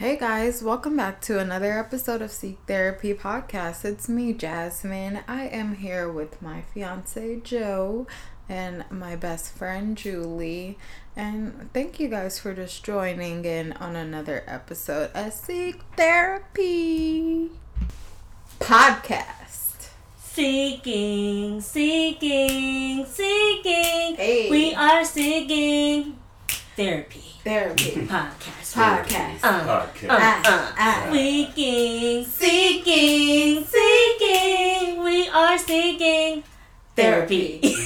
[0.00, 3.84] Hey guys, welcome back to another episode of Seek Therapy Podcast.
[3.84, 5.20] It's me, Jasmine.
[5.28, 8.06] I am here with my fiance, Joe,
[8.48, 10.78] and my best friend, Julie.
[11.14, 17.50] And thank you guys for just joining in on another episode of Seek Therapy
[18.58, 19.88] Podcast.
[20.16, 24.16] Seeking, seeking, seeking.
[24.16, 24.48] Hey.
[24.50, 26.16] We are seeking
[26.74, 28.74] therapy Therapy podcast.
[28.74, 29.38] Podcast.
[29.42, 30.10] Uh, Podcast.
[30.10, 31.08] uh, Ah, ah.
[31.12, 35.02] Seeking, seeking, seeking.
[35.02, 36.42] We are seeking
[36.94, 37.60] therapy.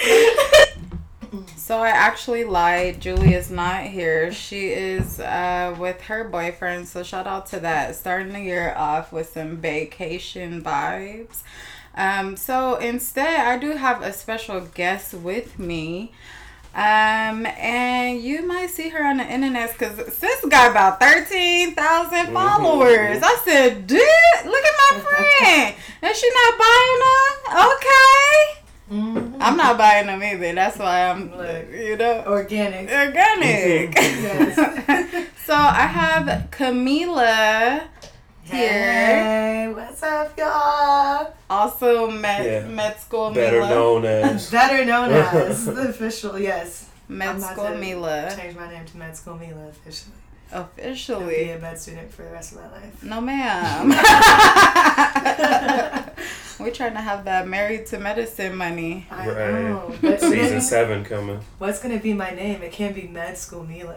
[1.56, 3.00] so I actually lied.
[3.00, 4.32] Julie is not here.
[4.32, 6.88] She is uh, with her boyfriend.
[6.88, 7.96] So shout out to that.
[7.96, 11.42] Starting the year off with some vacation vibes.
[12.00, 16.12] Um, so instead, I do have a special guest with me.
[16.74, 23.18] Um, and you might see her on the internet because sis got about 13,000 followers.
[23.22, 24.00] I said, dude,
[24.46, 25.74] look at my friend.
[26.00, 27.74] And she not buying them?
[27.74, 28.60] Okay.
[28.90, 29.42] Mm-hmm.
[29.42, 30.54] I'm not buying them either.
[30.54, 31.70] That's why I'm, Look.
[31.70, 32.88] you know, Organic.
[32.90, 33.94] organic.
[33.94, 34.56] Yes.
[35.44, 37.88] so I have Camila
[38.50, 41.32] here, Hey, what's up, y'all?
[41.48, 42.66] also med, Yeah.
[42.68, 43.70] med school Better Mila.
[43.70, 44.50] known as.
[44.50, 46.86] Better known as the official, yes.
[47.08, 48.30] Med I'm about school to Mila.
[48.36, 50.14] Change my name to Med School Mila officially.
[50.52, 51.50] I'll be Officially.
[51.52, 53.02] a med student for the rest of my life.
[53.04, 53.90] No, ma'am.
[56.58, 59.06] We're trying to have that married to medicine money.
[59.10, 59.64] I Right.
[59.64, 59.92] know.
[60.18, 61.40] Season seven coming.
[61.58, 62.62] what's gonna be my name?
[62.62, 63.96] It can't be Med School Mila.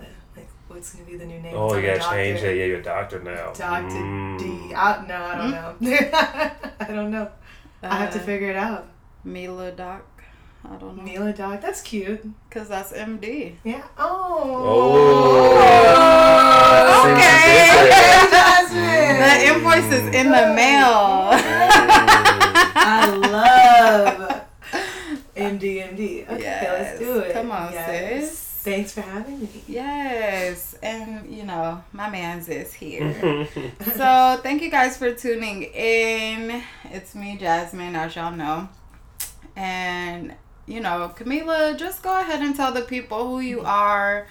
[0.73, 1.53] Like, what's gonna be the new name?
[1.55, 2.57] Oh, I'm you gotta change it.
[2.57, 3.53] Yeah, you're a doctor now.
[3.53, 4.39] Doctor Mm.
[4.39, 4.73] D.
[4.73, 5.75] I, no, I don't know.
[6.79, 7.29] I don't know.
[7.83, 8.87] I have to Uh, figure it out.
[9.23, 10.01] Mila Doc.
[10.65, 11.03] I don't know.
[11.03, 11.61] Mila Doc.
[11.61, 12.23] That's cute.
[12.49, 13.55] Because that's MD.
[13.63, 13.83] Yeah.
[13.99, 14.63] Oh.
[15.45, 17.11] Oh.
[17.11, 17.89] Okay.
[18.31, 19.03] Jasmine.
[19.23, 21.29] The invoice is in the mail.
[22.75, 24.41] I love
[25.35, 25.63] MD,
[25.93, 26.27] MD.
[26.29, 26.79] Okay, Yes.
[26.79, 27.33] let's do it.
[27.33, 28.31] Come on, Yes.
[28.31, 28.49] sis.
[28.63, 29.49] Thanks for having me.
[29.67, 33.13] Yes, and you know, my man's is here.
[33.95, 36.63] so, thank you guys for tuning in.
[36.85, 38.69] It's me, Jasmine, as y'all know.
[39.57, 40.33] And,
[40.65, 44.27] you know, Camila, just go ahead and tell the people who you are,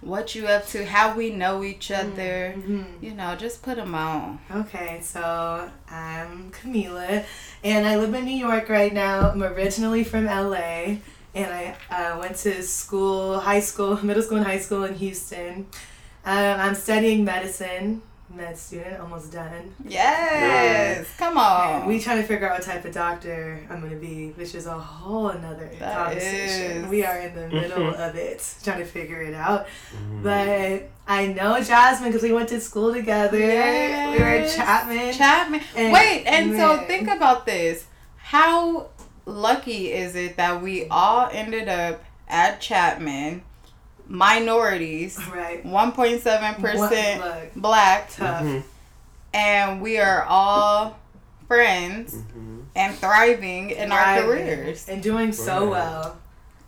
[0.00, 2.54] what you up to, how we know each other.
[2.56, 3.02] Mhm.
[3.02, 4.38] You know, just put them on.
[4.50, 7.24] Okay, so I'm Camila,
[7.62, 9.30] and I live in New York right now.
[9.30, 10.96] I'm originally from LA,
[11.34, 15.66] and I uh, went to school, high school, middle school, and high school in Houston.
[16.24, 18.00] Um, I'm studying medicine,
[18.34, 19.74] med student, almost done.
[19.86, 21.86] Yes, come And on.
[21.88, 24.78] we trying to figure out what type of doctor I'm gonna be, which is a
[24.78, 26.84] whole another That conversation.
[26.84, 26.90] is.
[26.90, 29.66] We are in the middle of it, trying to figure it out.
[29.94, 30.22] Mm.
[30.22, 33.36] But I know Jasmine because we went to school together.
[33.36, 35.12] We were at Chapman.
[35.12, 35.60] Chapman.
[35.76, 37.86] And- Wait, and so think about this.
[38.16, 38.88] How
[39.26, 43.42] lucky is it that we all ended up at Chapman,
[44.06, 45.64] minorities, right.
[45.64, 48.42] 1.7% black, tough.
[48.42, 48.62] Mhm.
[49.32, 50.96] and we are all
[51.48, 52.64] friends Mhm.
[52.76, 54.88] and thriving in our careers.
[54.88, 55.70] and doing so Right.
[55.70, 56.16] well.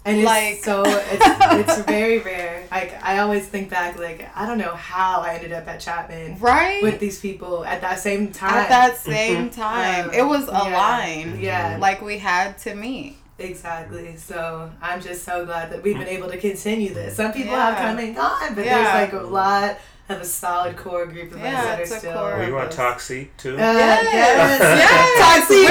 [0.07, 1.27] And it's Like- so it's
[1.71, 2.63] it's very rare.
[2.71, 6.39] Like I always think back, like I don't know how I ended up at Chapman
[6.39, 6.83] Right?
[6.83, 8.55] with these people at that same time.
[8.55, 10.09] at that same time.
[10.11, 10.63] Um, it was yeah.
[10.71, 11.41] aligned.
[11.41, 13.17] yeah, Like we had to meet.
[13.39, 14.17] exactly.
[14.17, 17.17] So I'm just so glad that we've been able to continue this.
[17.17, 18.77] Some people have come and gone, but Yeah.
[18.83, 19.79] there's like a lot
[20.09, 22.13] of a solid core group of Yeah, us that are still.
[22.15, 22.37] core.
[22.39, 22.77] Were you on Yes.
[22.77, 23.55] Toxic too?
[23.57, 24.05] Uh, Yes.
[24.13, 24.61] yes.
[24.61, 25.19] Yes.
[25.25, 25.67] Toxic,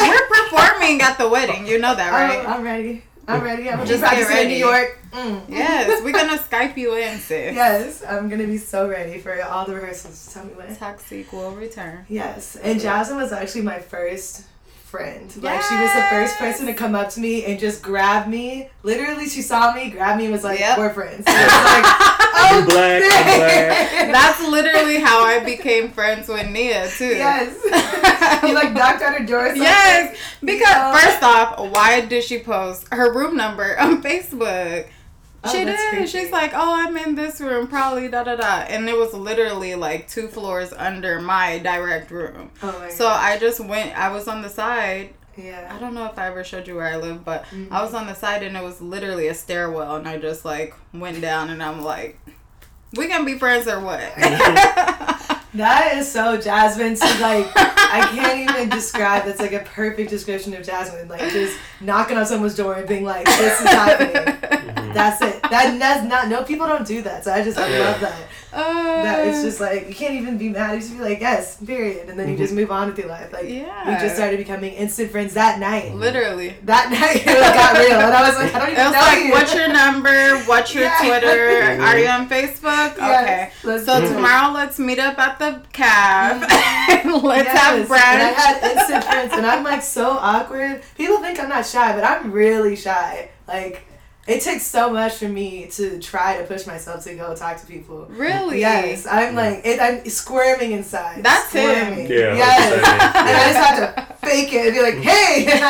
[0.00, 1.66] We're, we're, performing at the wedding.
[1.66, 2.44] You know that, right?
[2.46, 3.02] Oh, I'm ready.
[3.28, 3.68] I'm ready.
[3.70, 4.48] I'm Just practicing in.
[4.48, 4.98] New York.
[5.12, 5.44] Mm.
[5.48, 7.54] Yes, we're gonna Skype you in, sis.
[7.54, 10.30] Yes, I'm gonna be so ready for all the rehearsals.
[10.32, 10.74] Tell me when.
[10.76, 12.04] Toxic will return.
[12.08, 14.44] Yes, and Jasmine was actually my first
[14.96, 15.42] friend.
[15.42, 18.68] Like she was the first person to come up to me and just grab me.
[18.82, 20.78] Literally, she saw me, grabbed me, and was like, Yep.
[20.78, 24.12] "We're friends." And I was like, You oh, black, I'm black.
[24.12, 27.06] That's literally how I became friends with Nia too.
[27.06, 27.54] yes.
[28.44, 29.46] you like knocked on her door.
[29.46, 29.62] Or something?
[29.62, 30.92] Yes, because Yeah.
[30.98, 34.86] first off, why did she post her room number on Facebook?
[35.44, 35.78] Oh, she did.
[35.90, 36.06] creepy.
[36.06, 39.74] She's like, "Oh, I'm in this room, probably da da da," and it was literally
[39.74, 42.50] like two floors under my direct room.
[42.62, 43.20] Oh my So God.
[43.22, 43.96] I just went.
[43.96, 45.10] I was on the side.
[45.36, 45.70] Yeah.
[45.72, 47.68] I don't know if I ever showed you where I live, but Mhm.
[47.70, 50.74] I was on the side and it was literally a stairwell, and I just like
[50.94, 52.18] went down, and I'm like,
[52.96, 54.00] "We gonna be friends or what?"
[55.54, 56.96] That is so Jasmine.
[56.96, 59.24] So like, I can't even describe.
[59.24, 61.08] That's like a perfect description of Jasmine.
[61.08, 65.42] Like just knocking on someone's door and being like, "This is happening." That's it.
[65.42, 67.24] that that's not no people don't do that.
[67.24, 67.78] So I just I Yeah.
[67.90, 68.16] love that.
[68.52, 70.74] Uh, That it's just like you can't even be mad.
[70.74, 73.32] You just be like yes, period, and then you just move on with your life.
[73.32, 73.86] Like Yeah.
[73.88, 75.94] we just started becoming instant friends that night.
[75.94, 76.54] literally.
[76.64, 79.00] That night it got real, and I was like, I don't It even was know
[79.00, 79.30] like, you.
[79.32, 80.38] what's your number?
[80.44, 80.98] What's your Yeah.
[81.04, 81.82] Twitter?
[81.82, 82.96] Are you on Facebook?
[82.96, 83.50] Yes, Okay.
[83.64, 84.08] let's So do it.
[84.14, 86.40] tomorrow, let's meet up at the caf.
[87.22, 88.34] let's Yes, have And I brunch.
[88.34, 90.82] had instant friends, and I'm like so awkward.
[90.96, 93.28] People think I'm not shy, but I'm really shy.
[93.48, 93.82] Like,
[94.26, 97.66] it takes so much for me to try to push myself to go talk to
[97.66, 98.06] people.
[98.10, 98.60] Really?
[98.60, 101.22] Yes, I'm like it, I'm squirming inside.
[101.22, 101.62] That's him.
[101.62, 102.06] squirming.
[102.10, 102.72] Yeah, I Yes.
[102.72, 105.46] was saying, And I just have to fake it and be like, hey,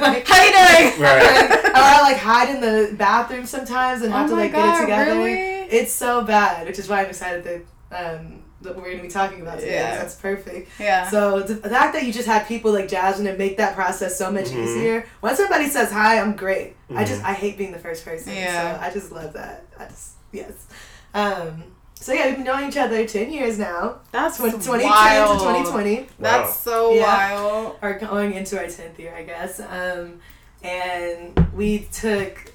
[0.00, 1.00] like, How you doing?
[1.00, 1.50] Right.
[1.64, 4.76] or I like hide in the bathroom sometimes and have Oh to like God, get
[4.76, 5.10] it together.
[5.16, 5.32] really?
[5.78, 7.42] It's so bad, which is why I'm excited
[7.90, 9.74] that um that we're gonna be talking about today.
[9.74, 9.96] Yeah.
[9.96, 10.70] That's perfect.
[10.78, 11.08] Yeah.
[11.08, 14.18] So the the fact that you just had people like Jasmine and make that process
[14.18, 14.64] so much Mhm.
[14.64, 15.06] easier.
[15.22, 16.76] Once somebody says hi, I'm great.
[16.90, 17.06] I Mhm.
[17.06, 18.34] just I hate being the first person.
[18.34, 18.78] Yeah.
[18.78, 19.64] So I just love that.
[19.78, 20.52] I just yes.
[21.14, 21.64] Um.
[21.94, 23.96] So yeah, we've been knowing each other ten years now.
[24.12, 25.38] That's Tw- 2010 wild.
[25.38, 26.08] to 2020.
[26.18, 26.52] That's Wow.
[26.72, 27.02] so Yeah.
[27.32, 27.76] wild.
[27.82, 29.60] Are going into our tenth year, I guess.
[29.60, 30.20] Um,
[30.62, 32.52] and we took.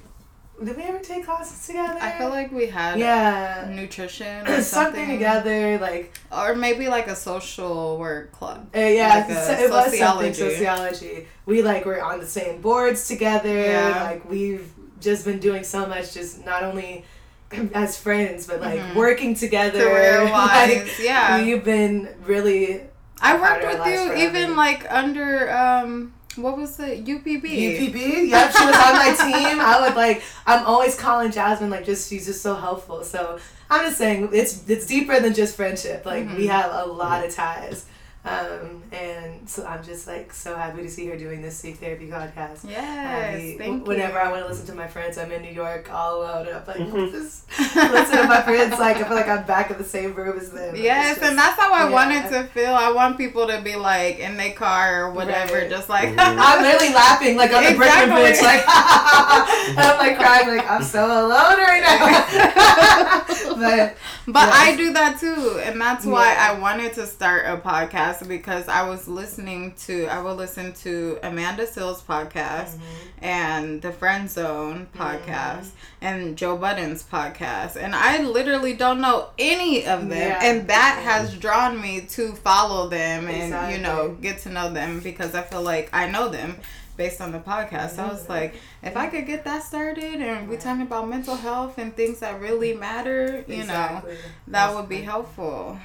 [0.62, 1.98] Did we ever take classes together?
[2.00, 3.66] I feel like we had yeah.
[3.74, 8.68] nutrition or Something something, together, like or maybe like a social work club.
[8.76, 10.34] Uh, yeah, Like so it was sociology.
[10.34, 11.26] something sociology.
[11.46, 13.54] We like were on the same boards together.
[13.56, 14.02] Yeah.
[14.04, 14.70] Like we've
[15.00, 17.04] just been doing so much, just not only
[17.74, 18.94] as friends, but like Mhm.
[18.96, 19.80] working together.
[19.82, 21.42] Career wise, Like, yeah.
[21.42, 22.82] we've been really
[23.22, 24.14] I worked with you forever.
[24.16, 26.12] even like under um
[26.42, 27.42] what was it UPB.
[27.42, 28.28] UPB.
[28.28, 29.60] Yep, she was on my team.
[29.60, 30.22] I would like.
[30.46, 31.70] I'm always calling Jasmine.
[31.70, 33.02] Like, just she's just so helpful.
[33.04, 33.38] So
[33.68, 36.04] I'm just saying, it's it's deeper than just friendship.
[36.06, 36.50] Like we Mhm.
[36.50, 37.84] have a lot of ties.
[38.22, 42.06] Um, and so I'm just like so happy to see her doing this Seek Therapy
[42.08, 42.68] podcast.
[42.68, 44.18] Yes, I- thank whenever you.
[44.18, 46.46] I want to listen to my friends, I'm in New York all alone.
[46.48, 47.10] And I'm like, Mhm.
[47.12, 48.78] just listen to my friends.
[48.78, 50.76] Like I feel like I'm back in the same room as them.
[50.76, 51.90] Yes, It's just- and that's how I yeah.
[51.90, 52.74] wanted to feel.
[52.74, 55.70] I want people to be like in their car or whatever, Right.
[55.70, 56.18] just like Mhm.
[56.18, 58.22] I'm literally laughing like on the Brooklyn Exactly.
[58.22, 63.24] Bridge, like and I'm like crying, like I'm so alone right now.
[63.56, 63.96] but
[64.26, 64.54] But Yes.
[64.54, 66.50] I do that too, and that's why Yeah.
[66.54, 71.18] I wanted to start a podcast because I was listening to I will listen to
[71.22, 73.24] Amanda Seales podcast Mm-hmm.
[73.24, 75.02] and the Friend Zone mm-hmm.
[75.02, 75.70] podcast
[76.00, 80.40] and Joe Budden's podcast, and I literally don't know any of them, Yeah.
[80.42, 81.08] and that mm-hmm.
[81.08, 85.42] has drawn me to follow them and you know get to know them because I
[85.42, 86.56] feel like I know them
[86.96, 87.96] based on the podcast.
[87.96, 88.86] So I was like, mm-hmm.
[88.88, 92.38] if I could get that started and we talking about mental health and things that
[92.40, 94.16] really matter, you know, Exactly.
[94.48, 95.78] that would be helpful.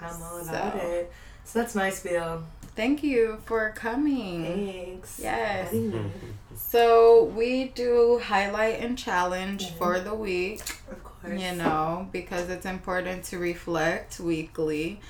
[0.00, 0.78] I'm all about So.
[0.88, 1.12] it.
[1.52, 2.44] So that's my spiel.
[2.74, 4.44] Thank you for coming.
[4.46, 5.20] Thanks.
[5.22, 5.70] Yes.
[5.70, 6.10] Mhm.
[6.56, 11.38] So we do highlight and challenge for the week, Of course.
[11.38, 15.00] you know, because it's important to reflect weekly,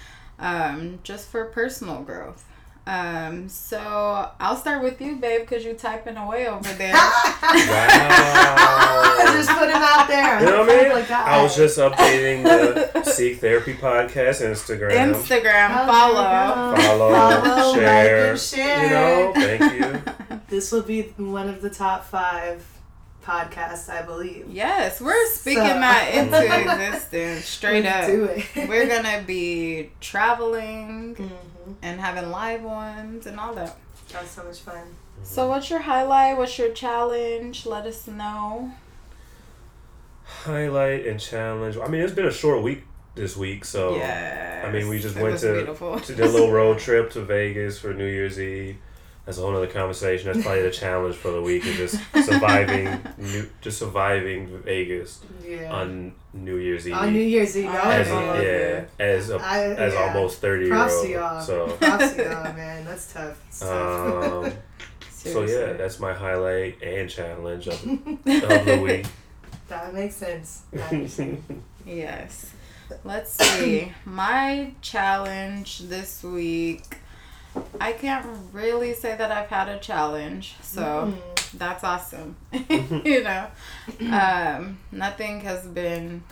[0.40, 2.44] um, just for personal growth.
[2.84, 6.92] Um, so I'll start with you, babe, because you're typing away over there.
[6.94, 6.98] I
[9.36, 9.58] just Wow.
[9.58, 10.40] put him out there.
[10.40, 10.92] You know what I mean?
[10.92, 11.08] Like.
[11.10, 15.14] I was just updating the Seek Therapy podcast Instagram.
[15.14, 16.24] Instagram, Oh, follow.
[16.24, 16.82] there you go.
[16.82, 17.12] Follow,
[17.44, 18.82] Follow, share, like, and share.
[18.84, 20.02] You know, thank you.
[20.48, 22.62] This will be one of the top five
[23.24, 24.46] podcasts, I believe.
[24.50, 28.12] Yes, we're speaking So- that into existence straight Let's up.
[28.14, 28.68] do it.
[28.68, 31.74] We're gonna be traveling Mhm.
[31.82, 33.76] and having live ones and all that.
[34.12, 34.82] That was so much fun.
[35.24, 36.36] So, what's your highlight?
[36.36, 37.64] What's your challenge?
[37.64, 38.72] Let us know.
[40.24, 41.76] Highlight and challenge.
[41.76, 44.64] I mean, it's been a short week this week, so yeah.
[44.66, 46.00] I mean, we just it went to beautiful.
[46.00, 48.76] to do a little road trip to Vegas for New Year's Eve.
[49.24, 50.32] That's a whole other conversation.
[50.32, 55.72] That's probably the challenge for the week is just surviving, new, just surviving Vegas Yeah.
[55.72, 56.94] on New Year's Eve.
[56.94, 58.88] On New Year's Eve, On as New yeah, Eve.
[58.98, 60.00] as a, I- as yeah.
[60.00, 61.06] almost thirty year Props old.
[61.06, 61.40] to y'all.
[61.40, 62.84] So Props to y'all, man.
[62.84, 63.40] That's tough.
[63.46, 64.44] It's tough.
[64.46, 64.52] um,
[65.10, 69.06] so yeah, that's my highlight and challenge of, of the week.
[69.68, 70.62] that makes sense.
[70.72, 71.40] That makes sense.
[71.86, 72.50] Yes.
[73.04, 73.92] Let's see.
[74.04, 76.98] My challenge this week.
[77.80, 80.82] I can't really say that I've had a challenge, so
[81.12, 81.58] Mm.
[81.58, 82.36] that's awesome.
[83.04, 83.46] you know,
[84.10, 86.22] um, nothing has been.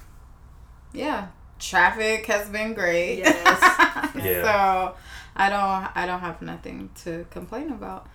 [0.93, 3.19] Yeah, traffic has been great.
[3.19, 3.77] Yes.
[4.17, 4.43] Yeah.
[4.43, 4.95] So
[5.37, 5.97] I don't.
[5.97, 8.09] I don't have nothing to complain about.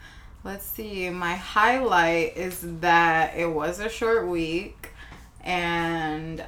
[0.44, 1.10] Let's see.
[1.10, 4.90] My highlight is that it was a short week,
[5.44, 6.44] and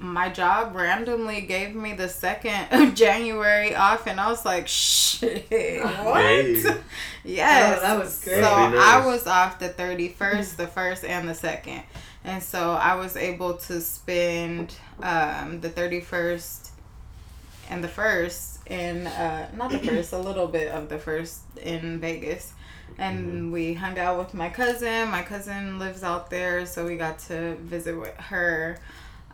[0.00, 5.46] my job randomly gave me the second of January off, and I was like, "Shit,
[6.04, 6.64] what?" Hey.
[7.22, 7.78] Yes.
[7.78, 8.42] Oh, that was good.
[8.42, 11.82] So be I was off the thirty first, the first, and the second.
[12.24, 16.70] And so I was able to spend um, the 31st
[17.70, 21.98] and the first in, uh, not the first, a little bit of the first in
[21.98, 22.52] Vegas.
[22.98, 25.08] And we hung out with my cousin.
[25.10, 28.78] My cousin lives out there, so we got to visit with her.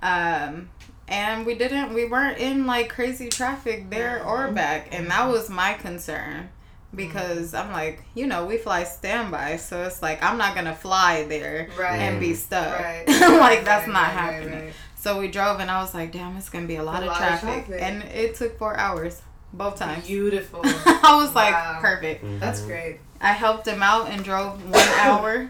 [0.03, 0.71] Um,
[1.09, 4.89] and we didn't, we weren't in like crazy traffic there or back.
[4.93, 6.49] And that was my concern
[6.95, 11.25] because I'm like, you know, we fly standby, so it's like I'm not gonna fly
[11.25, 11.99] there Right.
[12.01, 12.79] and be stuck.
[12.81, 13.05] Right.
[13.09, 14.53] like that's Right, not right, happening.
[14.55, 14.73] right, right.
[14.97, 17.13] So we drove, and I was like, damn, it's gonna be a lot, A of,
[17.13, 17.67] lot of traffic.
[17.67, 17.83] traffic.
[17.83, 19.23] and it took four hours
[19.53, 20.07] both times.
[20.07, 20.61] Beautiful.
[20.65, 22.25] I was like, perfect.
[22.41, 22.67] That's Mhm.
[22.67, 23.01] great.
[23.21, 25.49] I helped him out and drove one hour.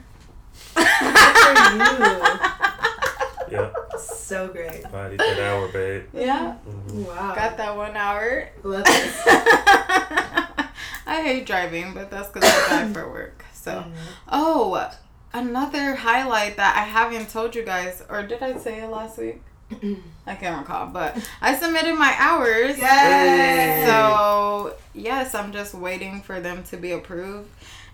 [0.76, 1.73] Yeah,
[3.50, 3.71] you.
[3.99, 4.83] So great.
[4.91, 6.05] body an hour, babe.
[6.15, 7.07] yeah, Mhm.
[7.07, 7.35] Wow.
[7.35, 8.49] got that one hour.
[8.62, 9.23] Love this.
[11.09, 13.45] I hate driving, but that's because I drive for work.
[13.53, 13.93] So, Mm.
[14.31, 14.91] oh,
[15.33, 19.41] another highlight that I haven't told you guys, or did I say it last week?
[20.26, 22.79] I can't recall, but I submitted my hours.
[22.79, 23.83] Yay!
[23.85, 27.49] So yes, I'm just waiting for them to be approved,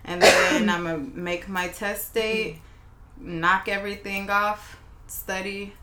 [0.05, 2.59] and then I'm gonna make my test date,
[3.19, 5.73] knock everything off, study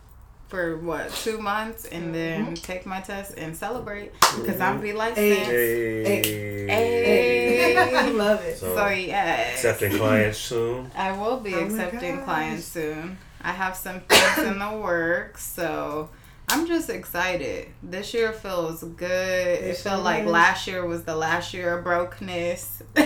[0.51, 2.45] for what two months, and mm-hmm.
[2.45, 4.83] then take my test and celebrate because I'm mm-hmm.
[4.83, 5.51] be licensed.
[5.51, 6.67] Hey.
[6.67, 7.77] Hey.
[7.97, 8.59] I love it.
[8.59, 10.91] So- So yes, Accepting clients soon.
[10.97, 13.17] I will be Oh accepting clients soon.
[13.43, 16.11] I have some things in the works, so
[16.49, 17.69] I'm just excited.
[17.83, 19.09] This year feels good.
[19.09, 20.31] It, It felt like is.
[20.31, 22.83] last year was the last year of brokenness,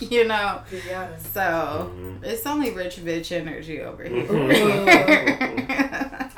[0.00, 0.60] you know.
[0.68, 1.32] To be honest.
[1.32, 2.24] So Mhm.
[2.24, 4.24] it's only rich bitch energy over here.
[4.26, 5.84] Mm-hmm.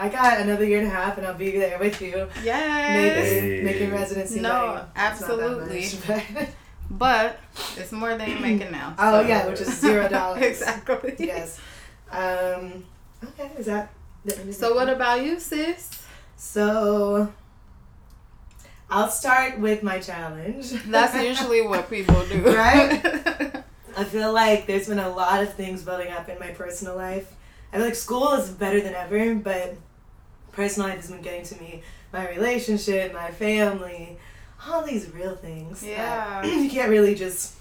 [0.01, 2.27] I got another year and a half, and I'll be there with you.
[2.43, 3.63] yes, Making, Hey.
[3.63, 4.41] making residency.
[4.41, 4.69] No, money.
[4.71, 5.81] It's not that absolutely.
[5.83, 6.49] much, but-
[6.91, 7.39] but
[7.77, 8.95] it's more than you're making now.
[8.99, 10.43] oh yeah, which is zero dollars.
[10.43, 11.15] exactly.
[11.19, 11.61] Yes.
[12.11, 12.83] Um.
[13.23, 13.51] Okay.
[13.59, 13.93] Is that?
[14.25, 14.75] the end of So it?
[14.77, 16.03] what about you, sis?
[16.37, 17.33] So.
[18.93, 20.71] I'll start with my challenge.
[20.87, 23.63] That's usually what people do, Right?
[23.97, 27.33] I feel like there's been a lot of things building up in my personal life.
[27.73, 29.77] I feel like school is better than ever, but
[30.53, 31.83] personal life has been getting to me.
[32.13, 34.19] My relationship, my family,
[34.69, 35.81] all these real things.
[35.81, 36.45] that Yeah.
[36.63, 37.55] you can't really just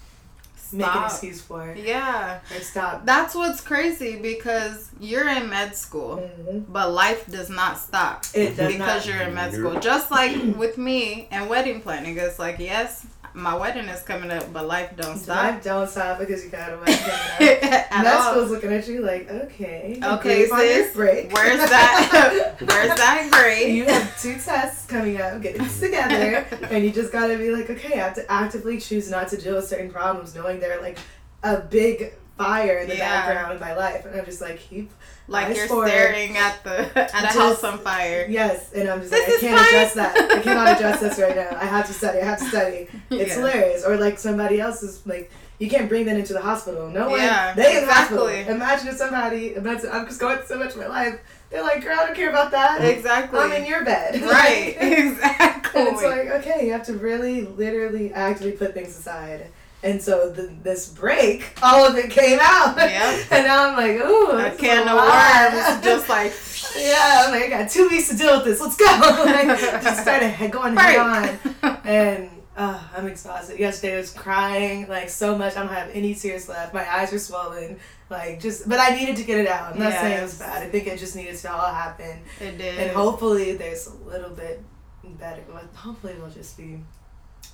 [0.71, 1.79] make an excuse for it.
[1.83, 2.39] Yeah.
[2.55, 3.03] or stop.
[3.05, 6.65] That's what's crazy because you're in med school, Mhm.
[6.69, 9.05] but life does not stop It does because not.
[9.07, 9.79] you're in med school.
[9.79, 13.05] Just like with me and wedding planning, it's like, yes,
[13.39, 15.35] my wedding is coming up, but life don't stop.
[15.53, 18.35] Life don't stop because you got a wedding coming up.
[18.37, 19.99] Med looking at you like, okay.
[20.03, 20.93] Okay, sis.
[20.95, 21.31] break.
[21.33, 22.55] Where's that?
[22.59, 23.75] Where's that grade?
[23.75, 27.69] you have two tests coming up, get this together, and you just gotta be like,
[27.69, 30.97] okay, I have to actively choose not to deal with certain problems, knowing they're like
[31.43, 33.09] a big fire in the Yeah.
[33.27, 34.91] background of my life, and I'm just like, keep
[35.29, 38.25] like you're staring at the at a Just- house on fire.
[38.29, 39.67] yes, and I'm just This like, I can't fine.
[39.67, 40.31] address that.
[40.31, 41.57] I cannot address this right now.
[41.59, 42.19] I have to study.
[42.19, 42.87] I have to study.
[43.11, 43.35] It's Yeah.
[43.35, 43.83] hilarious.
[43.85, 45.31] Or like somebody else is like.
[45.59, 46.87] You can't bring that into the hospital.
[46.89, 47.19] No one.
[47.19, 48.27] Yeah, they in the hospital.
[48.27, 48.55] exactly.
[48.55, 49.55] Imagine if somebody.
[49.55, 51.19] Imagine, I'm just going through so much of my life.
[51.49, 52.79] They're like, girl, I don't care about that.
[52.81, 53.37] Exactly.
[53.37, 54.21] I'm in your bed.
[54.21, 54.73] right.
[54.79, 55.81] exactly.
[55.81, 59.47] And it's like, okay, you have to really, literally, actively put things aside.
[59.81, 62.75] And so the, this break, all of it came out.
[62.77, 63.27] Yep.
[63.31, 66.33] and now I'm like, ooh, a can of worms, just like
[66.77, 68.61] yeah, I'm like, I got two weeks to deal with this.
[68.61, 68.85] Let's go.
[69.25, 69.47] like,
[69.81, 71.79] just started going head on.
[71.85, 73.59] And uh, I'm exhausted.
[73.59, 75.55] Yesterday I was crying like so much.
[75.55, 76.73] I don't have any tears left.
[76.73, 77.79] My eyes are swollen.
[78.09, 79.73] Like just, but I needed to get it out.
[79.73, 80.63] I'm not saying it was bad.
[80.63, 82.19] I think it just needed to all happen.
[82.39, 82.79] It did.
[82.79, 84.61] And hopefully there's a little bit
[85.19, 85.41] better.
[85.75, 86.79] Hopefully it'll just be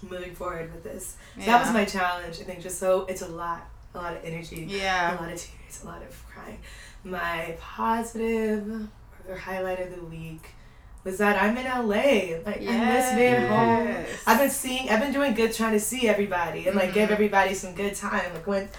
[0.10, 1.18] moving forward with this.
[1.40, 2.40] So that was my challenge.
[2.40, 5.14] I think just so it's a lot, a lot of energy, Yeah.
[5.18, 6.60] a lot of tears, a lot of crying.
[7.04, 8.88] My positive
[9.28, 10.50] or highlight of the week
[11.04, 12.38] was that I'm in LA.
[12.46, 13.96] Like I miss being home.
[14.26, 17.14] I've been seeing, I've been doing good trying to see everybody and like give Mhm.
[17.14, 18.34] everybody some good time.
[18.34, 18.70] Like when,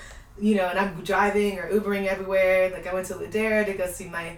[0.41, 2.71] you know, and I'm driving or Ubering everywhere.
[2.71, 4.37] Like I went to Ladera to go see my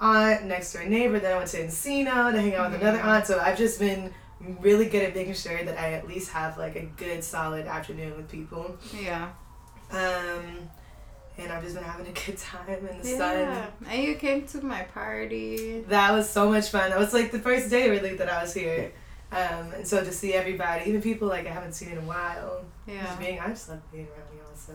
[0.00, 1.18] aunt, next door neighbor.
[1.18, 3.04] Then I went to Encino to hang out with another Mhm.
[3.04, 3.26] aunt.
[3.26, 4.12] So I've just been
[4.60, 8.16] really good at making sure that I at least have like a good solid afternoon
[8.16, 8.76] with people.
[9.00, 9.30] Yeah.
[9.90, 10.68] Um,
[11.36, 13.16] and I've just been having a good time in the Yeah.
[13.18, 13.66] sun.
[13.88, 15.80] And you came to my party.
[15.88, 16.90] That was so much fun.
[16.90, 18.92] That was like the first day really that I was here.
[19.32, 22.62] Um, and so to see everybody, even people like I haven't seen in a while,
[22.86, 23.04] Yeah.
[23.04, 24.54] just being I just love being around y'all.
[24.54, 24.72] So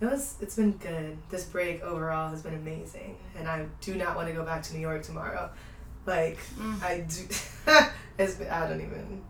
[0.00, 1.18] it was it's been good.
[1.30, 4.74] This break overall has been amazing, and I do not want to go back to
[4.74, 5.50] New York tomorrow.
[6.06, 6.82] Like Mm.
[6.82, 7.84] I do,
[8.18, 9.22] it's I don't even.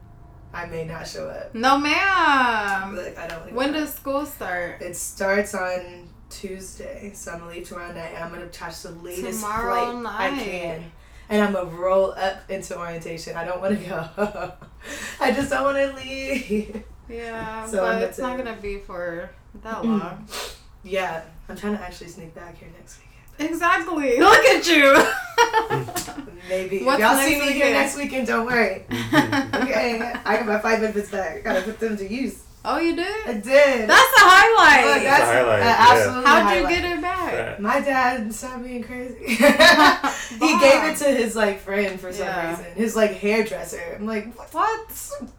[0.54, 1.54] I may not show up.
[1.54, 2.94] No, ma'am.
[2.96, 3.52] Like I don't.
[3.52, 4.82] When does school start?
[4.82, 8.12] it starts on Tuesday, so I'm gonna leave tomorrow night.
[8.14, 10.92] And I'm gonna catch the latest Tomorrow flight I can,
[11.30, 13.34] and I'm gonna roll up into orientation.
[13.36, 14.52] I don't want to go.
[15.20, 16.82] I just don't want to leave.
[17.08, 19.30] Yeah, So but it's not gonna- be for
[19.62, 20.26] that long.
[20.84, 23.11] Yeah, I'm trying to actually sneak back here next weekend.
[23.44, 24.18] Exactly.
[24.28, 26.24] Look at you.
[26.48, 26.84] Maybe.
[26.84, 28.84] What's if y'all see me here next weekend, don't worry.
[28.88, 29.56] Mm-hmm.
[29.62, 31.44] Okay, I got my five benefits back.
[31.44, 32.42] Gotta put them to use.
[32.64, 33.26] oh, you did?
[33.26, 33.42] I did.
[33.42, 33.88] did.
[33.88, 34.84] That's a highlight.
[34.94, 36.22] Look, that's a highlight, an yeah.
[36.26, 36.68] How'd you highlight.
[36.82, 37.32] get it back?
[37.32, 37.56] Yeah.
[37.60, 39.18] My dad stopped being crazy.
[39.26, 39.36] he
[40.58, 42.50] gave it to his like friend for some Yeah.
[42.50, 42.72] reason.
[42.74, 43.96] His like hairdresser.
[43.98, 44.90] I'm like, what?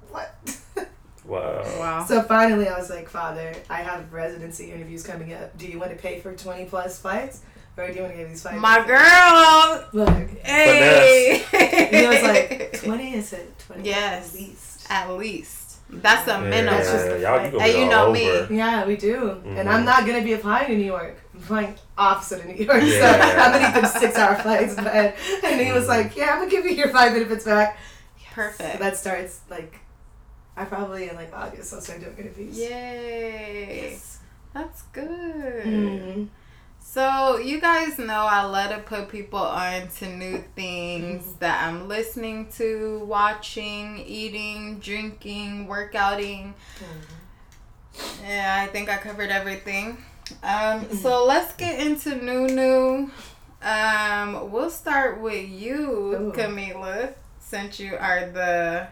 [0.09, 0.57] What?
[0.75, 0.89] What?
[1.25, 1.63] Wow.
[1.79, 2.05] Wow.
[2.05, 5.57] so finally, I was like, Father, I have residency interviews coming up.
[5.57, 7.41] Do you want to pay for 20 plus flights,
[7.77, 8.59] or do you want to give these flights?
[8.61, 9.87] My girl.
[9.93, 11.43] Look, Hey.
[11.91, 13.59] he was like, 20 is it?
[13.59, 14.29] 20 Yes.
[14.29, 14.87] at least.
[14.91, 15.59] At least.
[15.89, 16.73] That's a Yeah, minimum.
[16.79, 18.13] That's just the y'all, you gonna Hey, you know over.
[18.51, 18.57] me.
[18.57, 19.29] Yeah, we do.
[19.45, 19.67] And Mhm.
[19.67, 21.17] I'm not gonna be applying to New York.
[21.35, 22.81] I'm flying opposite of New York.
[22.81, 23.35] So Yeah.
[23.45, 24.73] I'm gonna need them six hour flights.
[24.75, 24.87] But
[25.43, 25.89] and he was Mhm.
[25.89, 27.77] like, Yeah, I'm gonna give you your five benefits back.
[28.17, 28.79] So Perfect.
[28.79, 29.79] that starts like
[30.57, 32.57] I probably in like August So I'll start doing interviews.
[32.57, 33.91] Yay.
[33.91, 34.17] Yes.
[34.53, 35.63] That's good.
[35.65, 36.27] Mhm.
[36.93, 41.87] So you guys know I love to put people on to new things that I'm
[41.87, 46.53] listening to, watching, eating, drinking, workouting.
[48.23, 49.97] Yeah, I think I covered everything.
[50.43, 53.09] Um, so let's get into new new.
[53.63, 56.31] Um, we'll start with you, Ooh.
[56.31, 58.87] Camila, since you are the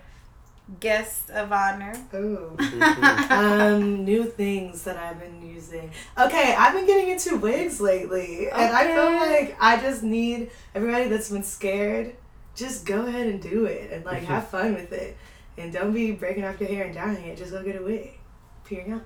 [0.80, 1.94] guest of honor.
[2.14, 2.58] Ooh.
[3.32, 5.92] Um, new things that I've been using.
[6.18, 11.08] Okay, I've been getting into wigs lately, and I feel like I just need everybody
[11.08, 12.16] that's been scared,
[12.56, 15.18] just go ahead and do it, and like have fun with it,
[15.58, 17.38] and don't be breaking off your hair and dyeing it.
[17.38, 18.12] Just go get a wig.
[18.66, 19.02] Period.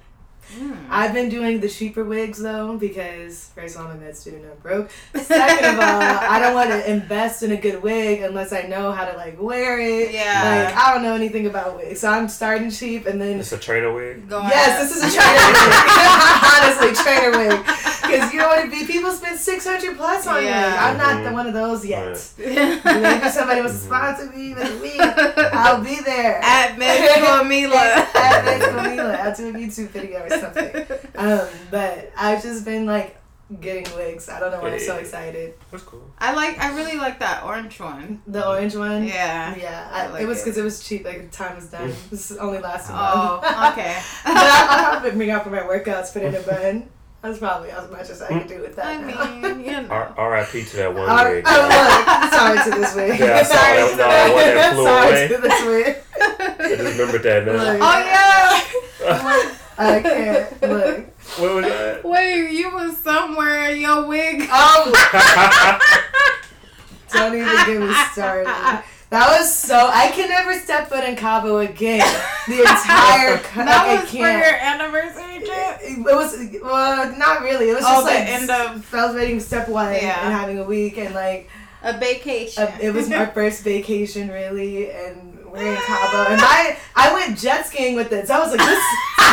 [0.53, 0.87] Mm.
[0.89, 4.45] I've been doing the cheaper wigs though because first of all I'm a med student
[4.45, 4.89] I'm broke.
[5.15, 8.91] Second of all, I don't want to invest in a good wig unless I know
[8.91, 10.13] how to like wear it.
[10.13, 10.65] Yeah.
[10.67, 13.57] Like I don't know anything about wigs, so I'm starting cheap and then It's a
[13.57, 14.29] trainer wig.
[14.29, 14.87] Going Yes, up.
[14.87, 15.55] this is a trainer wig.
[16.53, 17.65] Honestly, trainer wig.
[18.07, 18.85] Because you know what it be?
[18.85, 20.69] People spend 600 plus on Yeah.
[20.71, 20.79] wig.
[20.79, 21.33] I'm not the Mhm.
[21.33, 22.07] one of those yet.
[22.37, 22.85] Right.
[22.85, 24.99] Maybe somebody wants to sponsor me with a wig.
[25.53, 26.39] I'll be there.
[26.43, 28.15] At Miss Camila.
[28.15, 29.19] At Miss Camila.
[29.19, 30.85] I'll do a YouTube video or something.
[31.15, 33.17] Um, but I've just been like
[33.61, 34.27] getting wigs.
[34.27, 34.99] I don't know why I'm so Yeah.
[35.01, 35.53] excited.
[35.71, 36.01] That's cool.
[36.19, 36.57] I like.
[36.59, 38.21] I really like that orange one.
[38.25, 39.03] The orange one.
[39.05, 39.53] Yeah.
[39.55, 40.63] Yeah, I I, like it was because it.
[40.63, 41.05] was cheap.
[41.05, 41.93] Like the time was done.
[42.09, 42.93] This only lasted.
[42.93, 43.77] a Oh, month.
[43.77, 43.95] okay.
[44.25, 46.89] but I, I'll have it bring out for my workouts, put it in a bun.
[47.25, 48.85] That's probably as much as I can do with that.
[48.85, 49.25] I now.
[49.47, 49.87] mean, you know.
[49.89, 50.63] R- R.I.P.
[50.63, 51.43] to that one All wig.
[51.43, 51.67] right, oh,
[52.21, 53.19] look, sorry to this wig.
[53.19, 55.27] Yeah, I saw sorry that- to no, that one that flew sorry away.
[55.27, 55.97] to this wig.
[56.59, 57.51] I just remembered that now.
[57.53, 57.79] Look.
[57.81, 58.61] Oh yeah.
[59.77, 61.05] I can't look.
[61.39, 62.03] what was that?
[62.05, 64.47] Wait, you was somewhere in your wig.
[64.51, 64.91] Oh,
[67.11, 68.47] don't even get me started.
[69.11, 69.89] That was so.
[69.93, 71.99] I can never step foot in Cabo again.
[72.47, 73.37] The entire.
[73.37, 74.45] co- That like, was for can't.
[74.45, 75.34] your anniversary trip.
[75.49, 77.69] It was well, not really.
[77.69, 80.25] It was Oh, just the like end of- celebrating step one Yeah.
[80.25, 81.49] and having a week and like
[81.83, 82.63] A vacation.
[82.63, 87.37] Uh, it was my first vacation really and we're in Cabo and I I went
[87.37, 88.83] jet skiing with it so I was like this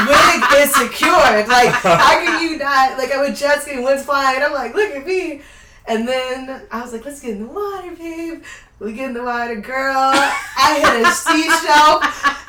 [0.09, 4.37] wig is secured like how can you not like I went jet skiing wind's flying
[4.37, 5.40] and I'm like look at me
[5.87, 8.42] and then I was like let's get in the water babe
[8.82, 12.02] we get in the water girl I hit a seashell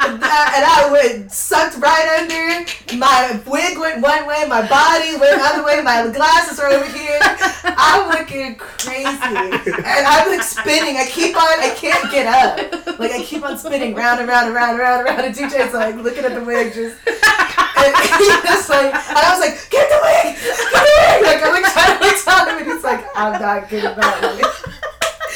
[0.09, 0.23] and
[0.65, 5.63] I went sucked right under my wig went one way my body went the other
[5.63, 7.19] way my glasses are over here
[7.85, 9.05] I'm looking crazy.
[9.05, 10.97] And I'm like spinning.
[10.97, 12.99] I keep on, I can't get up.
[12.99, 15.25] Like, I keep on spinning round and round and round and round and round.
[15.25, 16.97] And DJ's like looking at the wig just.
[17.05, 20.37] And he's like, and I was like, get the wig!
[20.39, 21.23] Get the wig!
[21.23, 24.37] Like, I'm like trying to like tell him, and he's like, I'm not getting that
[24.37, 24.79] wig.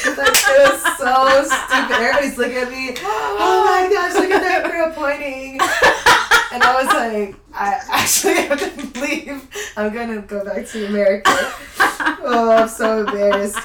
[0.09, 1.95] It was so stupid.
[1.95, 2.95] Everybody's looking at me.
[3.01, 5.59] Oh my gosh, look at that girl pointing.
[6.53, 8.59] And I was like, I actually have
[8.93, 9.47] to leave.
[9.75, 11.29] I'm gonna go back to America.
[12.29, 13.59] Oh, I'm so embarrassed.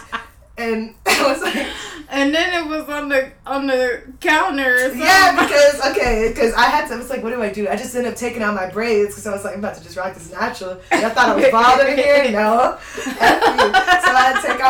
[0.58, 1.66] And I was like,
[2.10, 4.78] and then it was on the on the counter.
[4.78, 5.00] Something.
[5.00, 6.94] yeah, because okay, because I had to.
[6.94, 7.68] I was like, what do I do?
[7.68, 9.82] I just ended up taking out my braids because I was like, I'm about to
[9.82, 10.78] just rock this natural.
[10.90, 12.30] And I thought I was bothering in here.
[12.32, 13.10] No, so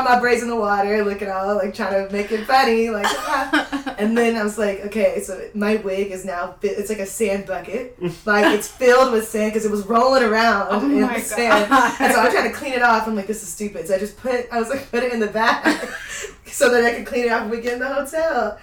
[0.03, 3.07] To my braids in the water, looking all like trying to make it funny, like.
[3.09, 3.69] ah.
[3.99, 7.47] And then I was like, okay, so my wig is now it's like a sand
[7.47, 11.71] bucket, like it's filled with sand because it was rolling around Oh in the sand.
[11.71, 13.07] And so I'm trying to clean it off.
[13.07, 13.87] I'm like, this is stupid.
[13.87, 15.88] So I just put, I was like, put it in the bag
[16.47, 18.59] so that I could clean it off when we get in the hotel.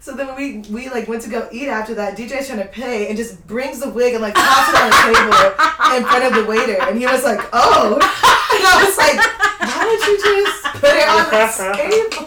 [0.00, 2.18] So then we we like went to go eat after that.
[2.18, 4.96] DJ's trying to pay and just brings the wig and like tosses it on the
[5.14, 6.76] table in front of the waiter.
[6.82, 9.16] And he was like, "Oh," and I was like,
[9.64, 12.26] "Why would you just put it on the table?"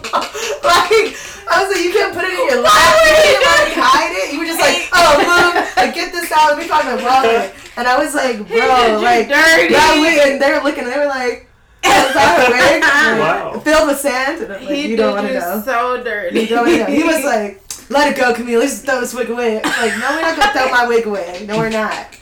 [0.63, 1.15] like
[1.47, 2.75] I was like, "You can't put it in your lap.
[2.75, 4.33] You can't like hide it.
[4.33, 6.55] You were just like, oh, boom, like get this out.
[6.55, 9.73] Let me find my wallet." And I was like, "Bro, like dirty.
[9.73, 10.83] that wig," and they were looking.
[10.83, 11.43] and They were like.
[11.83, 12.81] "Is that a wig?"
[13.21, 13.59] Wow.
[13.59, 14.41] Filled with sand.
[14.43, 15.61] And I'm like, he you don't want to know.
[15.63, 16.41] so dirty.
[16.41, 16.85] You don't know.
[16.85, 18.59] He was like, let it go, Camille.
[18.59, 19.61] Let's just throw this wig away.
[19.63, 21.45] I'm like, no, we're not gonna throw my wig away.
[21.47, 22.17] No, we're not.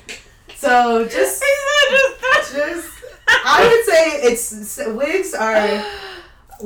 [0.56, 2.88] So just, just just,
[3.28, 5.56] I would say it's wigs are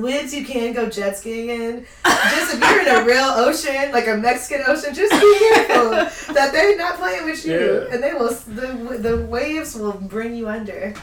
[0.02, 1.86] wigs you can go jet skiing in.
[2.06, 5.90] Just if you're in a real ocean, like a Mexican ocean, just be careful
[6.34, 7.94] that they're not playing with you, Yeah.
[7.94, 8.30] and they will.
[8.34, 10.94] The the waves will bring you under.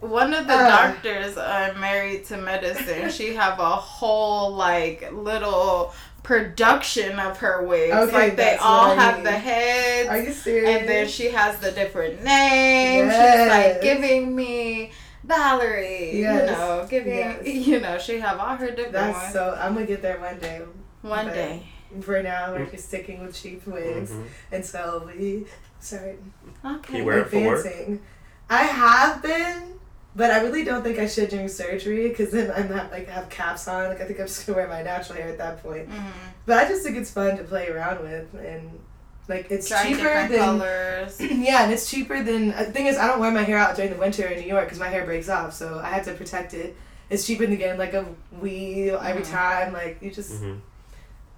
[0.00, 0.68] One of the Uh.
[0.68, 3.08] doctors uh, married to medicine.
[3.10, 5.92] She have a whole like little
[6.24, 7.94] production of her wigs.
[7.94, 9.24] Okay, like they all what have mean.
[9.24, 10.08] the heads.
[10.08, 10.68] Are you serious?
[10.80, 13.12] and then she has the different names.
[13.12, 14.90] She's like giving me
[15.24, 16.20] Valerie.
[16.20, 16.50] Yes.
[16.50, 17.46] You know, giving Yes.
[17.66, 19.32] you know, she have all her different That's ones.
[19.32, 19.56] so.
[19.60, 20.62] I'm gonna get there one day.
[21.02, 21.66] One but- day.
[22.00, 24.12] For now, we're just sticking with cheap wigs.
[24.12, 24.24] Mhm.
[24.50, 25.44] And so we
[25.78, 26.16] sorry.
[26.64, 26.98] Okay.
[26.98, 28.00] You wear it advancing.
[28.48, 29.74] I have been,
[30.16, 33.28] but I really don't think I should during surgery because then I'm not like have
[33.28, 33.88] caps on.
[33.90, 35.90] Like I think I'm just gonna wear my natural hair at that point.
[35.90, 36.02] Mhm.
[36.46, 38.78] But I just think it's fun to play around with and.
[39.28, 41.20] Like it's Try cheaper different than colors.
[41.20, 43.76] yeah, and it's cheaper than uh, the thing is I don't wear my hair out
[43.76, 46.12] during the winter in New York because my hair breaks off, so I have to
[46.14, 46.76] protect it.
[47.08, 48.04] It's cheaper than getting like a
[48.40, 49.30] weave every Mhm.
[49.30, 49.72] time.
[49.72, 50.58] Like you just Mhm.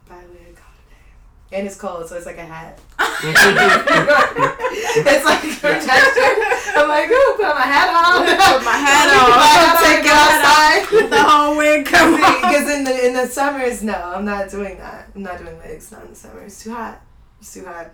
[0.09, 2.79] buy a wig, call it a and it's cold, so it's like a hat.
[2.99, 3.25] Mm-hmm.
[5.07, 6.35] it's like a protection.
[6.77, 8.25] I'm like, ooh, put my hat on.
[8.27, 9.25] Put my hat on.
[9.27, 10.93] Put my hat on, Take go your hat off.
[10.95, 11.11] outside.
[11.11, 12.41] the whole wig come off.
[12.43, 15.09] Because in the in the summers, no, I'm not doing that.
[15.15, 15.93] I'm not doing wigs.
[15.93, 16.41] Not in the summer.
[16.41, 17.01] It's too hot.
[17.45, 17.91] It's too hot.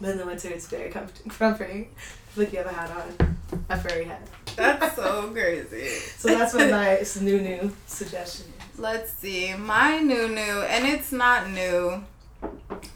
[0.00, 1.94] But in the winter, it's very comfort- comforting.
[2.34, 3.36] Like you have a hat on,
[3.68, 4.26] a furry hat.
[4.56, 5.86] That's so crazy.
[5.86, 8.78] So that's what my new new suggestion is.
[8.80, 9.54] Let's see.
[9.54, 12.02] My new new, and it's not new,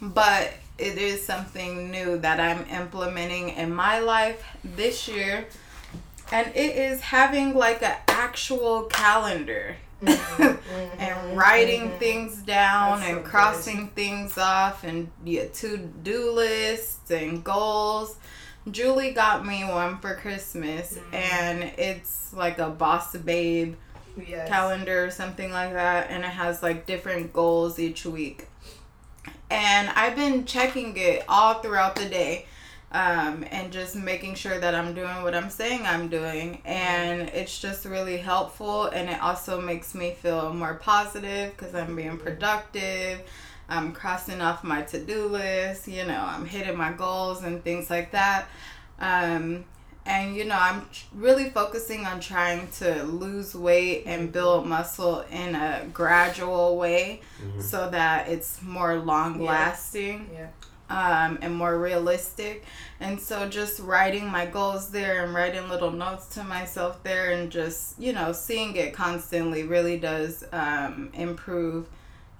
[0.02, 5.46] but it is something new that I'm implementing in my life this year.
[6.32, 10.42] And it is having like an actual calendar Mm-hmm.
[10.98, 11.36] and mm-hmm.
[11.36, 11.98] writing mm-hmm.
[11.98, 13.30] things down That's so and good.
[13.30, 18.16] crossing things off and your to do lists and goals.
[18.70, 21.14] Julie got me one for Christmas Mm.
[21.14, 23.76] and it's like a boss babe
[24.16, 24.48] Yes.
[24.48, 28.46] calendar or something like that and it has like different goals each week
[29.50, 32.46] and i've been checking it all throughout the day
[32.94, 36.62] um, and just making sure that i'm doing what i'm saying i'm doing.
[36.64, 41.94] And it's just really helpful and it also makes me feel more positive because i'm
[41.96, 43.20] being productive.
[43.68, 48.12] I'm crossing off my to-do list you know i'm hitting my goals and things like
[48.12, 48.46] that.
[49.00, 49.64] Um,
[50.06, 55.54] and you know i'm really focusing on trying to lose weight and build muscle in
[55.54, 57.62] a gradual way Mhm.
[57.62, 60.30] so that it's more long lasting.
[60.32, 60.46] Yeah.
[60.90, 62.64] Um, and more realistic
[63.00, 67.50] and so just writing my goals there and writing little notes to myself there and
[67.50, 71.88] just you know seeing it constantly really does um, improve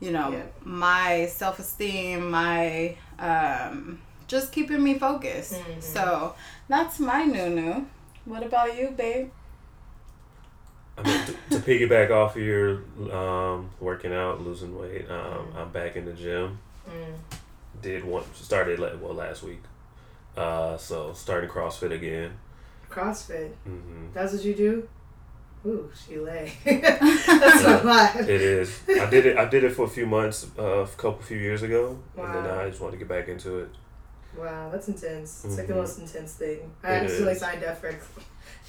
[0.00, 0.42] you know Yeah.
[0.62, 5.82] my self-esteem my um, just keeping me focused Mhm.
[5.82, 6.34] so
[6.68, 7.86] that's my new new
[8.26, 9.30] what about you babe
[10.96, 15.70] I mean, to, to piggyback off of your um, working out, losing weight, um, I'm
[15.70, 16.58] back in the gym.
[16.88, 17.14] Mm.
[17.84, 19.60] Did one started like well last week,
[20.38, 22.30] uh, so starting CrossFit again.
[22.90, 23.50] CrossFit.
[23.64, 24.88] hmm That's what you do.
[25.66, 26.50] Ooh, she lay.
[26.64, 28.16] That's a lot.
[28.20, 28.80] It is.
[28.88, 29.36] I did it.
[29.36, 32.46] I did it for a few months, uh, a couple few years ago, and then
[32.46, 33.68] I just wanted to get back into it.
[34.34, 35.44] Wow, that's intense.
[35.44, 35.76] It's like the Mhm.
[35.76, 36.72] most intense thing.
[36.82, 37.38] I It actually is.
[37.40, 37.88] signed up for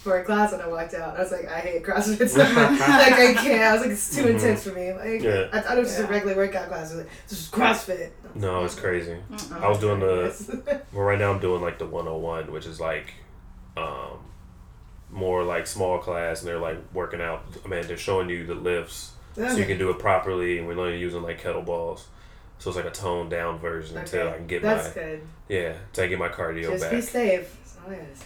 [0.05, 1.17] for a class and I walked out.
[1.17, 2.79] I was like, I hate CrossFit so much.
[2.79, 3.63] like I can't.
[3.63, 4.29] I was like, it's too Mhm.
[4.35, 4.93] intense for me.
[4.93, 5.47] Like Yeah.
[5.51, 6.05] I thought it was just Yeah.
[6.07, 6.91] a regular workout class.
[6.93, 8.11] I was like, this is CrossFit.
[8.35, 9.17] No, it's crazy.
[9.31, 9.61] Mm-mm.
[9.61, 10.29] I was doing the-
[10.65, 10.81] the.
[10.93, 13.13] Well, right now I'm doing like the 101, which is like,
[13.75, 14.19] um,
[15.11, 17.43] more like small class, and they're like working out.
[17.63, 20.75] I mean, they're showing you the lifts, so you can do it properly, and we're
[20.75, 22.03] learning using like kettlebells.
[22.59, 25.21] So it's like a toned down version until I can get That's my good.
[25.49, 26.91] yeah, until I get my cardio Just back.
[26.91, 27.57] be safe.
[27.63, 28.25] That's all I gotta say.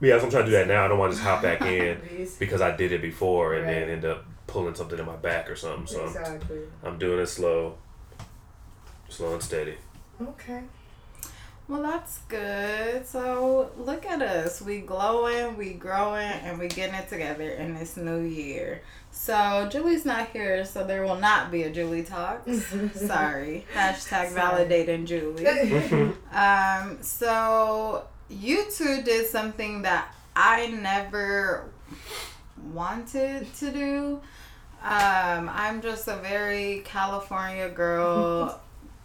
[0.00, 0.84] Yeah, so I'm trying to do that now.
[0.84, 1.98] I don't want to just hop back in
[2.38, 5.56] because I did it before and then end up pulling something in my back or
[5.56, 5.86] something.
[5.86, 6.60] So Exactly.
[6.82, 7.76] I'm doing it slow,
[9.08, 9.76] slow and steady.
[10.20, 10.62] Okay.
[11.68, 13.06] Well, that's good.
[13.06, 14.60] So look at us.
[14.60, 18.82] We glowing, we growing, and we getting it together in this new year.
[19.12, 22.64] So Julie's not here, so there will not be a Julie Talks.
[22.94, 23.66] Sorry.
[23.72, 24.66] Hashtag Sorry.
[24.66, 26.12] validating Julie.
[26.32, 31.68] Um, so you two did something that I never
[32.72, 34.20] wanted to do.
[34.82, 38.60] Um, I'm just a very California girl,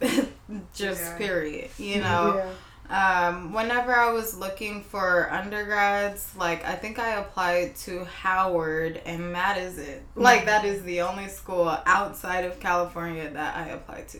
[0.74, 1.18] just Yeah.
[1.18, 1.70] period.
[1.76, 2.42] You know,
[2.88, 9.34] um, whenever I was looking for undergrads, like I think I applied to Howard, and
[9.34, 10.02] that is it.
[10.14, 14.18] Like that is the only school outside of California that I applied to.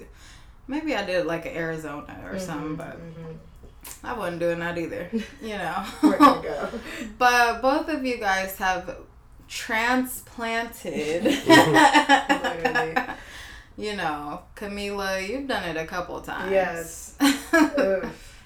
[0.69, 2.99] Maybe I did like Arizona or something, but
[4.05, 5.11] I wasn't doing that either.
[5.43, 5.85] You know.
[6.03, 6.69] Go?
[7.19, 8.97] But both of you guys have
[9.49, 11.25] transplanted.
[13.79, 16.51] You know, Camila, you've done it a couple times.
[16.51, 17.15] Yes.
[17.23, 18.43] Oof.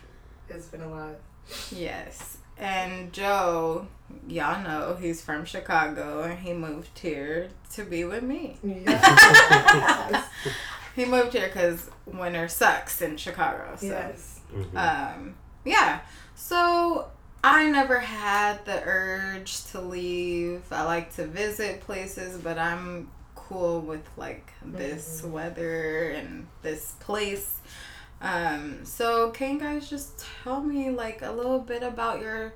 [0.49, 1.15] It's been a lot.
[1.71, 2.39] yes.
[2.59, 3.87] And Joe,
[4.27, 8.57] y'all know he's from Chicago and he moved here to be with me.
[8.65, 10.25] Yes.
[10.97, 13.77] He moved here because winter sucks in Chicago.
[13.77, 13.87] So.
[13.87, 14.40] yes.
[14.55, 14.77] Mhm.
[14.77, 15.35] Um,
[15.65, 16.01] yeah.
[16.35, 17.09] So
[17.43, 20.63] I never had the urge to leave.
[20.71, 27.57] I like to visit places, but I'm cool with like this weather and this place.
[28.23, 32.53] Um, so can you guys just tell me like a little bit about your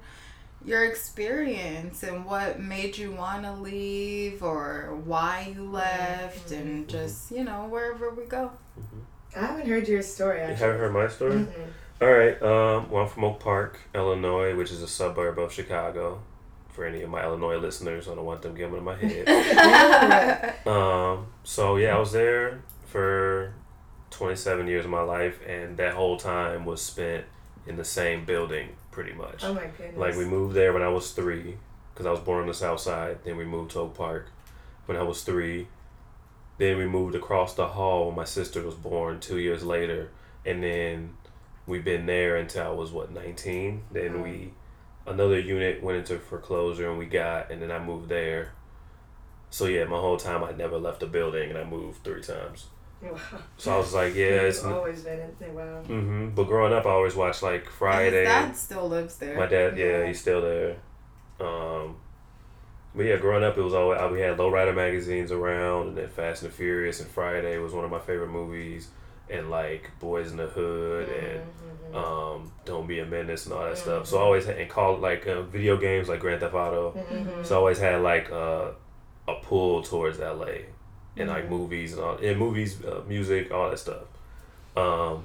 [0.65, 7.31] your experience and what made you want to leave or why you left and just
[7.31, 8.51] you know wherever we go
[9.37, 11.47] I haven't heard your story You haven't heard my story?
[12.01, 12.41] All right.
[12.43, 16.23] Um, well, I'm from Oak Park, Illinois, which is a suburb of Chicago.
[16.69, 20.57] For any of my Illinois listeners, I don't want them getting in my head.
[20.67, 23.55] um, so yeah, I was there for
[24.11, 27.27] 27 years of my life, and that whole time was spent
[27.67, 29.45] in the same building, pretty much.
[29.45, 29.97] Oh my goodness.
[29.97, 31.59] Like we moved there when I was three,
[31.93, 33.19] because I was born on the South Side.
[33.25, 34.31] Then we moved to Oak Park
[34.87, 35.69] when I was three.
[36.59, 40.11] Then we moved across the hall when my sister was born two years later,
[40.45, 41.15] and then
[41.67, 43.83] we've been there until I was what nineteen.
[43.91, 44.53] Then we
[45.07, 48.53] another unit went into foreclosure and we got, and then I moved there.
[49.51, 52.67] So yeah, my whole time I never left the building, and I moved three times.
[53.03, 53.19] Wow.
[53.59, 54.65] So I was like, yeah, it's.
[54.65, 55.51] Always been in there.
[55.53, 55.83] Wow.
[55.83, 56.29] Mm-hmm.
[56.31, 58.21] But growing up, I always watched like Friday.
[58.21, 60.07] His dad still lives there My dad, yeah, Yeah.
[60.07, 60.77] he's still there.
[61.39, 61.97] Um,
[62.95, 66.45] but yeah, growing up, it was always we had Lowrider magazines around, and then Fast
[66.45, 68.89] and the Furious and Friday was one of my favorite movies,
[69.35, 71.43] and like Boys in the Hood and
[71.95, 71.97] Mm-hmm.
[71.97, 74.07] um, Don't Be a Menace and all that stuff.
[74.07, 76.97] So I always had and called like uh, video games like Grand Theft Auto.
[77.13, 77.31] Mm-hmm.
[77.43, 78.71] So I always had like uh,
[79.29, 80.67] a pull towards LA
[81.17, 81.51] and like Mhm.
[81.51, 84.05] movies and all and movies, uh, music, all that stuff.
[84.77, 85.25] Um,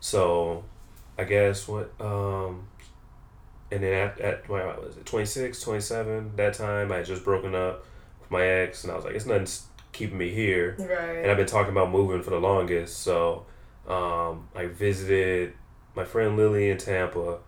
[0.00, 0.64] so
[1.18, 2.68] I guess what um,
[3.70, 7.54] and then at, at what was it 26, 27, that time I had just broken
[7.54, 7.84] up
[8.20, 9.46] with my ex and I was like, it's nothing
[9.92, 10.76] keeping me here.
[11.22, 12.98] And I've been talking about moving for the longest.
[12.98, 13.46] So
[13.86, 15.54] um, I visited
[15.94, 17.38] my friend Lily in Tampa.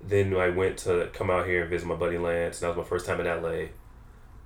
[0.00, 2.60] Then I went to come out here and visit my buddy Lance.
[2.60, 3.68] And that was my first time in LA.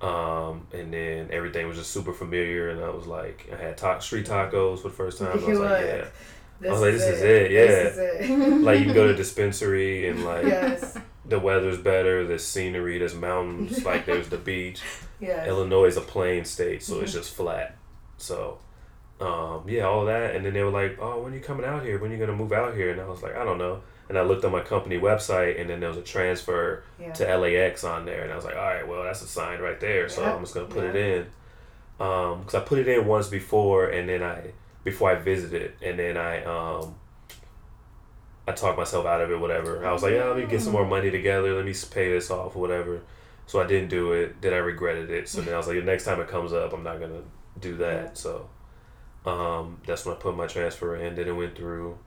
[0.01, 2.69] Um, and then everything was just super familiar.
[2.69, 5.31] And I was like, I had ta- street tacos for the first time.
[5.31, 6.05] I was like, yeah.
[6.59, 7.29] This, was like, this is it.
[7.29, 7.65] it, yeah.
[7.65, 8.61] This is it.
[8.61, 10.97] Like you can go to dispensary and like yes.
[11.25, 14.81] The weather's better, there's scenery, there's mountains, like there's the beach.
[15.19, 15.45] Yeah.
[15.45, 17.77] Illinois is a plain state, so it's just flat.
[18.17, 18.59] So,
[19.21, 20.35] um, yeah, all that.
[20.35, 21.97] And then they were like, "Oh, when are you coming out here?
[21.99, 24.17] When are you gonna move out here?" And I was like, "I don't know." And
[24.17, 27.13] I looked on my company website, and then there was a transfer Yeah.
[27.13, 29.79] to LAX on there, and I was like, "All right, well, that's a sign right
[29.79, 30.33] there." So Yeah.
[30.35, 30.89] I'm just gonna put Yeah.
[30.89, 34.51] it in, um, because I put it in once before, and then I
[34.83, 36.95] before I visited, and then I um.
[38.47, 39.85] I talked myself out of it, whatever.
[39.85, 41.55] I was like, yeah, let me get some more money together.
[41.55, 43.01] Let me pay this off, or whatever.
[43.45, 44.41] So I didn't do it.
[44.41, 45.29] Then I regretted it.
[45.29, 47.21] So then I was like, the next time it comes up, I'm not gonna
[47.59, 48.17] do that.
[48.17, 48.49] So
[49.25, 51.15] um, that's when I put my transfer in.
[51.15, 51.97] Then it went through.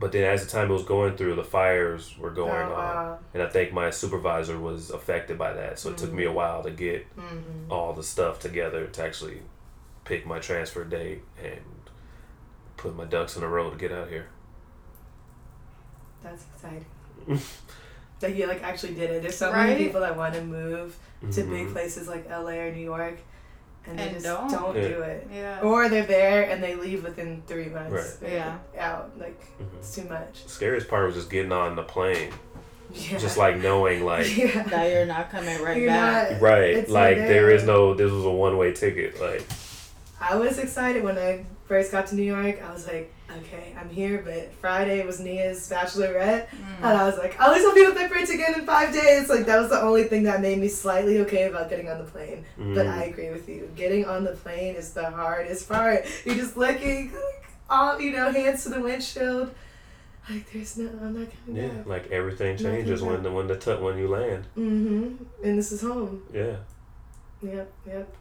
[0.00, 2.94] But then as the time it was going through, the fires were going oh, on,
[2.94, 3.18] wow.
[3.34, 5.80] and I think my supervisor was affected by that.
[5.80, 7.72] So it took me a while to get Mm-hmm.
[7.72, 9.42] all the stuff together to actually
[10.04, 11.60] pick my transfer date and
[12.76, 14.28] put my ducks in a row to get out here.
[16.22, 16.84] That's exciting.
[18.20, 19.22] that you like actually did it.
[19.22, 19.68] There's so Right?
[19.68, 20.96] many people that want to move
[21.32, 21.72] to big Mhm.
[21.72, 23.18] places like LA or New York,
[23.86, 24.50] and they just don't.
[24.50, 24.88] don't, Yeah.
[24.88, 25.28] do it.
[25.32, 28.18] yeah Or they're there and they leave within three months.
[28.22, 28.32] Right.
[28.32, 28.58] Yeah.
[28.78, 29.78] Out like Mhm.
[29.78, 30.44] it's too much.
[30.44, 32.32] The scariest part was just getting on the plane,
[32.92, 33.18] Yeah.
[33.18, 34.62] just like knowing like yeah.
[34.64, 37.94] that you're not coming right You're back not- right, It's like so there is no
[37.94, 39.20] this was a one way ticket.
[39.20, 39.42] Like
[40.20, 42.60] I was excited when I first got to New York.
[42.62, 46.76] I was like, okay, I'm here, but Friday was Nia's bachelorette, Mm.
[46.78, 49.28] and I was like, at least I'll be with my friends again in five days.
[49.28, 52.04] Like that was the only thing that made me slightly okay about getting on the
[52.04, 52.44] plane.
[52.56, 52.98] But Mm.
[52.98, 53.70] I agree with you.
[53.76, 56.06] Getting on the plane is the hardest part.
[56.24, 59.54] You're just looking, like, all you know, hands to the windshield.
[60.30, 61.86] Like there's no, I'm not coming Yeah, back.
[61.86, 63.22] like everything changes when back.
[63.22, 64.44] the when the t- when you land.
[64.58, 65.24] Mm-hmm.
[65.44, 66.22] And this is home.
[66.32, 66.56] Yeah.
[67.42, 68.14] Yep, yep.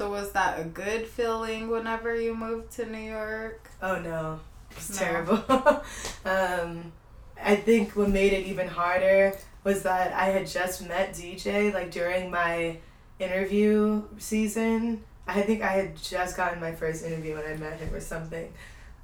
[0.00, 3.68] So was that a good feeling whenever you moved to New York?
[3.82, 4.96] Oh no, it's No.
[4.96, 5.44] terrible.
[6.24, 6.90] um,
[7.38, 11.90] I think what made it even harder was that I had just met DJ like
[11.90, 12.78] during my
[13.18, 15.04] interview season.
[15.26, 18.50] I think I had just gotten my first interview when I met him or something.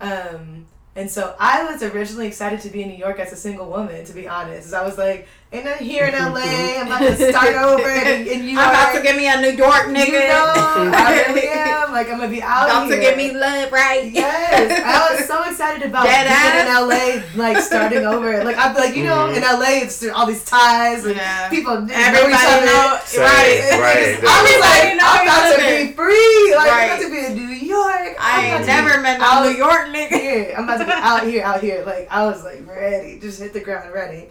[0.00, 3.68] Um, and so I was originally excited to be in New York as a single
[3.68, 4.72] woman, to be honest.
[4.72, 6.40] I was like, ain't I'm here in LA.
[6.80, 8.64] I'm about to start over in, in New York.
[8.66, 10.06] I'm about to get me a New York nigga.
[10.06, 11.92] You know, I really am.
[11.92, 12.96] Like, I'm going to be out about here.
[12.96, 14.10] to get me love right.
[14.12, 16.66] Yes, I was so excited about Dead being in.
[16.66, 18.44] LA, like starting over.
[18.44, 19.36] Like I'm like, you know, Mhm.
[19.38, 21.48] in LA, it's all these ties and Yeah.
[21.48, 22.66] people know Everybody each other.
[22.66, 23.80] know, Same, right?
[23.80, 24.18] right.
[24.20, 26.54] I was like, Everybody know I'm each about to be free.
[26.56, 28.16] Like I'm about to be in New York.
[28.18, 30.08] I'm I about ain't never be met no out New York nigga.
[30.20, 30.54] here.
[30.56, 31.82] I'm about to be out here, out here.
[31.86, 34.26] Like I was like ready, just hit the ground running.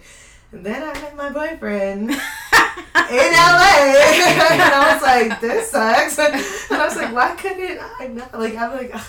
[0.63, 2.17] Then I met my boyfriend in LA,
[4.51, 6.17] and I was like, "This sucks."
[6.71, 9.05] And I was like, "Why couldn't I not?" Like I'm like, Ugh.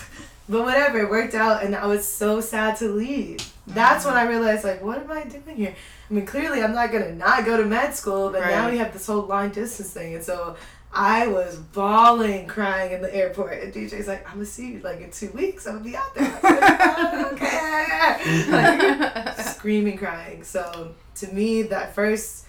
[0.49, 3.39] but whatever, it worked out, and I was so sad to leave.
[3.65, 4.29] That's when I mm-hmm.
[4.29, 5.75] realized, like, what am I doing here?
[6.09, 8.93] I mean, clearly I'm not gonna not go to med school, but now we have
[8.93, 10.55] this whole long distance thing, and so.
[10.89, 15.01] I was bawling, crying in the airport, and DJ's like, "I'm gonna see you like
[15.01, 15.67] in two weeks.
[15.67, 18.47] I'm gonna be out there." Like, "I don't.
[18.49, 20.43] Like, screaming, crying.
[20.43, 22.45] So to me, that first,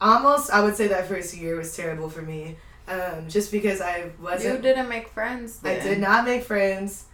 [0.00, 2.56] almost, I would say that first year was terrible for me,
[2.88, 4.56] um, just because I wasn't.
[4.56, 5.60] You didn't make friends.
[5.64, 7.04] I did not make friends.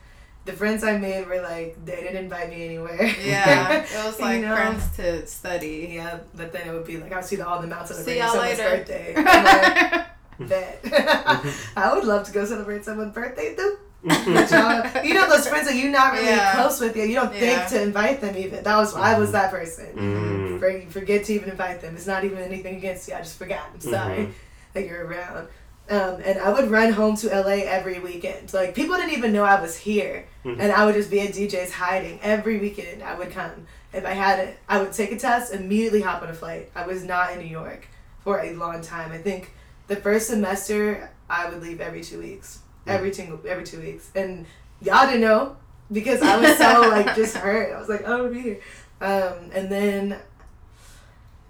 [0.47, 3.03] The friends I made were like they didn't invite me anywhere.
[3.23, 4.55] Yeah, it was You like know?
[4.57, 5.91] friends to study.
[5.95, 8.19] yeah, but then it would be like I would see the, all the mountains See
[8.19, 8.77] celebrating y'all someone's later.
[8.79, 9.15] birthday.
[9.17, 10.07] I'm like,
[10.49, 10.81] Bet.
[11.77, 13.77] I would love to go celebrate someone's birthday too.
[14.05, 16.55] But y'all- know those friends that you're not really Yeah.
[16.55, 17.09] close with yet.
[17.09, 17.41] You don't Yeah.
[17.41, 18.63] think to invite them even.
[18.65, 19.87] That was I was that person.
[19.95, 20.59] Mm.
[20.59, 21.95] For, forget to even invite them.
[21.97, 23.15] It's not even anything against you.
[23.15, 23.69] I just forgot.
[23.75, 24.31] I'm sorry Mhm.
[24.75, 25.49] that you're around.
[25.91, 28.55] Um, and I would run home to LA every weekend.
[28.55, 30.57] Like people didn't even know I was here, Mhm.
[30.61, 33.03] and I would just be at DJ's hiding every weekend.
[33.03, 34.57] I would come if I had it.
[34.69, 36.71] I would take a test, immediately hop on a flight.
[36.77, 37.89] I was not in New York
[38.23, 39.11] for a long time.
[39.13, 39.51] I think
[39.89, 44.47] the first semester I would leave every two weeks, every two every two weeks, and
[44.81, 45.57] y'all didn't know
[45.93, 47.75] because I was so like just hurt.
[47.75, 48.61] I was like, oh, I'm gonna be here.
[49.01, 50.19] Um, and then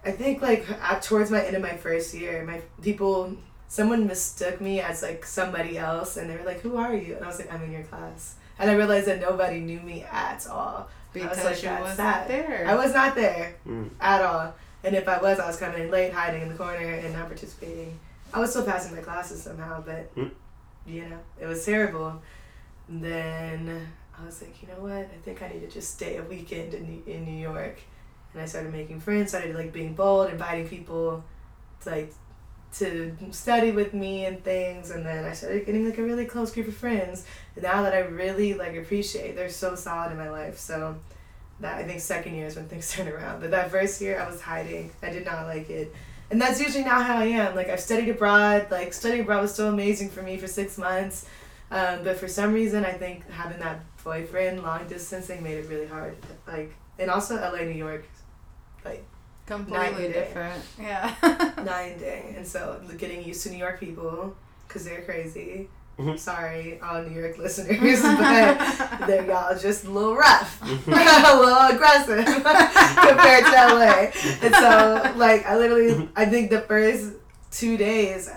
[0.04, 3.36] I think like at, towards my end of my first year, my people,
[3.68, 7.24] someone mistook me as like somebody else, and they were like, "Who are you?" And
[7.24, 10.46] I was like, "I'm in your class." And I realized that nobody knew me at
[10.46, 10.88] all.
[11.12, 12.28] because like, you wasn't sad.
[12.28, 12.64] there.
[12.68, 13.90] I was not there Mm.
[14.00, 14.54] at all.
[14.84, 17.26] And if I was, I was coming in late, hiding in the corner, and not
[17.26, 17.98] participating.
[18.32, 20.30] I was still passing my classes somehow, but Mm.
[20.86, 22.20] You know, it was terrible.
[22.88, 23.88] And then
[24.20, 24.92] I was like, you know what?
[24.92, 27.80] I think I need to just stay a weekend in in New York.
[28.32, 29.30] And I started making friends.
[29.30, 31.24] Started like being bold, inviting people
[31.82, 32.12] to like
[32.72, 34.90] to study with me and things.
[34.90, 37.24] And then I started getting like a really close group of friends.
[37.60, 40.58] Now that I really like appreciate, they're so solid in my life.
[40.58, 40.96] So
[41.60, 43.40] that I think second year is when things turn around.
[43.40, 44.90] But that first year I was hiding.
[45.02, 45.94] I did not like it.
[46.30, 47.54] And that's usually not how I am.
[47.56, 48.68] Like I've studied abroad.
[48.70, 51.26] Like studying abroad was so amazing for me for six months.
[51.70, 55.68] Um, but for some reason I think having that boyfriend long distance thing made it
[55.68, 56.16] really hard.
[56.46, 58.04] Like and also LA, New York,
[58.84, 59.04] like
[59.46, 60.62] completely different.
[60.80, 61.14] Yeah.
[61.64, 62.34] nine day.
[62.36, 65.68] And so getting used to New York people because they're crazy.
[66.00, 66.18] Mhm.
[66.30, 70.92] Sorry, all New York listeners, but they're y'all just a little rough, mm-hmm.
[70.92, 73.08] a little aggressive mm-hmm.
[73.08, 74.08] compared to LA.
[74.08, 74.46] Mm-hmm.
[74.46, 77.14] And so, like, I literally, I think the first
[77.50, 78.30] two days,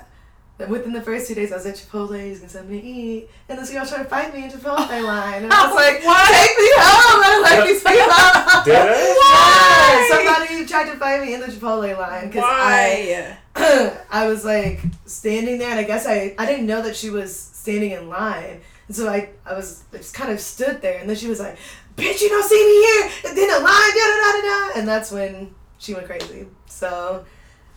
[0.68, 3.58] within the first two days, I was at Chipotle something to send me eat, and
[3.58, 6.28] this girl tried to fight me in Chipotle line, and I was like, What?
[6.32, 7.24] "Take me home!
[7.24, 9.14] I don't like these people." Did I?
[9.20, 10.10] Why?
[10.10, 13.38] somebody tried to fight me in the Chipotle line because I Why?
[14.12, 17.53] I was like standing there, and I guess I I didn't know that she was
[17.64, 21.08] standing in line, and so I I was I just kind of stood there, and
[21.10, 21.58] then she was like,
[21.98, 24.80] "Bitch, you don't see me here, and then the line, da da da da da,"
[24.80, 26.48] and that's when she went crazy.
[26.68, 27.26] So.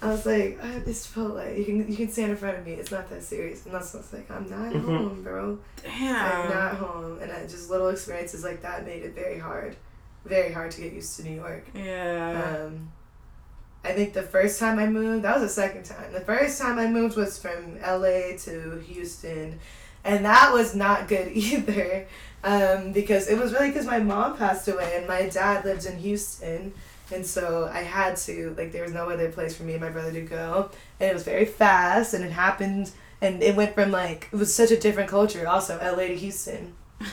[0.03, 1.57] I was like, uh, it's Chipotle.
[1.59, 2.73] You can you can stand in front of me.
[2.75, 3.65] It's not that serious.
[3.65, 4.85] And that's when I was like, I'm not Mhm.
[4.85, 5.59] home, bro.
[5.87, 7.19] I'm not home.
[7.23, 9.75] And I, just little experiences like that made it very hard,
[10.27, 11.65] very hard to get used to New York.
[11.75, 12.67] Yeah.
[12.67, 12.93] Um,
[13.87, 16.13] I think the first time I moved, that was the second time.
[16.13, 19.59] The first time I moved was from LA to Houston.
[20.05, 22.07] and that was not good either.
[22.45, 25.99] Um, because it was really because my mom passed away and my dad lived in
[25.99, 26.73] Houston,
[27.13, 29.89] and so I had to like there was no other place for me and my
[29.91, 30.71] brother to go,
[31.01, 34.55] and it was very fast, and it happened, and it went from like it was
[34.55, 36.09] such a different culture also L.A.
[36.09, 36.75] to Houston.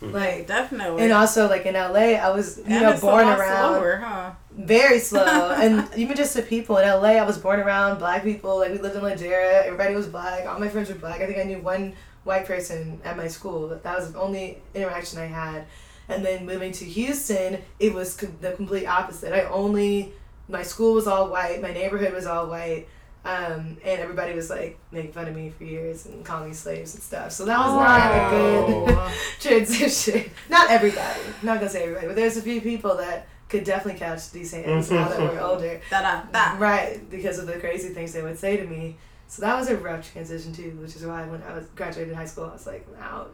[0.00, 1.02] Like Definitely.
[1.02, 4.30] and also like in LA, I was you And know born around slower, huh?
[4.56, 8.58] Very slow, and even just the people in LA, I was born around black people.
[8.58, 10.46] Like we lived in Ladera, everybody was black.
[10.46, 11.20] All my friends were black.
[11.20, 11.94] I think I knew one
[12.24, 13.68] white person at my school.
[13.68, 15.66] That was the only interaction I had.
[16.08, 19.32] And then moving to Houston, it was co- the complete opposite.
[19.32, 20.12] I only
[20.48, 22.86] my school was all white, my neighborhood was all white.
[23.26, 26.94] Um, and everybody was like making fun of me for years and calling me slaves
[26.94, 27.32] and stuff.
[27.32, 30.30] So that was not a good transition.
[30.50, 31.20] Not everybody.
[31.42, 34.90] Not gonna say everybody, but there's a few people that could definitely catch these hands
[34.90, 35.80] now that we're older.
[35.90, 36.56] Da da da.
[36.58, 38.96] Right, because of the crazy things they would say to me.
[39.28, 42.26] So that was a rough transition too, which is why when I was graduated high
[42.26, 43.32] school, I was like, I'm out.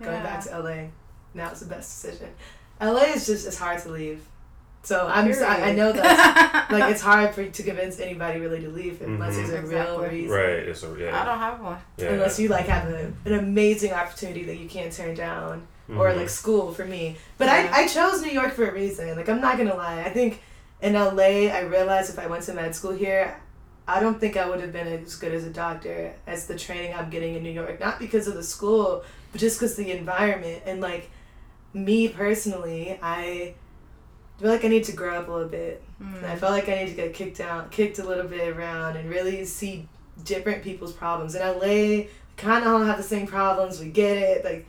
[0.00, 0.88] Going back to LA.
[1.34, 2.28] Now it's the best decision.
[2.80, 4.22] LA is just it's hard to leave.
[4.82, 8.70] So I'm I, I know that like it's hard for to convince anybody really to
[8.70, 9.46] leave unless Mhm.
[9.48, 10.34] there's a real reason.
[10.34, 10.68] Right.
[10.70, 11.20] It's a, yeah.
[11.20, 11.76] I don't have one.
[11.98, 12.08] yeah.
[12.12, 15.66] Unless you like have a, an amazing opportunity that you can't turn down
[15.98, 16.16] or Mhm.
[16.16, 17.16] like school for me.
[17.38, 17.70] But Yeah.
[17.72, 19.16] I, I chose New York for a reason.
[19.16, 20.02] Like I'm not gonna lie.
[20.02, 20.40] I think
[20.82, 23.36] in LA I realized if I went to med school here,
[23.88, 26.94] I don't think I would have been as good as a doctor as the training
[26.94, 27.80] I'm getting in New York.
[27.80, 31.10] Not because of the school, but just because the environment and like
[31.74, 33.54] me personally, I
[34.38, 35.82] feel like I need to grow up a little bit.
[36.00, 38.96] And I felt like I need to get kicked out, kicked a little bit around,
[38.96, 39.86] and really see
[40.24, 41.34] different people's problems.
[41.34, 42.06] In LA,
[42.38, 43.78] kind of all have the same problems.
[43.80, 44.44] We get it.
[44.44, 44.66] Like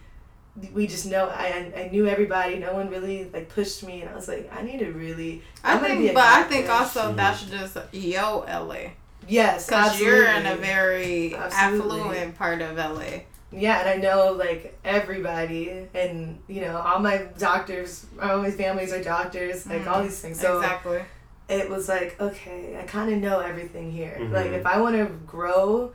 [0.74, 1.28] we just know.
[1.30, 2.58] I I knew everybody.
[2.60, 5.42] No one really like pushed me, and I was like, I need to really.
[5.64, 7.16] I I'm gonna be think, but I think also Mhm.
[7.16, 8.92] that's just yo LA
[9.28, 12.00] Yes, because you're in a very Absolutely.
[12.02, 13.24] affluent part of LA.
[13.54, 18.92] Yeah, and I know like everybody, and you know all my doctors, all my families
[18.94, 20.04] are doctors, like all Mhm.
[20.04, 20.40] these things.
[20.40, 21.02] So exactly.
[21.50, 24.32] it was like okay i kind of know everything here Mhm.
[24.32, 25.92] like if i want to grow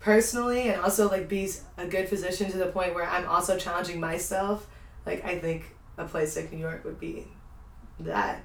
[0.00, 3.98] personally and also like be a good physician to the point where i'm also challenging
[3.98, 4.66] myself
[5.04, 7.26] like i think a place like new york would be
[8.00, 8.42] that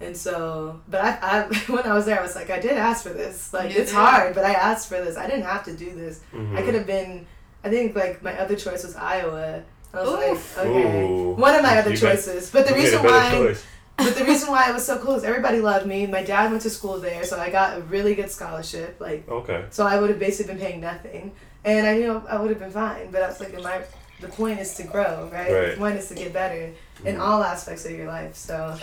[0.00, 1.42] and so but i, I
[1.72, 3.90] when i was there i was like i did ask for this like You it's
[3.90, 3.96] did.
[3.96, 6.56] hard but i asked for this i didn't have to do this Mhm.
[6.56, 7.26] i could have been
[7.64, 10.56] i think like my other choice was iowa I was Oof.
[10.56, 11.04] like, okay.
[11.04, 11.30] Ooh.
[11.34, 12.50] One of my other You made- choices.
[12.50, 13.64] But the You made a reason why choice.
[13.96, 16.06] But the reason why it was so cool is everybody loved me.
[16.06, 18.96] My dad went to school there, so I got a really good scholarship.
[19.00, 19.64] Like, Okay.
[19.70, 21.32] so I would have basically been paying nothing,
[21.64, 23.10] and I knew I would have been fine.
[23.10, 23.80] But I was like, my
[24.20, 25.52] the point is to grow, right?
[25.52, 25.70] Right.
[25.72, 26.70] The point is to get better
[27.04, 27.20] in Mhm.
[27.20, 28.34] all aspects of your life.
[28.36, 28.76] So,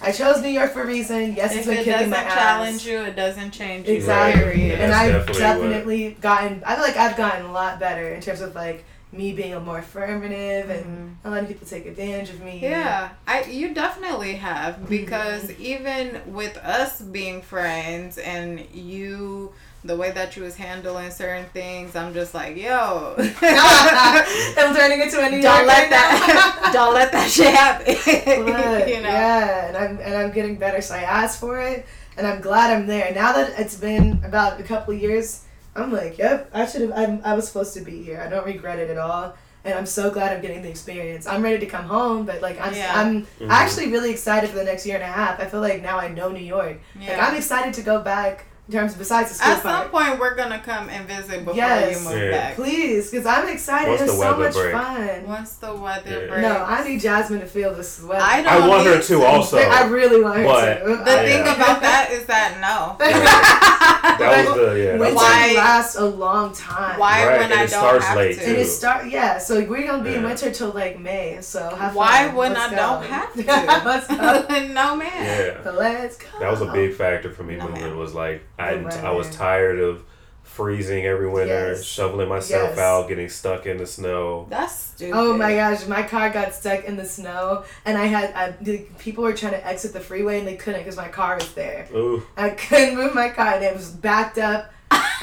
[0.00, 1.34] I chose New York for a reason.
[1.34, 3.94] Yes, it's If been it kicking doesn't challenge you, it doesn't change you.
[3.96, 4.42] Exactly.
[4.42, 4.80] period.
[4.80, 6.62] And I've definitely definitely gotten.
[6.64, 9.60] I feel like I've gotten a lot better in terms of like me being a
[9.60, 11.24] more affirmative and Mhm.
[11.24, 12.60] not letting people take advantage of me.
[12.62, 15.62] Yeah, I you definitely have because Mm-hmm.
[15.62, 19.52] even with us being friends and you
[19.82, 25.18] the way that you was handling certain things, I'm just like, yo, I'm turning into
[25.20, 27.94] a New don't York let right that don't let that shit happen.
[28.44, 29.08] But, you know.
[29.08, 30.80] Yeah, and I'm and I'm getting better.
[30.82, 31.86] So I asked for it,
[32.16, 33.12] and I'm glad I'm there.
[33.14, 35.42] Now that it's been about a couple of years,
[35.82, 36.92] I'm like, yep, I should have.
[36.94, 38.20] I'm, I was supposed to be here.
[38.24, 41.26] I don't regret it at all, and I'm so glad I'm getting the experience.
[41.26, 42.92] I'm ready to come home, but like I'm Yeah.
[42.94, 43.48] I'm Mhm.
[43.50, 45.40] actually really excited for the next year and a half.
[45.40, 46.78] I feel like now I know New York.
[46.98, 50.34] Like I'm excited to go back in terms besides the school At some point, we're
[50.34, 52.02] gonna come and visit before Yes.
[52.02, 52.30] you move Yeah.
[52.30, 52.54] back.
[52.56, 53.88] Please, because I'm excited.
[53.88, 54.72] Once it's so much break.
[54.72, 55.26] fun.
[55.26, 56.26] Once the weather Yeah.
[56.28, 56.42] breaks.
[56.42, 58.20] No, I need Jasmine to feel the sweat.
[58.22, 59.58] I I don't I want her need to also.
[59.58, 60.96] I really want her But- to.
[61.04, 61.22] The Yeah.
[61.22, 62.96] thing about that is that no.
[64.20, 64.84] That was the yeah.
[64.92, 66.98] that Winter Why- lasts a long time.
[66.98, 68.44] Why Right, when and I it don't starts have late, to?
[68.44, 68.60] And too.
[68.62, 71.38] it start yeah, so we're gonna be in winter till like May.
[71.40, 72.34] So have Why fun.
[72.36, 72.76] when Let's I go.
[72.76, 73.88] don't have to?
[73.88, 74.08] Let's
[74.74, 75.10] no man.
[75.14, 75.64] Yeah.
[75.64, 76.26] So let's go.
[76.40, 77.82] That was a big factor for me No, moving.
[77.82, 77.96] man.
[77.98, 80.02] Was like I I was tired of
[80.42, 81.84] freezing every winter, Yes.
[81.84, 82.78] shoveling myself Yes.
[82.78, 84.46] out, getting stuck in the snow.
[84.50, 85.14] That's stupid.
[85.16, 88.52] Oh my gosh, my car got stuck in the snow, and I had I,
[88.98, 91.86] people were trying to exit the freeway and they couldn't because my car was there.
[91.94, 94.72] Ooh, I couldn't move my car and it was backed up.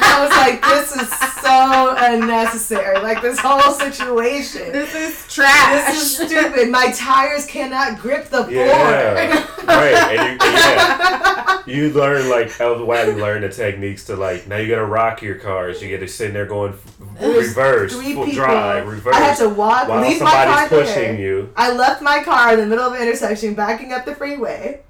[0.07, 2.99] I was like, this is so unnecessary.
[2.99, 4.71] Like this whole situation.
[4.71, 5.87] This is trash.
[5.93, 6.69] This is stupid.
[6.69, 8.49] My tires cannot grip the floor.
[8.51, 10.17] yeah, right.
[10.17, 14.57] And you, yeah, you learn like how why you learn the techniques to like now
[14.57, 15.81] you gotta rock your cars.
[15.81, 18.43] You get to sit there going f- reverse, three full people.
[18.43, 19.15] drive, reverse.
[19.15, 21.19] I had to walk, while leave my car somebody's there.
[21.19, 21.53] you.
[21.55, 24.81] I left my car in the middle of an intersection, backing up the freeway,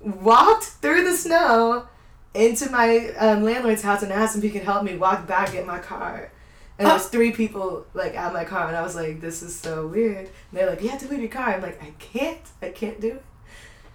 [0.00, 1.86] walked through the snow
[2.34, 5.52] into my um, landlord's house and asked him if he could help me walk back,
[5.52, 6.30] get my car.
[6.78, 9.54] And there was three people like out my car, and I was like, "This is
[9.54, 12.40] so weird." And they're like, "You have to leave your car." I'm like, "I can't,
[12.60, 13.24] I can't do it."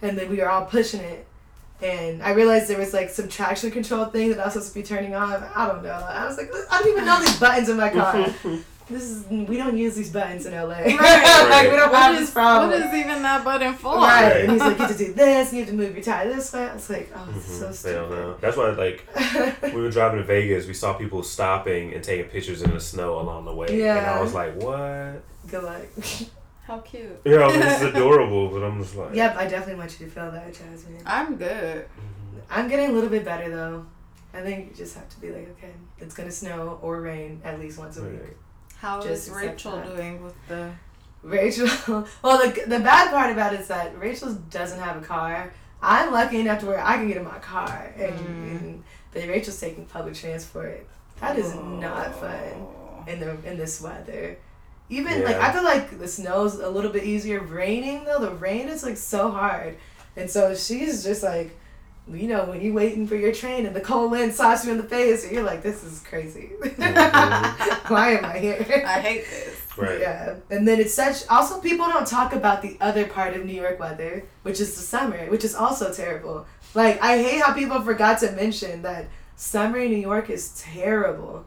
[0.02, 1.26] And then we were all pushing it,
[1.82, 4.80] and I realized there was like some traction control thing that I was supposed to
[4.80, 5.44] be turning on.
[5.56, 5.90] I don't know.
[5.90, 8.28] I was like, I don't even know these buttons in my car.
[8.90, 10.68] this is we don't use these buttons in LA.
[10.70, 10.92] like we
[11.78, 12.70] don't What have is, this problem.
[12.70, 13.96] what is even that button for?
[13.98, 14.42] Right.
[14.42, 16.54] And he's like, you have to do this, you have to move your tie this
[16.54, 16.68] way.
[16.68, 17.88] I was like, oh, this is so.
[17.90, 18.10] They don't stupid.
[18.22, 18.38] know.
[18.40, 19.08] That's why, like,
[19.74, 20.68] we were driving to Vegas.
[20.68, 23.98] We saw people stopping and taking pictures in the snow along the way, Yeah.
[23.98, 24.18] and Yeah.
[24.18, 25.82] I was like, "What?" Good luck.
[26.68, 27.22] How cute.
[27.24, 30.12] You know, this is adorable, but I'm just like, yep, I definitely want you to
[30.12, 31.02] feel that, Jasmine.
[31.06, 31.86] I'm good.
[31.86, 32.42] Mhm.
[32.50, 33.86] I'm getting a little bit better though.
[34.34, 37.60] I think you just have to be like, okay, it's gonna snow or rain at
[37.60, 38.20] least once a week.
[38.82, 38.90] Right.
[38.90, 39.96] How Just is Rachel that.
[39.96, 40.72] doing with the?
[41.24, 41.68] Rachel,
[42.22, 45.52] well, the the bad part about it is that Rachel doesn't have a car.
[45.82, 48.60] I'm lucky enough to where I can get in my car, and, Mm.
[48.62, 50.86] and but Rachel's taking public transport.
[51.20, 52.54] That is not fun.
[52.56, 53.04] Oh.
[53.08, 54.38] in the in this weather.
[54.90, 57.42] Even like I feel like the snow's a little bit easier.
[57.42, 59.76] Raining though, the rain is like so hard,
[60.16, 61.58] and so she's just like,
[62.12, 64.78] you know, when you're waiting for your train and the cold wind slaps you in
[64.78, 66.52] the face, and you're like, this is crazy.
[67.88, 68.84] Why am I here?
[68.86, 69.62] I hate this.
[69.78, 70.00] Right.
[70.00, 71.28] Yeah, and then it's such.
[71.28, 74.82] Also, people don't talk about the other part of New York weather, which is the
[74.82, 76.48] summer, which is also terrible.
[76.74, 81.46] Like I hate how people forgot to mention that summer in New York is terrible.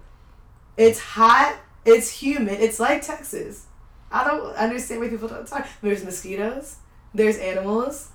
[0.76, 1.56] It's hot.
[1.84, 2.60] It's humid.
[2.60, 3.66] It's like Texas.
[4.12, 5.66] I don't understand why people don't talk.
[5.82, 6.76] There's mosquitoes.
[7.14, 8.10] There's animals.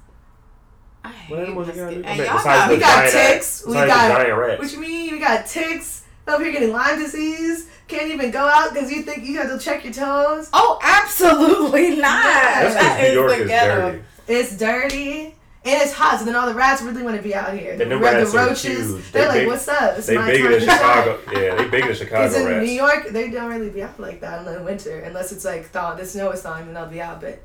[1.05, 1.81] I What animals you got?
[1.85, 2.05] mosquitoes.
[2.05, 4.61] I mean, y'all besides got we got ticks, we got- the giant rats.
[4.61, 5.11] What you mean?
[5.13, 7.67] We got ticks up here getting Lyme disease.
[7.87, 10.49] Can't even go out because you think you have to check your toes.
[10.53, 12.23] Oh, absolutely not.
[12.23, 14.03] That's 'cause That New is York is dirty.
[14.27, 15.35] It's dirty
[15.67, 17.75] and it's hot, so then all the rats really want to be out here.
[17.77, 19.11] The, them rats the are roaches, huge.
[19.11, 19.97] they're They like, big- "What's up?
[19.97, 20.69] It's They my bigger time than.
[20.77, 21.19] Chicago.
[21.31, 22.65] Yeah, they bigger than Chicago Because in rats.
[22.67, 25.65] New York, they don't really be out like that in the winter, unless it's like
[25.69, 25.93] thaw.
[25.95, 27.21] The snow is thawing, then they'll be out.
[27.21, 27.41] But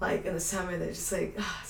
[0.00, 1.69] like in the summer, they're just like, "Ah, it's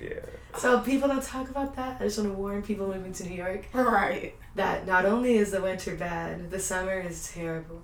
[0.00, 0.20] Yeah.
[0.58, 2.00] So people don't talk about that.
[2.00, 4.34] I just want to warn people moving to New York Right.
[4.54, 7.82] that not only is the winter bad, the summer is terrible.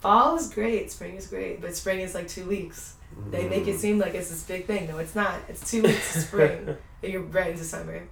[0.00, 2.96] Fall is great, spring is great, but spring is like two weeks.
[3.30, 3.78] They make it Mm.
[3.78, 4.88] seem like it's this big thing.
[4.88, 5.34] No, it's not.
[5.48, 8.02] It's two weeks of spring, and you're right into summer.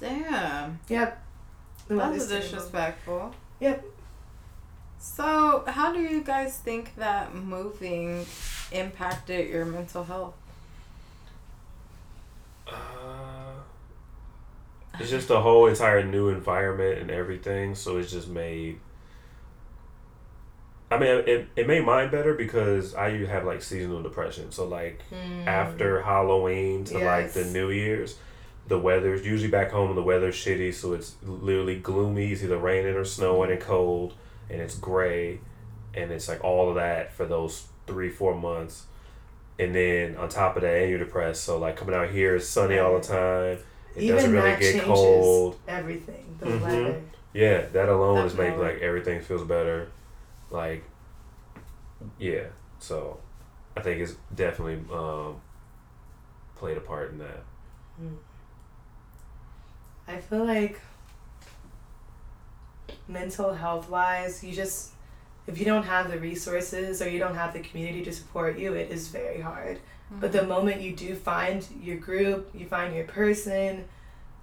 [0.00, 0.80] Damn.
[0.88, 1.22] Yep.
[1.88, 2.46] The That's weather's terrible.
[2.48, 3.34] disrespectful.
[3.60, 3.84] Yep.
[4.98, 8.26] So, how do you guys think that moving
[8.72, 10.34] impacted your mental health?
[12.70, 13.52] Uh,
[14.98, 18.80] it's just a whole entire new environment and everything, so it's just made.
[20.90, 24.50] I mean, it, it made mine better because I have like seasonal depression.
[24.50, 25.00] So like
[25.46, 28.18] after Halloween to like the New Year's,
[28.66, 29.94] the weather's usually back home.
[29.94, 32.32] The weather's shitty, so it's literally gloomy.
[32.32, 34.14] It's either raining or snowing and cold,
[34.48, 35.40] and it's gray,
[35.94, 38.86] and it's like all of that for those three four months.
[39.60, 41.44] And then on top of that, and you're depressed.
[41.44, 43.58] So like coming out here, it's sunny all the time.
[43.94, 45.58] It Even doesn't really that get cold.
[45.68, 46.36] everything.
[46.40, 46.60] The Mhm.
[46.62, 47.02] weather.
[47.34, 49.90] Yeah, that alone is making like everything feels better.
[50.50, 50.82] Like,
[52.18, 52.44] yeah.
[52.78, 53.20] So,
[53.76, 55.40] I think it's definitely um,
[56.56, 57.42] played a part in that.
[60.08, 60.80] I feel like
[63.06, 64.92] mental health wise, you just
[65.46, 68.74] if you don't have the resources or you don't have the community to support you,
[68.74, 69.80] it is very hard.
[70.10, 70.32] But mm.
[70.32, 73.84] the moment you do find your group, you find your person,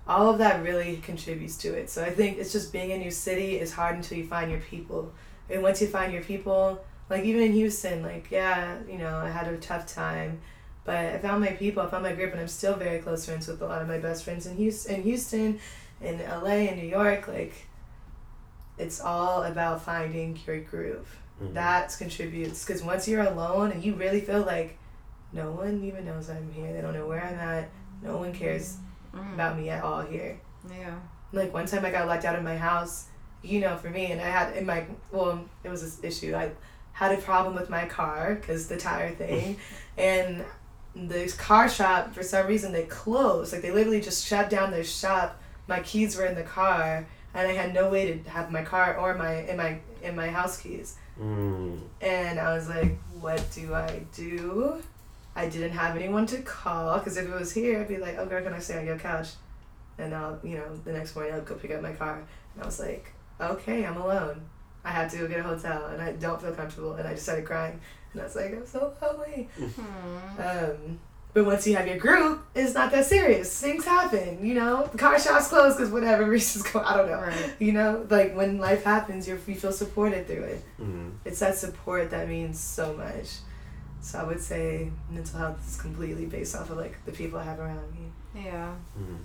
[0.08, 1.90] all of that really contributes to it.
[1.90, 4.62] So I think it's just being in your city is hard until you find your
[4.62, 5.12] people.
[5.50, 9.30] And once you find your people, like even in Houston, like yeah, you know, I
[9.30, 10.40] had a tough time,
[10.84, 13.48] but I found my people, I found my group, and I'm still very close friends
[13.48, 15.60] with a lot of my best friends in Houston, in Houston,
[16.02, 17.28] in LA, in New York.
[17.28, 17.67] Like,
[18.78, 21.08] it's all about finding your groove.
[21.42, 21.54] Mhm.
[21.54, 24.78] That contributes because once you're alone and you really feel like
[25.34, 27.70] no one even knows I'm here, they don't know where I'm at,
[28.02, 28.78] no one cares
[29.14, 29.34] Mm.
[29.36, 30.38] about me at all here.
[30.70, 30.96] Yeah.
[31.32, 33.06] Like one time I got locked out of my house,
[33.42, 36.36] you know, for me, and I had in my well, it was this issue.
[36.36, 36.52] I
[36.94, 39.58] had a problem with my car because the tire thing,
[39.98, 40.44] and
[40.96, 43.54] the car shop for some reason they closed.
[43.54, 45.40] Like they literally just shut down their shop.
[45.68, 47.06] My keys were in the car,
[47.38, 50.28] and I had no way to have my car or my in my in my
[50.28, 50.98] house keys.
[51.22, 51.80] Mm.
[52.02, 54.82] And I was like, what do I do?
[55.36, 58.26] I didn't have anyone to call because if it was here, I'd be like, oh,
[58.26, 59.30] girl, can I stay on your couch?
[60.00, 62.24] And I'll, you know, the next morning I'll go pick up my car.
[62.56, 64.42] And I was like, okay, I'm alone.
[64.84, 66.96] I have to go get a hotel and I don't feel comfortable.
[66.96, 67.80] And I just started crying.
[68.14, 69.48] And I was like, I'm so lonely.
[69.58, 70.42] Hmm.
[70.42, 71.00] Um,
[71.38, 73.62] But once you have your group, it's not that serious.
[73.62, 74.88] Things happen, you know.
[74.92, 76.80] The car shop's closed because whatever reasons go.
[76.80, 77.20] I don't know.
[77.22, 77.54] Right.
[77.60, 80.64] You know, like when life happens, you're, you feel supported through it.
[80.82, 81.12] Mhm.
[81.26, 83.28] It's that support that means so much.
[84.02, 87.44] So I would say mental health is completely based off of like the people I
[87.44, 88.44] have around me.
[88.44, 88.74] Yeah.
[89.00, 89.20] Mhm.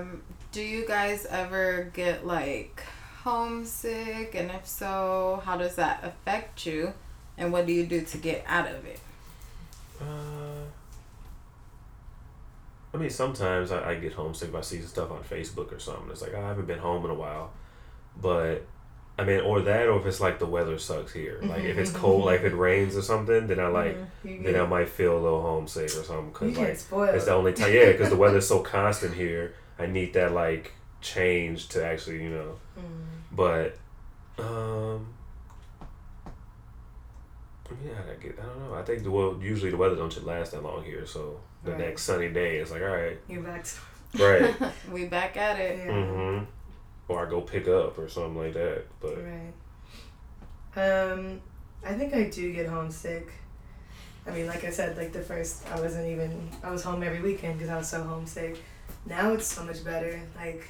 [0.00, 2.82] Um, do you guys ever get like
[3.22, 4.34] homesick?
[4.34, 6.94] And if so, how does that affect you?
[7.36, 8.98] And what do you do to get out of it?
[10.00, 10.64] Uh,
[12.94, 16.10] I mean, sometimes I, I get homesick if I see stuff on Facebook or something.
[16.10, 17.52] It's like "Oh, I haven't been home in a while,
[18.20, 18.66] but
[19.18, 21.40] I mean, or that, or if it's like the weather sucks here.
[21.42, 24.56] Like if it's cold, like if it rains or something, then I like You then
[24.56, 27.72] I might feel a little homesick or something because get like it's the only time.
[27.72, 29.54] Yeah, because the weather's so constant here.
[29.78, 32.56] I need that like change to actually you know.
[32.78, 33.06] Mm.
[33.32, 33.76] But
[34.38, 35.14] um.
[37.84, 38.38] Yeah, I get.
[38.38, 38.74] I don't know.
[38.74, 41.80] I think the well, usually the weather don't last that long here, so the Right.
[41.80, 45.78] next sunny day it's like, all right, You're back to right, we back at it.
[45.78, 45.92] yeah.
[45.92, 46.44] mm-hmm.
[47.08, 48.84] or I go pick up or something like that.
[49.00, 49.52] But Right.
[50.76, 51.40] Um,
[51.84, 53.28] I think I do get homesick.
[54.26, 57.20] I mean, like I said, like the first, I wasn't even, I was home every
[57.22, 58.62] weekend because I was so homesick.
[59.06, 60.20] Now it's so much better.
[60.36, 60.64] Like,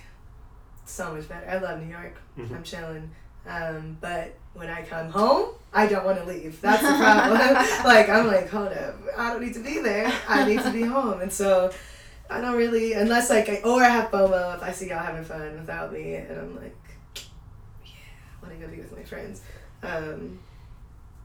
[0.84, 1.49] so much better.
[1.51, 2.14] I love New York.
[2.38, 2.55] Mhm.
[2.55, 3.11] I'm chilling.
[3.46, 6.61] Um, but when I come home, I don't want to leave.
[6.61, 7.38] That's the problem.
[7.84, 8.94] like, I'm like, hold up.
[9.16, 10.12] I don't need to be there.
[10.28, 11.20] I need to be home.
[11.20, 11.70] And so,
[12.30, 15.24] I don't really, unless like, I, or I have FOMO if I see y'all having
[15.24, 16.76] fun without me, and I'm like,
[17.84, 17.90] yeah,
[18.42, 19.42] I want to go be with my friends.
[19.82, 20.38] Um,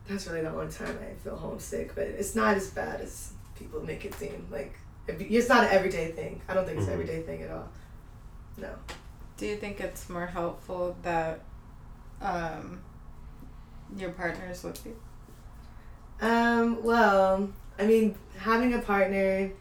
[0.08, 3.82] that's really the only time I feel homesick, but it's not as bad as people
[3.84, 4.48] make it seem.
[4.52, 4.76] Like,
[5.08, 6.42] it's not an everyday thing.
[6.48, 7.02] I don't think it's an Mhm.
[7.02, 7.68] everyday thing at all.
[8.58, 8.70] No.
[9.38, 11.42] Do you think it's more helpful that
[12.22, 12.80] um,
[13.98, 14.96] your partner's with you?
[16.22, 19.52] Um, well, I mean, having a partner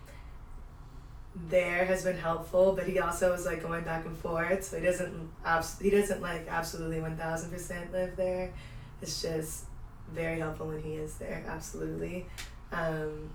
[1.48, 4.84] there has been helpful, but he also is like going back and forth, so he
[4.84, 8.52] doesn't abs- he doesn't like absolutely one thousand percent live there.
[9.00, 9.64] It's just
[10.12, 12.26] very helpful when he is there, absolutely.
[12.70, 13.30] Um,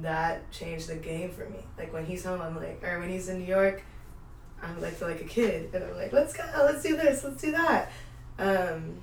[0.00, 1.60] that changed the game for me.
[1.78, 3.82] Like when he's home, I'm like, or when he's in New York,
[4.60, 7.40] I'm like feel like a kid, and I'm like, let's go, let's do this, let's
[7.40, 7.92] do that.
[8.38, 9.00] Um,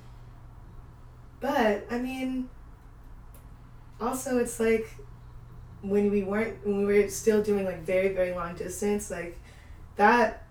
[1.40, 2.48] but I mean,
[4.00, 4.86] also it's like
[5.82, 9.38] when we weren't when we were still doing like very very long distance like
[9.96, 10.42] that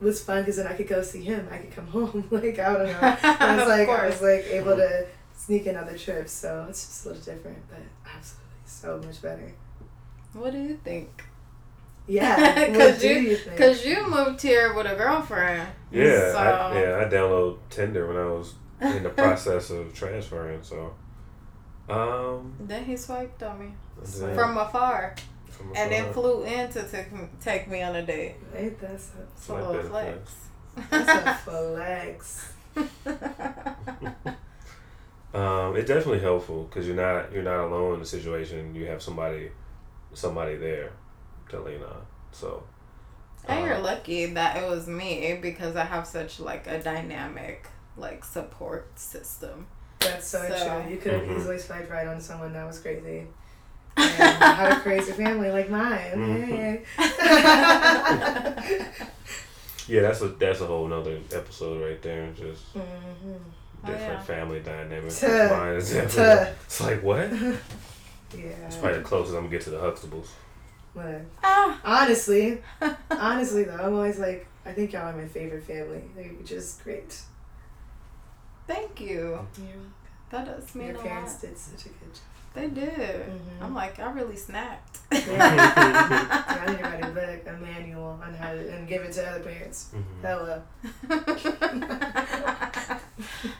[0.00, 1.48] was fun because then I could go see him.
[1.50, 2.26] I could come home.
[2.30, 2.98] Like I don't know.
[3.22, 6.86] I was Of like I was like able to sneak in other trips so it's
[6.86, 9.52] just a little different but absolutely so much better.
[10.32, 11.24] What do you think?
[12.06, 13.56] yeah what 'Cause do you- you think?
[13.56, 15.66] Because you moved here with a girlfriend.
[15.90, 20.62] yeah, So- I, yeah, I downloaded Tinder when I was in the process of transferring.
[20.62, 20.94] So,
[21.88, 23.66] um, Then he swiped on me
[24.20, 25.14] yeah, from afar
[25.48, 27.06] from and then flew in to take,
[27.40, 28.36] take me on a date.
[28.54, 30.34] Ain't that so It's a Like little that flex.
[30.90, 32.52] that's a flex
[35.34, 38.74] Um, it's definitely helpful because you're not you're not alone in the situation.
[38.74, 39.50] You have somebody
[40.12, 40.92] somebody there
[41.48, 42.02] to lean on.
[42.30, 42.62] So
[43.46, 47.66] and you're um, lucky that it was me because I have such like a dynamic
[47.96, 49.66] like support system.
[50.00, 50.90] That's so, So- true.
[50.90, 51.38] You could have Mhm.
[51.38, 53.26] easily swiped right on someone that was crazy.
[53.96, 56.12] And had a crazy family like mine.
[56.14, 56.44] Mhm.
[56.44, 56.82] Hey.
[59.88, 62.30] yeah, that's a that's a whole nother episode right there.
[62.32, 62.80] Just hmm
[63.86, 64.20] Oh, different yeah.
[64.22, 65.22] family dynamics.
[65.22, 67.30] Mine is it's like what?
[68.36, 68.46] Yeah.
[68.66, 70.26] It's probably the closest I'm gonna get to the Huxtables.
[70.92, 71.80] But Ah.
[71.84, 72.60] honestly,
[73.08, 76.02] honestly though, I'm always like, I think y'all are my favorite family.
[76.16, 77.16] They're just great.
[78.66, 79.46] Thank you.
[79.58, 79.82] Your,
[80.30, 81.40] That does mean your a parents lot.
[81.42, 82.22] did such a good job.
[82.54, 83.26] They did.
[83.28, 83.62] Mhm.
[83.62, 84.98] I'm like, I really snapped.
[85.12, 86.44] Yeah.
[86.46, 89.28] I need to write a book, a manual on how to, and give it to
[89.28, 89.90] other parents.
[89.94, 90.22] Mhm.
[90.22, 90.62] Hello.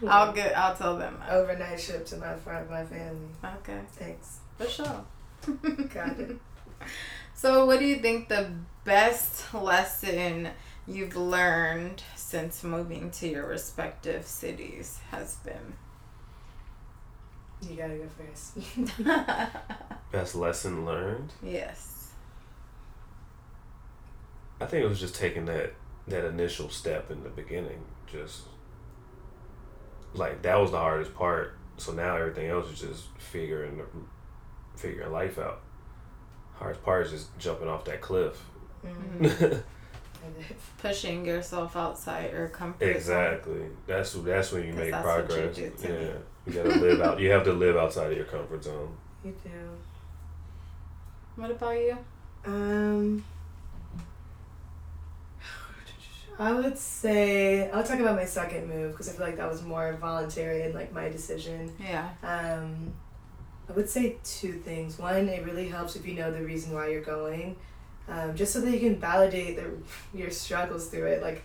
[0.08, 0.56] I'll get.
[0.56, 1.16] I'll tell them.
[1.20, 1.30] that.
[1.32, 3.28] Overnight ship to my front my family.
[3.44, 4.38] Okay, Thanks.
[4.58, 5.04] for sure.
[5.92, 6.38] Got it.
[7.34, 8.50] So, what do you think the
[8.84, 10.48] best lesson
[10.86, 15.74] you've learned since moving to your respective cities has been?
[17.60, 18.56] You gotta go first.
[20.12, 21.32] Best lesson learned.
[21.42, 22.12] yes.
[24.60, 25.74] I think it was just taking that
[26.08, 27.82] that initial step in the beginning.
[28.10, 28.42] Just
[30.14, 31.58] like that was the hardest part.
[31.76, 33.82] So now everything else is just figuring
[34.76, 35.60] figuring life out.
[36.54, 38.42] Hardest part is just jumping off that cliff.
[38.84, 39.62] Mm.
[40.78, 42.96] Pushing yourself outside your comfort zone.
[42.96, 43.62] exactly.
[43.86, 45.56] That's that's when you make that's what you progress.
[45.56, 45.98] do to yeah.
[45.98, 46.10] me.
[46.46, 47.20] You gotta live out.
[47.20, 48.96] You have to live outside of your comfort zone.
[49.24, 49.50] You do.
[51.36, 51.98] What about you?
[52.44, 53.24] Um,
[56.38, 59.62] I would say I'll talk about my second move because I feel like that was
[59.62, 61.72] more voluntary and like my decision.
[61.80, 62.10] Yeah.
[62.22, 62.92] Um,
[63.68, 64.98] I would say two things.
[64.98, 67.56] One, it really helps if you know the reason why you're going,
[68.08, 69.70] um, just so that you can validate the,
[70.16, 71.22] your struggles through it.
[71.22, 71.42] Like,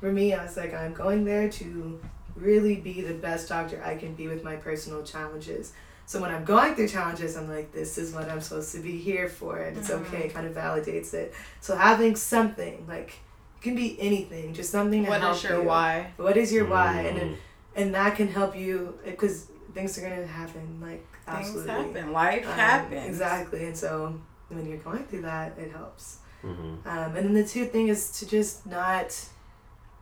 [0.00, 2.00] for me, I was like, I'm going there to
[2.36, 5.72] really be the best doctor I can be with my personal challenges.
[6.06, 8.96] So when I'm going through challenges, I'm like, this is what I'm supposed to be
[8.96, 10.00] here for, and it's Mhm.
[10.06, 10.24] okay.
[10.26, 11.34] It kind of validates it.
[11.60, 13.18] So having something like
[13.56, 15.68] it can be anything, just something to What help is your you.
[15.68, 16.12] why?
[16.16, 17.00] What is your why?
[17.02, 17.36] And Mm.
[17.76, 20.78] and that can help you because things are gonna happen.
[20.80, 21.72] Like Things absolutely.
[21.72, 22.12] happen.
[22.12, 23.06] Life Um, happens.
[23.06, 24.14] Exactly, and so
[24.48, 26.18] when you're going through that, it helps.
[26.44, 26.86] Mhm.
[26.86, 29.14] Um, and then the two thing is to just not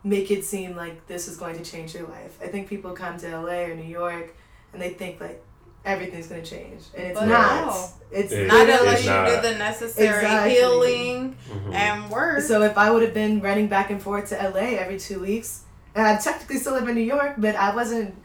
[0.03, 2.37] make it seem like this is going to change your life.
[2.41, 4.35] I think people come to LA or New York
[4.73, 5.43] and they think like
[5.85, 7.65] everything's gonna change, and it's But not.
[7.67, 7.89] no.
[8.11, 9.27] It's It- Not unless you not.
[9.29, 10.51] do the necessary Exactly.
[10.55, 11.73] healing Mhm.
[11.73, 12.41] and work.
[12.41, 15.61] So if I would have been running back and forth to LA every two weeks,
[15.95, 18.15] and I technically still live in New York, but I wasn't,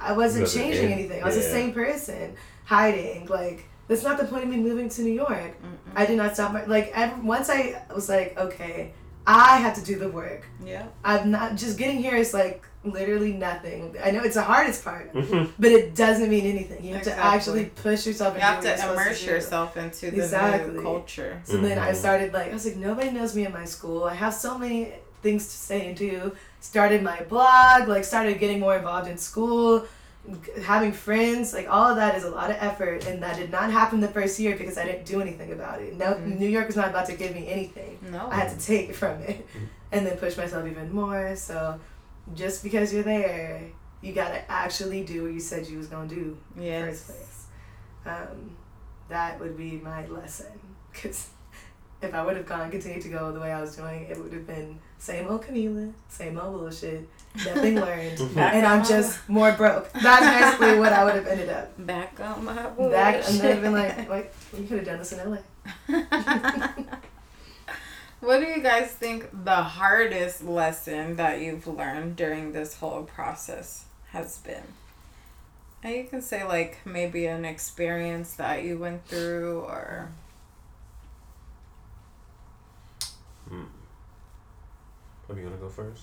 [0.00, 1.22] I wasn't Wasn't changing in- anything.
[1.22, 2.34] I was the same person,
[2.66, 3.26] hiding.
[3.26, 5.52] Like that's not the point of me moving to New York.
[5.62, 5.92] Mm-mm.
[5.94, 6.92] I did not stop my like.
[6.94, 8.92] Every, once I was like, okay,
[9.26, 10.46] I have to do the work.
[10.64, 10.86] yeah.
[11.04, 13.96] I'm not just getting here is like literally nothing.
[14.04, 15.50] I know it's the hardest part, Mhm.
[15.58, 16.84] but it doesn't mean anything.
[16.84, 18.34] You have to actually push yourself.
[18.34, 19.26] You and have to immerse do.
[19.32, 20.74] yourself into the Exactly.
[20.74, 21.40] new culture.
[21.44, 21.96] So then I Mhm.
[21.96, 24.04] started like I was like nobody knows me in my school.
[24.04, 26.32] I have so many things to say and do.
[26.60, 29.86] Started my blog, like started getting more involved in school, g-
[30.64, 31.52] having friends.
[31.52, 34.08] Like all of that is a lot of effort, and that did not happen the
[34.08, 35.96] first year because I didn't do anything about it.
[35.96, 36.38] No, Mhm.
[36.38, 37.98] New York was not about to give me anything.
[38.10, 38.28] No.
[38.30, 39.46] I had to take from it,
[39.92, 41.36] and then push myself even more.
[41.36, 41.78] So
[42.34, 43.62] just because you're there,
[44.02, 47.46] you gotta actually do what you said you was gonna do in the first place.
[48.04, 48.56] Um,
[49.08, 50.58] that would be my lesson.
[50.92, 51.28] Because
[52.02, 54.32] if I would have gone, continued to go the way I was doing, it would
[54.32, 59.92] have been same old Camila, same old bullshit, nothing learned, and I'm just more broke.
[59.92, 61.86] That's basically what I would have ended up.
[61.86, 65.12] back on my Back, and then I've been like, like, you could have done this
[65.12, 65.38] in LA.
[68.20, 73.84] what do you guys think the hardest lesson that you've learned during this whole process
[74.08, 74.62] has been?
[75.82, 80.10] And you can say like maybe an experience that you went through or
[83.50, 83.66] Mm.
[85.28, 86.02] Are you gonna go first?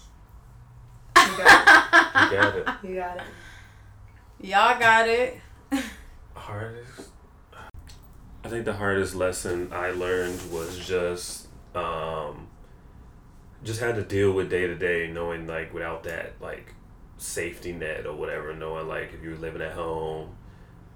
[1.18, 2.68] You got You got it.
[2.68, 2.90] it.
[2.90, 3.24] You got it.
[4.42, 5.38] y'all got it.
[6.36, 7.10] hardest
[8.44, 12.48] i think the hardest lesson i learned was just um
[13.64, 16.74] just had to deal with day to day knowing like without that like
[17.18, 20.36] safety net or whatever knowing like if you're living at home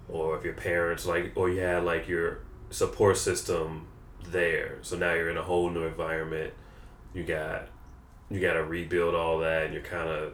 [0.08, 3.86] or if your parents like or you had like your support system
[4.26, 6.52] there so now you're in a whole new environment
[7.14, 7.68] you got
[8.30, 10.32] you got to rebuild all that and you're kind of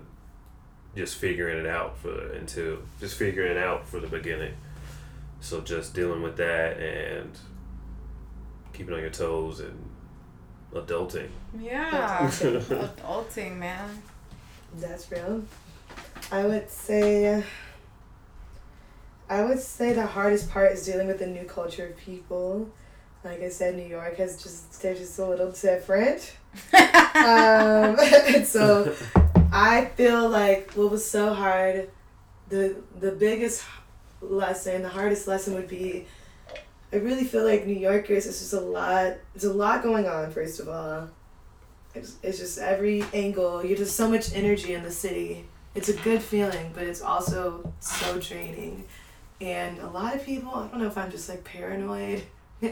[0.97, 4.55] just figuring it out for until just figuring it out for the beginning
[5.41, 7.37] so just dealing with that and
[8.73, 9.79] keeping on your toes and
[10.75, 11.29] adulting.
[11.59, 12.27] Yeah.
[12.27, 12.95] Adulting.
[12.97, 14.03] Adulting, man.
[14.77, 15.45] That's real.
[16.31, 17.45] I would say.
[19.29, 22.71] I would say the hardest part is dealing with the new culture of people.
[23.23, 26.37] Like I said, New York has just they're just a little different.
[26.73, 28.95] Um, and so
[29.53, 31.91] I feel like what was so hard,
[32.49, 33.65] the the biggest
[34.21, 36.07] lesson, the hardest lesson would be.
[36.93, 38.27] I really feel like New Yorkers.
[38.27, 39.15] It's just a lot.
[39.35, 40.31] There's a lot going on.
[40.31, 41.09] First of all,
[41.95, 43.65] it's, it's just every angle.
[43.65, 45.45] You just so much energy in the city.
[45.75, 48.85] It's a good feeling, but it's also so draining.
[49.41, 50.55] And a lot of people.
[50.55, 52.23] I don't know if I'm just like paranoid.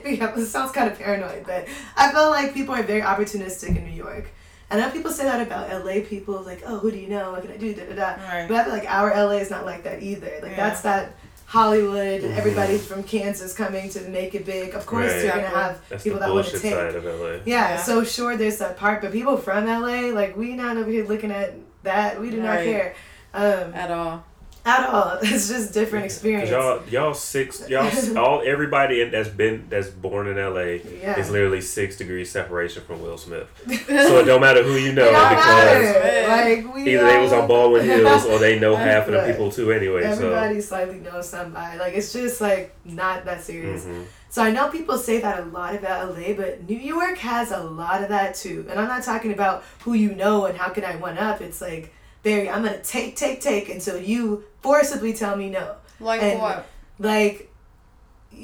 [0.05, 1.67] Maybe it sounds kind of paranoid, but
[1.97, 4.29] I feel like people are very opportunistic in New York.
[4.71, 7.33] And I know people say that about LA people, like, oh, who do you know?
[7.33, 7.75] What can I do?
[7.75, 8.09] Da, da, da.
[8.25, 8.47] Right.
[8.49, 10.31] But I feel like our LA is not like that either.
[10.43, 10.57] Like Yeah.
[10.69, 11.15] that's that
[11.45, 12.35] Hollywood, Mhm.
[12.39, 14.75] everybody's from Kansas coming to make it big.
[14.75, 15.25] Of course, Right.
[15.25, 16.73] you're gonna have That's people the that want to bullshit take.
[16.73, 17.33] side of LA.
[17.45, 17.77] Yeah, Yeah.
[17.83, 21.31] so sure there's that part, but people from LA, like we not over here looking
[21.31, 22.19] at that.
[22.19, 22.95] We do not care.
[23.35, 24.25] Um, At all.
[24.65, 25.19] At all.
[25.23, 26.51] It's just different experience.
[26.51, 31.19] Y'all, y'all six, y'all, all everybody that's been that's born in LA yeah.
[31.19, 33.49] is literally six degrees separation from Will Smith.
[33.89, 36.29] So it don't matter who you know because.
[36.29, 39.51] Like we either they was on Baldwin Hills or they know half of the people
[39.51, 40.05] too anyway.
[40.05, 41.79] Everybody slightly knows somebody.
[41.79, 43.85] Like it's just like not that So serious.
[43.85, 44.05] mhm.
[44.29, 47.63] So I know people say that a lot about LA, but New York has a
[47.63, 48.65] lot of that too.
[48.71, 51.43] And I'm not talking about who you know and how can I one up.
[51.43, 51.93] It's like,
[52.23, 55.77] Barry, I'm gonna take, take, take until you forcibly tell me no.
[56.01, 56.67] Like And- what?
[56.99, 57.51] Like,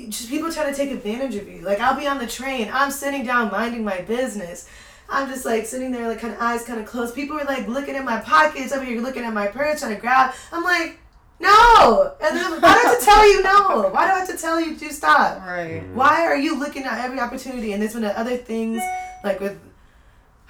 [0.08, 1.60] just people trying to take advantage of you.
[1.62, 4.68] Like I'll be on the train, I'm sitting down minding my business.
[5.10, 7.14] I'm just like sitting there, like kind of eyes kind of closed.
[7.14, 8.72] People are like looking at my pockets.
[8.72, 10.34] Over here, looking at my purse, trying to grab.
[10.52, 10.98] I'm like,
[11.40, 12.14] no.
[12.20, 13.88] And then why do I have to tell you no?
[13.90, 15.40] Why do I have to tell you to stop?
[15.40, 15.82] Right.
[15.82, 15.94] Mm-hmm.
[15.94, 17.72] Why are you looking at every opportunity?
[17.72, 18.82] And there's been other things
[19.24, 19.58] like with.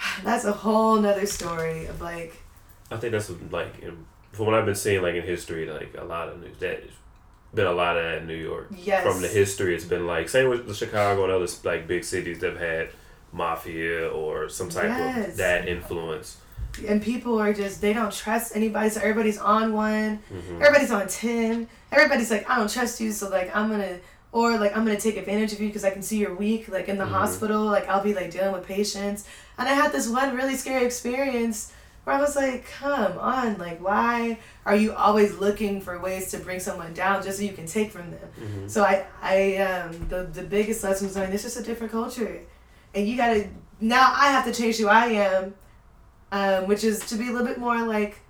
[0.24, 2.35] That's a whole nother story of like.
[2.91, 6.05] I think that's like in, from what I've been seeing like in history, like a
[6.05, 6.82] lot of news that
[7.55, 8.68] been a lot of that in New York.
[8.76, 9.03] Yes.
[9.03, 12.59] From the history, it's been like same with Chicago and other like big cities that've
[12.59, 12.91] had
[13.32, 15.28] mafia or some type Yes.
[15.30, 16.39] of that influence.
[16.86, 20.61] and people are just they don't trust anybody so everybody's on one Mhm.
[20.61, 23.99] everybody's on 10 everybody's like i don't trust you so like i'm gonna
[24.32, 26.89] or like i'm gonna take advantage of you because i can see you're weak like
[26.89, 27.09] in the Mhm.
[27.11, 29.24] hospital like i'll be like dealing with patients
[29.59, 31.72] and i had this one really scary experience
[32.09, 36.39] where i was like come on like why are you always looking for ways to
[36.39, 38.71] bring someone down just so you can take from them Mhm.
[38.71, 42.41] so I, I um, the, the biggest lesson was learning, it's just a different culture.
[42.95, 43.49] And you gotta,
[43.81, 45.55] now I have to change who I am,
[46.33, 48.21] um, which is to be a little bit more like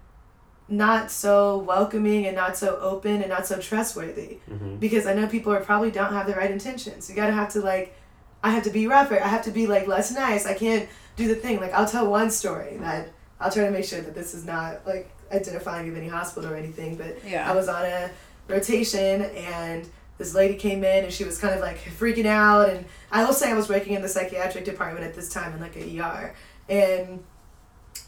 [0.68, 4.39] not so welcoming and not so open and not so trustworthy.
[4.51, 4.79] Mhm.
[4.81, 7.09] Because I know people are probably don't have the right intentions.
[7.09, 7.95] You gotta have to like,
[8.43, 9.18] I have to be rougher.
[9.22, 10.47] I have to be like less nice.
[10.47, 11.61] I can't do the thing.
[11.61, 13.09] Like I'll tell one story that
[13.41, 16.57] I'll try to make sure that this is not like identifying of any hospital or
[16.57, 17.18] anything, but
[17.51, 18.11] I was on a
[18.49, 22.68] rotation and this lady came in and she was kind of like freaking out.
[22.68, 25.61] And I will say I was working in the psychiatric department at this time in
[25.61, 26.34] like a ER
[26.68, 27.22] and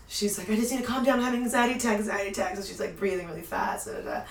[0.08, 1.18] she's like I just need to calm down.
[1.18, 2.58] I'm having anxiety attacks anxiety attacks.
[2.58, 4.22] And she's like breathing really fast da, da, da.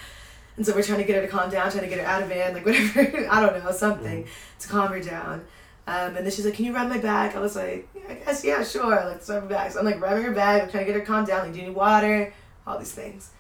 [0.58, 2.22] and so we're trying to get her to calm down trying to get her out
[2.22, 3.28] of van like whatever.
[3.32, 4.28] I don't know something
[4.60, 5.46] to calm her down
[5.92, 8.14] um, and then she's like can you rub my back I was like yeah, I
[8.16, 10.70] guess yeah sure like let's rub her back so I'm like rubbing her back I'm
[10.70, 12.34] trying to get her calmed down like do you need water
[12.68, 13.32] all these things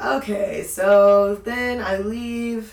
[0.00, 2.72] Okay, so then I leave.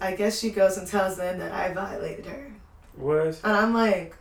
[0.00, 2.52] I guess she goes and tells them that I violated her.
[2.94, 3.40] What?
[3.42, 4.14] And I'm like,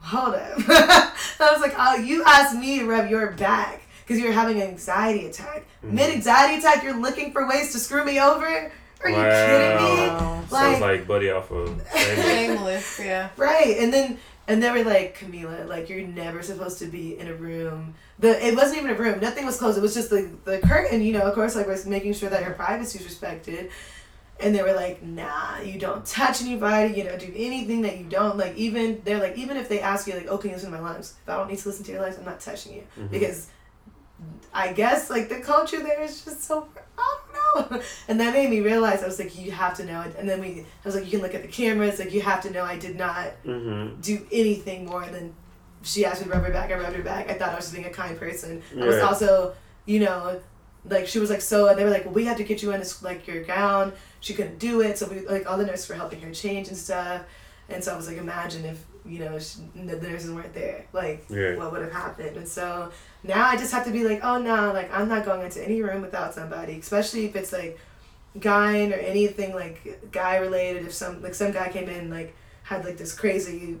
[0.00, 0.54] hold up.
[0.68, 1.12] I
[1.52, 4.68] was like, oh, you asked me to rub your back because you were having an
[4.68, 5.66] anxiety attack.
[5.84, 5.92] Mhm.
[5.92, 8.72] Mid anxiety attack, you're looking for ways to screw me over?
[9.02, 9.46] Are you Wow.
[9.46, 10.08] kidding me?
[10.08, 10.44] Wow.
[10.50, 11.68] Sounds like Buddy off of.
[11.94, 12.24] Shameless.
[12.24, 13.00] Shameless.
[13.00, 13.28] Yeah.
[13.36, 13.76] Right.
[13.78, 17.34] And then and they were like, Camila, like you're never supposed to be in a
[17.34, 17.94] room.
[18.18, 19.20] The it wasn't even a room.
[19.20, 19.78] Nothing was closed.
[19.78, 22.42] It was just the the curtain, you know, of course, like was making sure that
[22.42, 23.70] her privacy was respected.
[24.42, 28.04] And they were like, nah, you don't touch anybody, you don't do anything that you
[28.04, 30.72] don't like even they're like, even if they ask you like, oh, can you listen
[30.72, 31.14] to my lungs?
[31.22, 32.82] If I don't need to listen to your lungs, I'm not touching you.
[32.98, 33.10] Mhm.
[33.10, 33.48] Because
[34.52, 36.66] I guess like the culture there is just so
[36.98, 37.29] I don't know.
[38.08, 40.14] And that made me realize I was like, you have to know it.
[40.18, 42.42] And then we I was like, you can look at the cameras, like you have
[42.42, 44.00] to know I did not Mm-hmm.
[44.00, 45.34] do anything more than
[45.82, 47.30] she asked me to rub her back, I rubbed her back.
[47.30, 48.62] I thought I was just being a kind person.
[48.80, 49.54] I was also,
[49.86, 50.40] you know,
[50.84, 52.72] like she was like so and they were like, Well we had to get you
[52.72, 53.92] in this like your gown.
[54.20, 56.76] She couldn't do it, so we like all the nurses were helping her change and
[56.76, 57.22] stuff.
[57.68, 60.84] And so I was like, imagine if, you know, she, the nurses weren't there.
[60.92, 61.56] Like Yeah.
[61.56, 62.36] what would have happened?
[62.36, 62.90] And so
[63.22, 65.82] now I just have to be like, oh no, like I'm not going into any
[65.82, 67.78] room without somebody, especially if it's like
[68.38, 70.86] gyne or anything like guy related.
[70.86, 73.78] If some like some guy came in like had like this crazy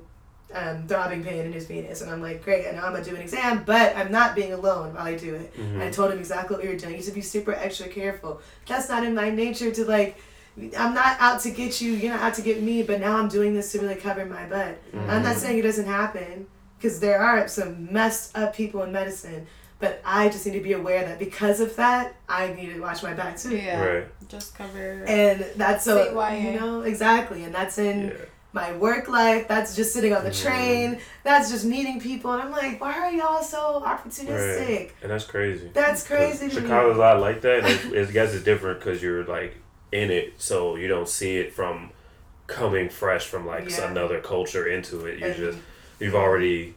[0.52, 3.14] um, throbbing pain in his penis, and I'm like, great, I know I'm gonna do
[3.14, 5.54] an exam, but I'm not being alone while I do it.
[5.56, 5.74] Mhm.
[5.74, 6.96] And I told him exactly what we were doing.
[6.96, 8.40] He said, be super extra careful.
[8.66, 10.16] That's not in my nature to like.
[10.78, 11.92] I'm not out to get you.
[11.92, 12.82] You're not out to get me.
[12.82, 14.78] But now I'm doing this to really cover my butt.
[14.94, 15.38] I'm not Mhm.
[15.38, 16.46] saying it doesn't happen
[16.78, 19.46] because there are some messed up people in medicine,
[19.78, 23.02] but I just need to be aware that because of that, I need to watch
[23.02, 23.56] my back too.
[23.56, 23.82] Yeah.
[23.84, 24.06] Right.
[24.28, 25.04] Just cover.
[25.06, 26.40] And that's so CYA.
[26.54, 28.12] you know exactly, and that's in Yeah.
[28.52, 29.46] my work life.
[29.48, 30.42] That's just sitting on the Mhm.
[30.42, 30.98] train.
[31.22, 34.68] That's just meeting people, and I'm like, why are y'all so opportunistic?
[34.78, 34.90] Right.
[35.02, 35.70] And that's crazy.
[35.72, 37.58] That's crazy Chicago's a lot like that.
[37.58, 39.54] And it's, it's, I guess it's different because you're like
[39.92, 41.90] in it, so you don't see it from
[42.46, 43.90] coming fresh from like Yeah.
[43.90, 45.18] another culture into it.
[45.18, 45.58] You And- just
[45.98, 46.74] you've already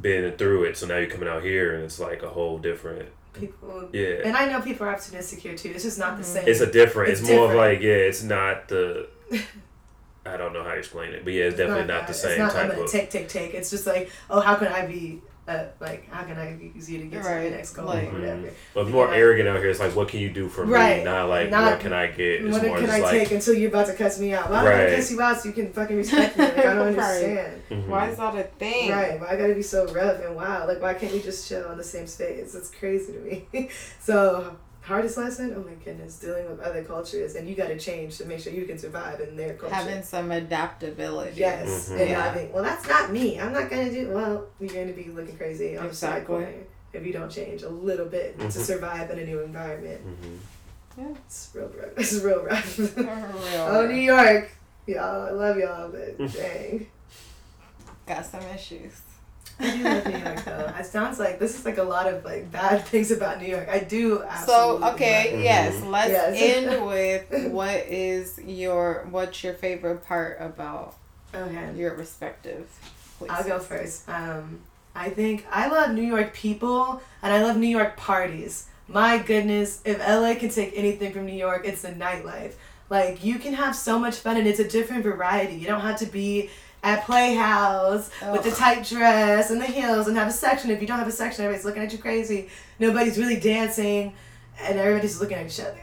[0.00, 3.08] been through it, so now you're coming out here and it's like a whole different.
[3.32, 3.88] people.
[3.92, 5.70] Yeah, And I know people are opportunistic here too.
[5.72, 6.26] It's just not the Mhm.
[6.26, 6.48] same.
[6.48, 7.12] it's a different.
[7.12, 9.06] It's, It's more of like yeah, it's not the.
[10.26, 12.38] I don't know how to explain it, but yeah, it's definitely not, the same It's
[12.40, 12.90] not, type I'm gonna of.
[12.90, 13.54] take, take, take.
[13.54, 16.98] It's just like, oh, how can I be, uh, like, how can I use you
[17.00, 18.50] to get to Right, the next goal like- or whatever?
[18.74, 19.16] But more Yeah.
[19.16, 19.68] arrogant out here.
[19.70, 20.98] It's like, what can you do for Right.
[20.98, 21.04] me?
[21.04, 22.42] Not like, Not- what can I get?
[22.44, 24.48] It's what more can I like, take until you're about to cuss me out?
[24.50, 24.96] Why would I Right.
[24.96, 26.44] cuss you out so you can fucking respect me?
[26.44, 26.98] Like, I don't Right.
[26.98, 27.62] understand.
[27.70, 27.86] mhm.
[27.88, 28.90] Why is that a thing?
[28.92, 30.68] Right, why I gotta be so rough and wild?
[30.68, 32.54] Like, why can't we just chill on the same space?
[32.54, 33.46] It's crazy to me.
[34.00, 34.56] so,
[34.90, 35.54] hardest lesson?
[35.56, 38.64] Oh my goodness, dealing with other cultures, and you gotta change to make sure you
[38.66, 39.74] can survive in their culture.
[39.74, 41.38] Having some adaptability.
[41.40, 42.00] Yes, Mhm.
[42.00, 42.22] and Yeah.
[42.22, 43.38] having, well, that's not me.
[43.40, 46.26] I'm not gonna do, well, you're gonna be looking crazy on the side Exactly.
[46.44, 46.52] corner
[46.92, 48.52] if you don't change a little bit to Mhm.
[48.52, 50.00] survive in a new environment.
[50.06, 51.16] Mhm.
[51.26, 51.92] It's real rough.
[51.96, 52.64] It's real rough.
[52.74, 53.08] For
[53.68, 53.86] oh.
[53.86, 54.50] New York.
[54.86, 56.86] Y'all, I love y'all, but dang.
[58.06, 59.00] Got some issues.
[59.60, 60.72] I do love New York though.
[60.78, 63.68] It sounds like this is like a lot of like bad things about New York.
[63.68, 64.46] I do absolutely.
[64.46, 64.88] So absolutely.
[64.94, 65.44] okay, Mhm.
[65.44, 65.82] yes.
[65.84, 66.36] Let's Yes.
[66.70, 70.94] end with what is your what's your favorite part about
[71.34, 71.72] love- Okay.
[71.76, 72.66] your respective
[73.18, 73.36] places?
[73.36, 74.08] I'll go first.
[74.08, 74.60] Um,
[74.94, 78.66] I think I love New York people and I love New York parties.
[78.88, 82.54] My goodness, if LA can take anything from New York, it's the nightlife.
[82.88, 85.54] Like you can have so much fun and it's a different variety.
[85.54, 86.50] You don't have to be
[86.82, 90.70] at Playhouse with the tight dress and the heels and have a section.
[90.70, 92.48] If you don't have a section, everybody's looking at you crazy.
[92.78, 94.14] Nobody's really dancing
[94.62, 95.80] and everybody's looking at each other.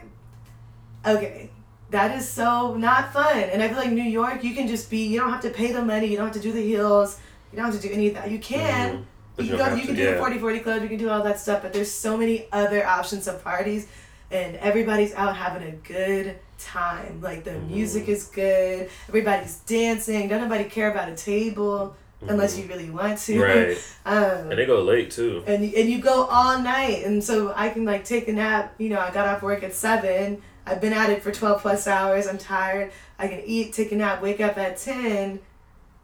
[1.06, 1.50] Okay.
[1.90, 3.38] That is so not fun.
[3.38, 5.72] And I feel like New York, you can just be, you don't have to pay
[5.72, 7.18] the money, you don't have to do the heels,
[7.50, 8.30] you don't have to do any of that.
[8.30, 8.98] You can.
[8.98, 9.04] Mhm.
[9.36, 10.10] But You, you can to, do yeah.
[10.12, 12.84] the 40 40 club, you can do all that stuff, but there's so many other
[12.84, 13.86] options of parties,
[14.32, 17.20] and everybody's out having a good time.
[17.22, 17.70] Like the Mhm.
[17.70, 23.16] music is good, everybody's dancing, don't nobody care about a table unless you really want
[23.20, 23.32] to.
[23.34, 23.42] Mm-hmm.
[23.70, 23.78] Right.
[24.06, 25.42] um, And they go late too.
[25.46, 28.88] and and you go all night and so i can like take a nap you
[28.88, 32.26] know i got off work at seven i've been at it for 12 plus hours
[32.26, 32.90] i'm tired
[33.20, 35.38] i can eat take a nap wake up at 10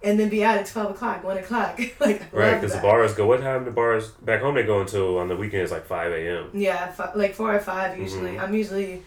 [0.04, 3.12] and then be out at 12 o'clock 1 o'clock like I Right, because the bars
[3.14, 3.26] go.
[3.26, 6.50] What time the bars back home they go until on the weekends like five a.m.
[6.54, 8.40] yeah fi- like 4 or 5 usually Mhm.
[8.42, 9.02] i'm usually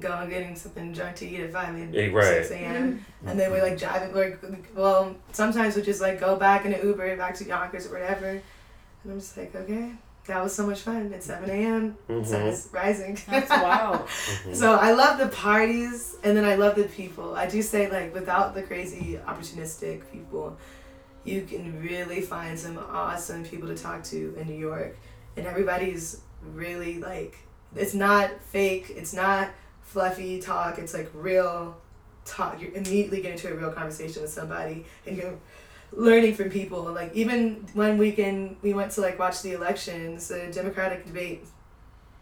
[0.00, 2.24] going getting something drunk to eat at 5 and Yeah, right.
[2.46, 6.36] 6 a.m and then we like driving, it like well sometimes we just like go
[6.36, 8.28] back in an uber back to yonkers or whatever.
[8.30, 9.92] And i'm just like okay
[10.26, 11.12] that was so much fun.
[11.12, 12.24] At 7 a.m Mhm.
[12.24, 13.18] sun is rising.
[13.28, 14.06] That's wild.
[14.08, 14.54] Mhm.
[14.54, 17.34] so i love the parties and then i love the people.
[17.34, 20.56] I do say like without the crazy opportunistic people
[21.24, 24.96] you can really find some awesome people to talk to in new york.
[25.36, 26.20] And everybody's
[26.54, 27.36] really like
[27.76, 28.86] it's not fake.
[28.96, 29.48] It's not
[29.92, 30.78] fluffy talk.
[30.78, 31.76] It's like real
[32.24, 32.60] talk.
[32.60, 35.38] You immediately get into a real conversation with somebody and you're
[35.92, 36.82] learning from people.
[36.84, 41.44] Like even one weekend we went to like watch the elections the democratic debate.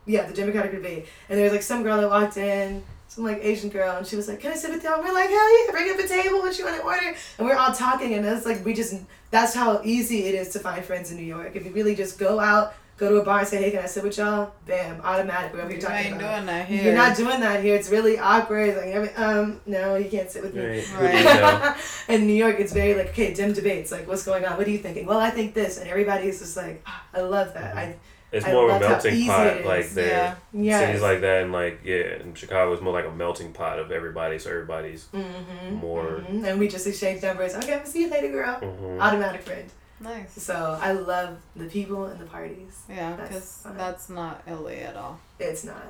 [0.05, 1.07] Yeah the democratic debate.
[1.29, 4.15] And there was like some girl that walked in some like asian girl and she
[4.15, 4.95] was like can i sit with y'all?
[4.95, 7.17] And we're like hell yeah bring up a table what you want to order?
[7.39, 8.95] And we're all talking and that's like we just
[9.31, 11.55] that's how easy it is to find friends in new york.
[11.55, 13.87] If you really just go out go to a bar and say hey can i
[13.87, 16.35] sit with y'all bam automatic we're over here you ain't about.
[16.35, 16.85] doing that here.
[16.85, 17.75] You're not doing that here.
[17.75, 18.77] It's really awkward.
[18.77, 20.63] Like, every, um, no, you can't sit with me.
[20.67, 20.95] Right.
[21.01, 21.77] Right.
[22.15, 23.91] In New York, it's very like, okay, dim debates.
[23.91, 24.57] Like, what's going on?
[24.59, 25.07] What are you thinking?
[25.07, 27.77] Well, I think this, and everybody's just like, ah, I love that.
[27.77, 27.97] I
[28.33, 29.95] It's I more of a love how melting pot, like is.
[29.95, 30.37] there.
[30.53, 30.63] Yeah.
[30.69, 30.87] yes.
[30.87, 33.91] Cities like that, and like yeah, in Chicago, is more like a melting pot of
[33.91, 34.39] everybody.
[34.39, 36.21] So everybody's mm-hmm, more.
[36.21, 37.55] hmm And we just exchange numbers.
[37.55, 38.59] Okay, we'll see you later, girl.
[38.61, 39.01] Mhm.
[39.01, 39.69] Automatic friend.
[40.01, 40.43] Nice.
[40.43, 42.83] So I love the people and the parties.
[42.89, 43.77] Yeah, because fine.
[43.77, 45.21] that's not LA at all.
[45.39, 45.85] It's not.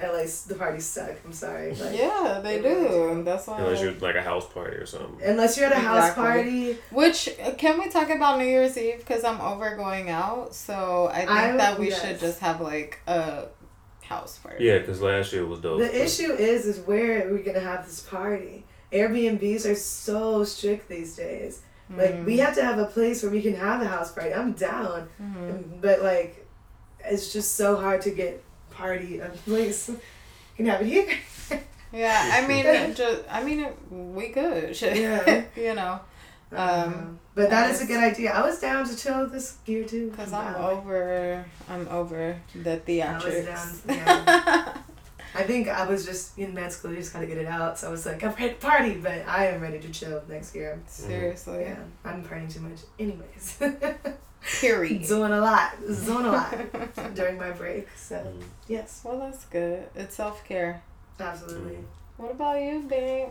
[0.00, 1.16] LA's the parties suck.
[1.24, 1.74] I'm sorry.
[1.74, 3.22] Like, yeah, they they really do.
[3.24, 3.58] That's why.
[3.60, 5.18] Unless you're like a house party or something.
[5.24, 8.98] Unless you're at a house party, Which uh, can we talk about New Year's Eve?
[8.98, 12.00] Because I'm over going out, so I think I- that we yes.
[12.00, 13.46] should just have like a
[14.02, 14.64] house party.
[14.64, 15.80] Yeah, because last year was dope.
[15.80, 18.64] The issue is, is where are we gonna have this party?
[18.92, 21.62] Airbnbs are so strict these days.
[21.96, 24.32] Like we have to have a place where we can have a house party.
[24.34, 25.80] I'm down, Mhm.
[25.80, 26.46] but like,
[27.04, 29.88] it's just so hard to get party a place.
[29.88, 29.98] You
[30.56, 31.08] can have it here.
[31.94, 34.80] Yeah, I mean, just I mean, it, we could.
[34.80, 35.44] Yeah.
[35.54, 36.00] you know,
[36.50, 38.32] Um, but that is a good idea.
[38.32, 40.08] I was down to chill this year too.
[40.10, 40.64] because I'm the way.
[40.64, 41.44] over.
[41.68, 43.86] I'm over the I was theatrics.
[43.86, 43.96] down.
[43.96, 44.78] Yeah.
[45.34, 46.90] I think I was just in med school.
[46.90, 47.78] You just gotta get it out.
[47.78, 50.54] So I was like, I'm ready to party, but I am ready to chill next
[50.54, 50.78] year.
[50.86, 51.62] Seriously.
[51.62, 53.58] Yeah, I'm partying too much, anyways.
[54.60, 55.06] Period.
[55.06, 55.72] Doing a lot,
[56.04, 56.54] doing a lot
[57.14, 57.88] during my break.
[57.96, 58.42] So Mhm.
[58.68, 59.84] yes, well, that's good.
[59.94, 60.82] It's self care.
[61.20, 61.74] absolutely.
[61.74, 62.22] Mm-hmm.
[62.22, 63.28] What about you, babe?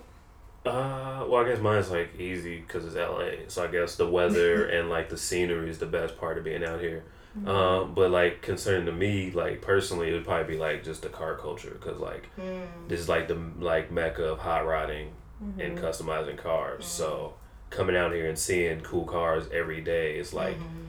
[0.65, 3.47] Uh, well, I guess mine's like easy because it's LA.
[3.49, 6.63] So I guess the weather and like the scenery is the best part of being
[6.63, 7.03] out here.
[7.37, 7.47] Mm-hmm.
[7.47, 11.09] Um, but like concerning to me, like personally, it would probably be like just the
[11.09, 12.67] car culture because like Mm.
[12.87, 15.11] this is like the like mecca of hot rodding
[15.59, 15.85] and Mm-hmm.
[15.85, 16.85] customizing cars.
[16.85, 17.35] So
[17.69, 20.87] coming out here and seeing cool cars every day is like Mhm.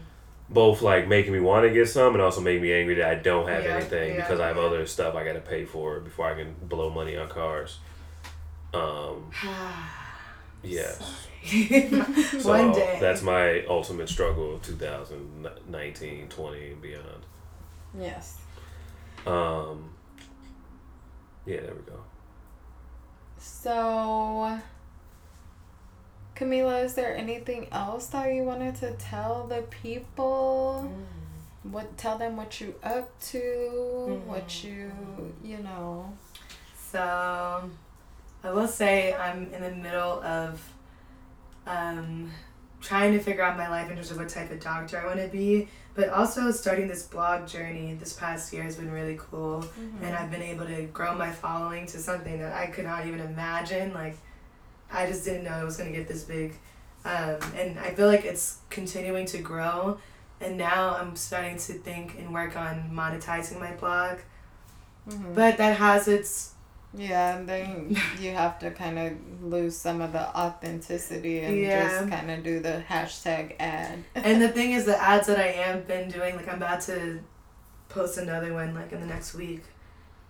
[0.51, 3.14] both like making me want to get some and also making me angry that I
[3.14, 4.62] don't have Yeah, anything yeah, because I have yeah.
[4.62, 7.78] other stuff I got to pay for before I can blow money on cars.
[8.74, 9.30] Um,
[10.62, 11.00] yes.
[12.40, 12.98] So One day.
[13.00, 17.26] that's my ultimate struggle of 2019, 20 and beyond.
[17.98, 18.38] Yes.
[19.26, 19.90] Um,
[21.44, 21.98] yeah, there we go.
[23.38, 24.56] So,
[26.36, 30.92] Camila, is there anything else that you wanted to tell the people?
[31.64, 34.90] What tell them what you up to, what you
[35.44, 36.12] you know.
[36.90, 37.68] So,
[38.45, 40.61] I will say I'm in the middle of
[41.66, 42.30] um,
[42.80, 45.20] trying to figure out my life in terms of what type of doctor I want
[45.20, 49.64] to be, but also starting this blog journey this past year has been really cool.
[50.03, 53.20] And I've been able to grow my following to something that I could not even
[53.20, 53.93] imagine.
[53.95, 54.16] Like,
[54.90, 56.55] I just didn't know it was going to get this big.
[57.05, 59.99] Um, and I feel like it's continuing to grow.
[60.40, 64.18] And now I'm starting to think and work on monetizing my blog.
[65.09, 65.34] Mhm.
[65.34, 66.51] But that has its
[66.95, 71.88] Yeah, and then you have to kind of lose some of the authenticity and Yeah.
[71.88, 74.05] just kind of do the hashtag ad.
[74.14, 77.20] and the thing is the ads that I am been doing, like I'm about to
[77.88, 79.62] post another one like in the next week,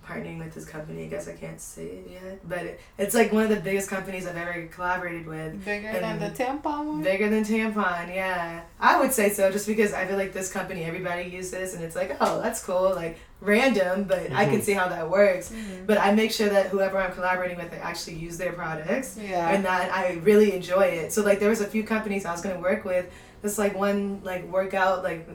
[0.07, 1.05] partnering with this company.
[1.05, 3.89] I guess I can't say it yet, but it, it's like one of the biggest
[3.89, 5.65] companies I've ever collaborated with.
[5.65, 7.03] Bigger than the And tampon one?
[7.03, 8.63] Bigger than tampon, yeah.
[8.81, 11.95] I would say so, just because I feel like this company everybody uses, and it's
[11.97, 14.63] like, oh, that's cool, like random, but I can Mhm.
[14.63, 15.51] see how that works.
[15.53, 15.87] Mhm.
[15.87, 19.51] But I make sure that whoever I'm collaborating with, I actually use their products Yeah.
[19.51, 21.13] and that I really enjoy it.
[21.13, 23.07] So like there was a few companies I was gonna work with.
[23.43, 25.29] This like one like workout like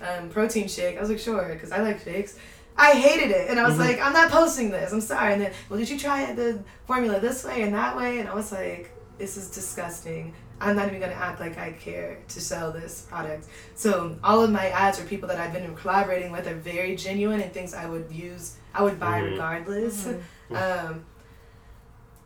[0.00, 0.96] um, protein shake.
[0.96, 2.34] I was like sure because I like shakes.
[2.76, 3.80] I hated it and I was Mhm.
[3.86, 4.92] like I'm not posting this.
[4.92, 5.32] I'm sorry.
[5.34, 8.18] And then well did you try the formula this way and that way?
[8.20, 10.34] And I was like this is disgusting.
[10.60, 13.46] I'm not even gonna act like I care to sell this product.
[13.74, 17.40] So all of my ads or people that I've been collaborating with are very genuine
[17.40, 18.56] and things I would use.
[18.74, 19.30] I would buy Mhm.
[19.32, 20.04] regardless.
[20.06, 20.20] Mhm.
[20.52, 21.04] Um,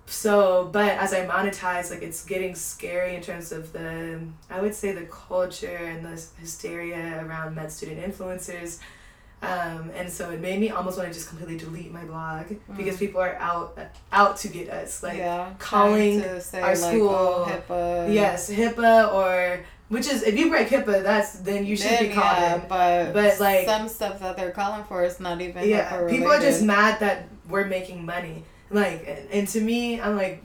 [0.07, 4.21] so, but as I monetize, like it's getting scary in terms of the,
[4.51, 8.79] I would say the culture and the hysteria around med student influencers.
[9.43, 12.97] Um, and so it made me almost want to just completely delete my blog because
[12.97, 12.99] Mm.
[12.99, 13.79] people are out
[14.11, 15.03] out to get us.
[15.03, 18.15] Like, yeah, calling to say our like, school- oh, HIPAA.
[18.15, 22.15] yes, HIPAA or, which is, if you break HIPAA, that's, then you should Then, be
[22.15, 26.07] caught yeah, but but like- some stuff that they're calling for is not even yeah
[26.09, 30.43] people are just mad that we're making money like and, and to me i'm like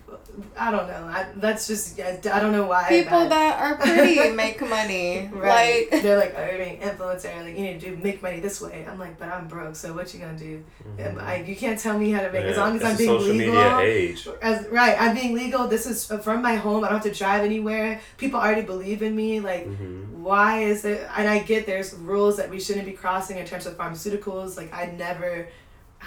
[0.57, 1.03] i don't know.
[1.05, 5.29] I, that's just i, I don't know why people that, that are pretty make money.
[5.34, 5.91] right.
[5.91, 7.43] Like they're like oh, you're being influencer.
[7.43, 8.86] Like you need to do make money this way.
[8.89, 10.63] I'm like but i'm broke so what you gonna do?
[10.97, 11.21] Mhm.
[11.21, 13.53] I, you can't tell me how to make as long as i'm being social legal
[13.53, 14.27] media age.
[14.41, 17.43] as right i'm being legal this is from my home i don't have to drive
[17.43, 17.99] anywhere.
[18.17, 22.38] People already believe in me like hmm why is it and i get there's rules
[22.38, 25.47] that we shouldn't be crossing in terms of pharmaceuticals like i never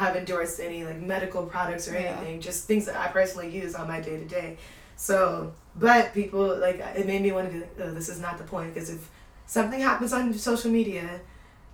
[0.00, 2.00] have endorsed any like medical products or Yeah.
[2.18, 4.56] anything just things that i personally use on my day to day
[4.96, 8.36] so but people like it made me want to be like oh, this is not
[8.38, 9.02] the point because if
[9.46, 11.20] something happens on social media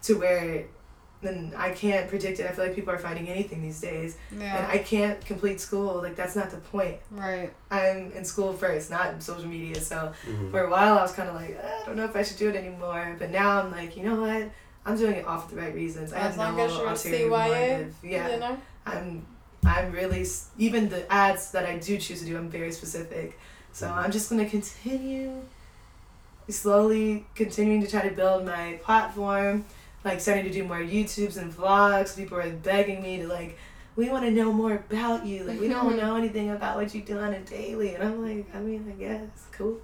[0.03, 0.67] to where
[1.23, 4.17] then i can't predict it i feel like people are finding anything these days.
[4.57, 6.97] And i can't complete school like that's not the point.
[7.11, 7.51] Right.
[7.71, 11.13] i'm in school first not in social media so hmm for a while I was
[11.13, 13.49] kind of like "Uh, I don't know if I should do it anymore but now
[13.63, 14.45] I'm like you know what
[14.87, 16.13] I'm doing it off the right reasons.
[16.13, 17.29] I As have long no as you're CYA,
[17.71, 17.95] motive.
[18.03, 18.29] Yeah.
[18.35, 18.59] You know?
[18.87, 19.27] I'm
[19.65, 20.25] I'm really
[20.59, 23.39] even the ads that I do choose to do I'm very specific.
[23.73, 23.97] So Mhm.
[23.97, 25.43] I'm just gonna continue
[26.49, 29.65] slowly continuing to try to build my platform
[30.03, 32.17] like starting to do more YouTubes and vlogs.
[32.17, 33.59] People are begging me to like
[33.97, 35.45] we want to know more about you.
[35.45, 37.95] Like we don't know anything about what you do on a daily.
[37.95, 39.29] And I'm like I mean I guess.
[39.53, 39.79] Cool.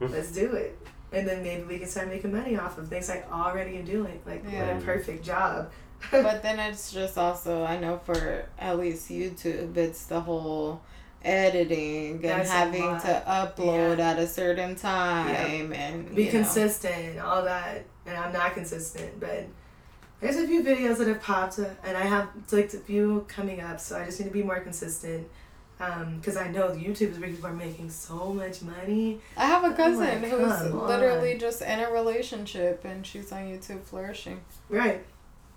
[0.00, 0.76] Let's do it.
[1.12, 4.20] And then maybe we can start making money off of things I already am doing.
[4.24, 5.70] Like, what a perfect job.
[6.10, 10.80] but then it's just also I know for at least YouTube it's the whole
[11.22, 14.10] editing and That's a having to upload Yeah.
[14.12, 16.38] at a certain time and Be you know.
[16.38, 17.84] consistent, all that.
[18.06, 19.46] And I'm not consistent, but
[20.20, 23.60] there's a few videos that have popped, uh, and I have like a few coming
[23.60, 25.28] up, so I just need to be more consistent.
[26.16, 29.18] Because I know YouTube is where people are making so much money.
[29.36, 31.38] I have a I'm cousin like, who's literally on.
[31.40, 34.40] just in a relationship and she's on YouTube flourishing.
[34.68, 35.02] Right.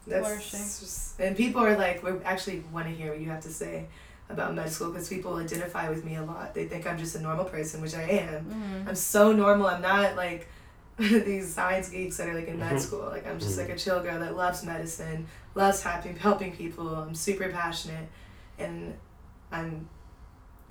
[0.07, 0.59] That's Flourishing.
[0.59, 3.87] just, and people are like, we actually want to hear what you have to say
[4.29, 6.53] about med school because people identify with me a lot.
[6.53, 8.45] They think I'm just a normal person, which I am.
[8.45, 8.89] Mm-hmm.
[8.89, 9.67] I'm so normal.
[9.67, 10.47] I'm not like
[10.97, 12.79] these science geeks that are like in med Mhm.
[12.79, 13.05] school.
[13.09, 13.63] Like I'm just Mhm.
[13.67, 16.87] like a chill girl that loves medicine, loves helping helping people.
[16.95, 18.07] I'm super passionate,
[18.59, 18.93] and
[19.51, 19.87] I'm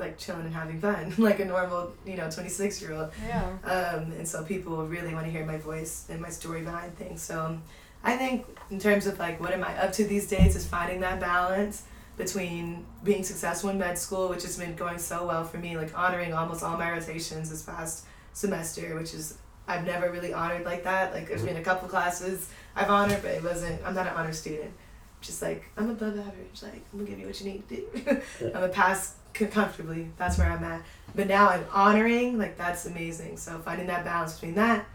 [0.02, 3.10] like chilling and having fun, like a normal you know 26 year old.
[3.26, 3.44] Yeah.
[3.64, 7.22] Um, and so people really want to hear my voice and my story behind things.
[7.22, 7.58] So
[8.04, 11.00] I think in terms of like what am I up to these days is finding
[11.00, 11.84] that balance
[12.16, 15.96] between being successful in med school, which has been going so well for me, like
[15.98, 19.38] honoring almost all my rotations this past semester, which is
[19.68, 21.14] I've never really honored like that.
[21.14, 23.80] Like there's been a couple classes I've honored, but it wasn't.
[23.84, 24.72] I'm not an honor student.
[25.20, 26.62] Just like I'm above average.
[26.62, 28.20] Like I'm gonna give you what you need to do.
[28.46, 30.10] I'm gonna pass c- comfortably.
[30.16, 30.82] That's where I'm at.
[31.14, 32.38] But now I'm honoring.
[32.38, 33.36] Like that's amazing.
[33.36, 34.86] So finding that balance between that,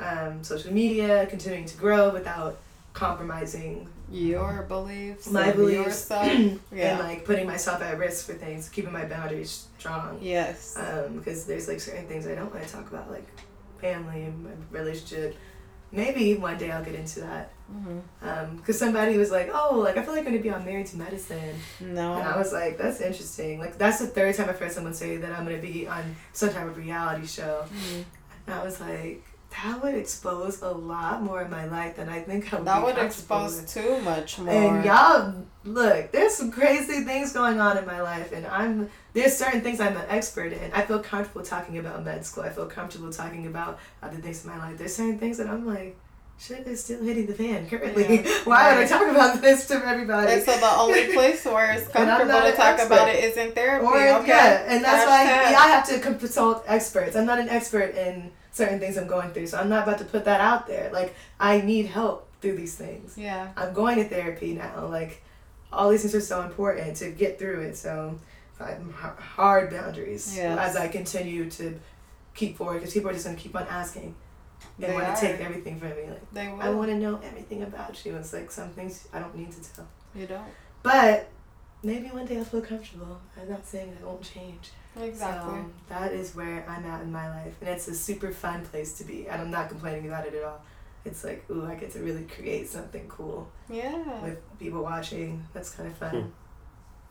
[0.00, 2.58] um, social media, continuing to grow without
[2.92, 5.28] compromising Your beliefs.
[5.30, 5.84] My beliefs.
[5.86, 6.26] Yourself.
[6.72, 10.18] and like putting myself at risk for things, keeping my boundaries strong.
[10.20, 10.76] yes.
[10.76, 13.26] Um, because there's like certain things I don't want to talk about, like
[13.80, 15.36] family, my relationship.
[15.94, 17.50] Maybe one day I'll get into that.
[17.70, 20.64] hmm Um, because somebody was like, "Oh, like I feel like I'm gonna be on
[20.64, 22.14] Married to Medicine," No.
[22.14, 25.16] and I was like, "That's interesting." Like that's the third time I've heard someone say
[25.18, 27.64] that I'm gonna be on some type of reality show.
[27.74, 28.04] Mhm.
[28.46, 29.24] And I was like,
[29.62, 32.66] that would expose a lot more of my life than I think I would.
[32.66, 33.72] That would expose with.
[33.72, 34.52] too much more.
[34.52, 35.32] And y'all,
[35.64, 39.80] look, there's some crazy things going on in my life, and I'm there's certain things
[39.80, 40.72] I'm an expert in.
[40.72, 42.44] I feel comfortable talking about med school.
[42.44, 44.76] I feel comfortable talking about other things in my life.
[44.76, 45.96] There's certain things that I'm like,
[46.36, 48.22] shit is still hitting the fan currently.
[48.24, 48.38] Yeah.
[48.44, 48.88] Why would I Right.
[48.88, 50.32] talk about this to everybody?
[50.32, 53.86] And so the only place where it's comfortable to talk about it is in therapy.
[53.86, 54.28] Or okay.
[54.28, 57.14] yeah, and that's why yeah, I have to consult experts.
[57.14, 60.04] I'm not an expert in certain things I'm going through, so I'm not about to
[60.04, 60.90] put that out there.
[60.92, 63.16] Like I need help through these things.
[63.16, 63.52] Yeah.
[63.56, 64.86] I'm going to therapy now.
[64.88, 65.22] Like
[65.72, 67.76] all these things are so important to get through it.
[67.76, 68.18] So
[68.60, 70.58] I'm hard boundaries Yes.
[70.58, 71.78] as I continue to
[72.34, 74.14] keep forward because people are just gonna keep on asking.
[74.78, 76.08] They, They want to take everything from me.
[76.08, 76.62] Like They will.
[76.62, 78.16] I want to know everything about you.
[78.16, 79.86] It's like some things I don't need to tell.
[80.14, 80.46] You don't.
[80.82, 81.28] But
[81.82, 83.20] maybe one day I'll feel comfortable.
[83.40, 84.70] I'm not saying that won't change.
[85.00, 85.52] Exactly.
[85.52, 88.96] So that is where I'm at in my life, and it's a super fun place
[88.98, 89.28] to be.
[89.28, 90.62] And I'm not complaining about it at all.
[91.04, 94.22] It's like, ooh, I get to really create something cool yeah.
[94.22, 95.44] with people watching.
[95.52, 96.10] That's kind of fun.
[96.10, 96.28] Hmm.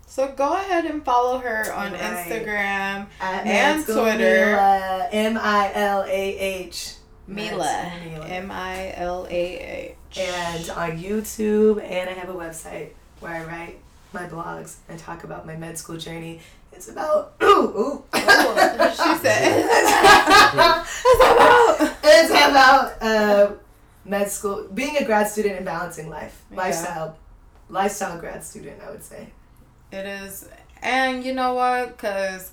[0.05, 2.01] So go ahead and follow her on Right.
[2.01, 3.07] Instagram.
[3.19, 4.55] At And Twitter.
[5.11, 6.07] M I L A
[6.39, 6.95] H.
[7.27, 7.91] Mila.
[8.27, 9.95] M I L A H.
[10.19, 12.89] And on YouTube, and I have a website
[13.19, 13.80] where I write
[14.13, 16.41] my blogs and talk about my med school journey.
[16.71, 18.03] It's about ooh ooh.
[18.13, 19.65] Oh, she said.
[22.03, 23.51] it's about uh,
[24.05, 26.57] med school, being a grad student and balancing life, Yeah.
[26.57, 27.17] lifestyle,
[27.69, 28.81] lifestyle grad student.
[28.85, 29.30] I would say.
[29.94, 30.49] It is,
[30.82, 31.98] and you know what?
[31.99, 32.52] Cause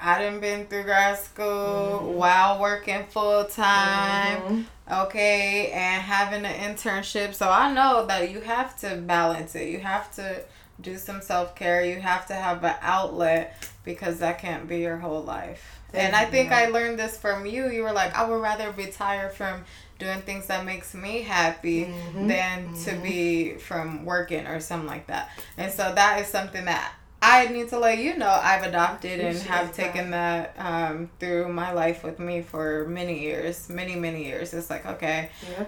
[0.00, 2.14] I didn't been through grad school Mhm.
[2.14, 4.42] while working full time.
[4.42, 4.64] Mhm.
[5.06, 9.68] Okay, and having an internship, so I know that you have to balance it.
[9.68, 10.42] You have to
[10.80, 11.82] do some self care.
[11.84, 15.80] You have to have an outlet because that can't be your whole life.
[15.94, 17.70] And I think I learned this from you.
[17.70, 19.64] You were like, I would rather retire from
[19.98, 22.28] doing things that makes me happy Mhm.
[22.28, 23.02] than to Mhm.
[23.02, 25.30] be from working or something like that.
[25.56, 29.36] And so that is something that I need to let you know I've adopted and
[29.42, 34.54] have taken that um, through my life with me for many years, many many years.
[34.54, 35.64] It's like okay, Yeah.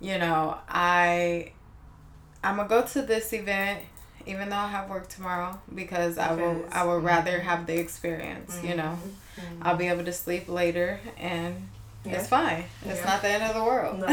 [0.00, 1.52] you know, I
[2.42, 3.80] I'm gonna go to this event
[4.26, 8.58] even though I have work tomorrow because I will I would rather have the experience,
[8.62, 8.98] you know.
[9.38, 9.58] Mhm.
[9.60, 11.68] I'll be able to sleep later and
[12.04, 12.18] Yeah.
[12.18, 12.64] it's fine.
[12.84, 13.06] It's Yeah.
[13.06, 13.98] not the end of the world.
[14.00, 14.06] No,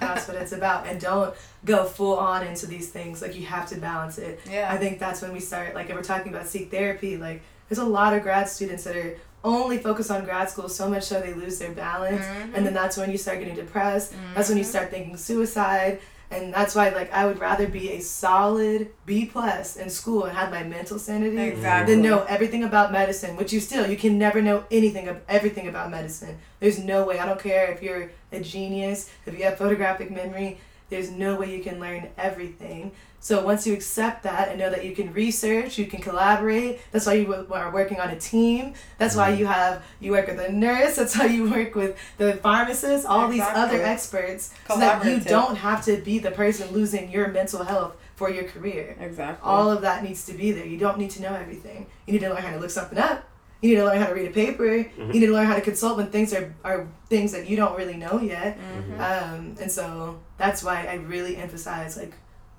[0.00, 0.86] that's what it's about.
[0.86, 1.34] And don't
[1.64, 3.20] go full on into these things.
[3.22, 4.40] Like you have to balance it.
[4.50, 4.68] yeah.
[4.72, 5.74] I think that's when we start.
[5.74, 8.94] Like if we're talking about seek therapy, like there's a lot of grad students that
[8.96, 12.52] are only focused on grad school so much so they lose their balance, Mhm.
[12.54, 14.14] and then that's when you start getting depressed.
[14.34, 14.68] That's when you Mhm.
[14.68, 16.00] start thinking suicide.
[16.34, 20.36] And that's why, like, I would rather be a solid B plus in school and
[20.36, 21.94] have my mental sanity Exactly.
[21.94, 23.36] than know everything about medicine.
[23.36, 26.38] Which you still, you can never know anything of everything about medicine.
[26.58, 27.18] There's no way.
[27.20, 30.58] I don't care if you're a genius, if you have photographic memory.
[30.90, 32.92] There's no way you can learn everything.
[33.24, 36.78] So once you accept that and know that you can research, you can collaborate.
[36.92, 38.74] That's why you w- are working on a team.
[38.98, 40.96] That's why you have you work with a nurse.
[40.96, 43.06] That's how you work with the pharmacist.
[43.06, 47.28] All these other experts, so that you don't have to be the person losing your
[47.28, 48.94] mental health for your career.
[49.00, 49.40] Exactly.
[49.42, 50.66] All of that needs to be there.
[50.66, 51.86] You don't need to know everything.
[52.06, 53.24] You need to learn how to look something up.
[53.62, 54.66] You need to learn how to read a paper.
[54.76, 57.74] You need to learn how to consult when things are, are things that you don't
[57.78, 58.58] really know yet.
[58.58, 59.00] Mhm.
[59.00, 62.12] Um, and so that's why I really emphasize like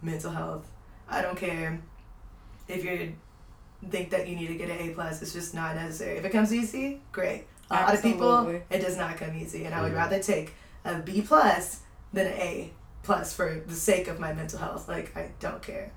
[0.06, 0.70] mental health.
[1.10, 1.80] I don't care
[2.68, 3.14] if you
[3.90, 5.22] think that you need to get an A plus.
[5.22, 6.18] It's just not necessary.
[6.18, 7.46] If it comes easy, great.
[7.72, 10.54] A lot of people, it does not come easy, and I would rather take
[10.84, 11.82] a B plus
[12.14, 12.72] than an A
[13.04, 14.88] plus for the sake of my mental health.
[14.88, 15.92] Like I don't care,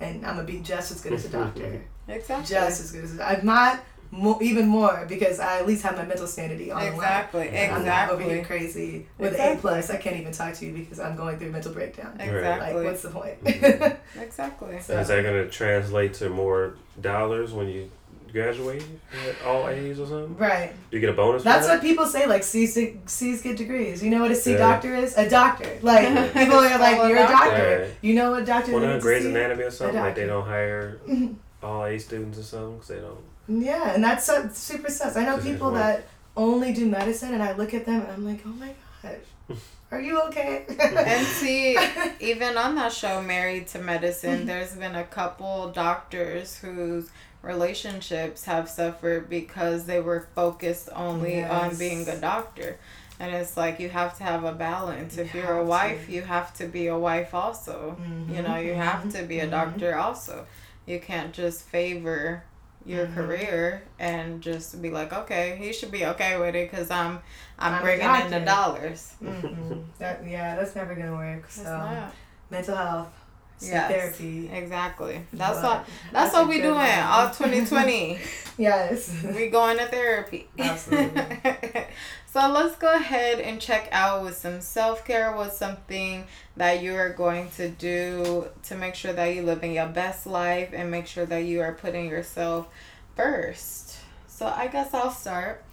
[0.00, 2.46] and I'm gonna be just as good as a doctor, Exactly.
[2.54, 3.80] just as good as I'm not
[4.10, 7.48] mo- even more because I at least have my mental sanity on Exactly.
[7.48, 7.70] the line.
[7.70, 9.90] I'm not over here crazy with an A plus.
[9.90, 12.16] I can't even talk to you because I'm going through a mental breakdown.
[12.20, 12.74] Exactly.
[12.74, 13.44] Like, what's the point?
[13.44, 13.96] Mhm.
[14.20, 14.80] exactly.
[14.80, 17.90] So- Is that going to translate to more dollars when you
[18.32, 18.84] graduate
[19.28, 20.36] at all A's or something?
[20.36, 20.72] right.
[20.90, 21.42] Do you get a bonus?
[21.42, 22.26] That's for what people say.
[22.26, 24.02] Like C's, C's get degrees.
[24.04, 24.58] You know what a C Yeah.
[24.58, 25.16] doctor is?
[25.18, 25.68] A doctor.
[25.82, 27.50] Like people are like, a you're a doctor.
[27.50, 27.78] doctor.
[27.80, 28.08] Yeah.
[28.08, 28.72] You know what doctor?
[28.72, 28.88] Well, is?
[28.88, 29.96] not Grey's Anatomy or something.
[29.98, 31.00] Like they don't hire
[31.62, 33.18] all A students or something because they don't.
[33.50, 35.16] Yeah, and that's so, super sus.
[35.16, 36.06] I know This people that
[36.36, 39.58] only do medicine, and I look at them and I'm like, oh my gosh,
[39.90, 40.66] Are you okay?
[40.78, 41.76] And see,
[42.20, 47.10] even on that show, Married to Medicine, there's been a couple doctors whose
[47.42, 52.78] relationships have suffered because they were focused only on being a doctor.
[53.18, 55.16] And it's like you have to have a balance.
[55.16, 56.12] You if you're a wife, to.
[56.12, 57.96] you have to be a wife also.
[58.32, 59.50] You know, you have to be a mhm.
[59.50, 60.46] doctor also.
[60.86, 62.44] You can't just favor
[62.90, 63.14] your Mhm.
[63.14, 67.20] career and just be like, okay, he should be okay with it because I'm,
[67.58, 69.14] I'm, I'm bringing in the dollars.
[69.22, 69.84] Mm-mm.
[69.98, 71.48] That, yeah, that's never gonna work.
[71.50, 72.12] So not.
[72.50, 73.12] mental health,
[73.60, 73.90] sleep Yes.
[74.16, 74.50] therapy.
[74.52, 75.20] Exactly.
[75.32, 76.98] That's what that's, a what we doing one.
[76.98, 78.18] all 2020.
[78.58, 79.14] Yes.
[79.24, 80.46] we going to therapy.
[80.58, 81.38] Absolutely.
[82.26, 85.34] so let's go ahead and check out with some self care.
[85.34, 86.24] What's something
[86.56, 90.70] that you are going to do to make sure that you living your best life
[90.74, 92.68] and make sure that you are putting yourself
[93.16, 93.96] first.
[94.26, 95.64] So I guess I'll start.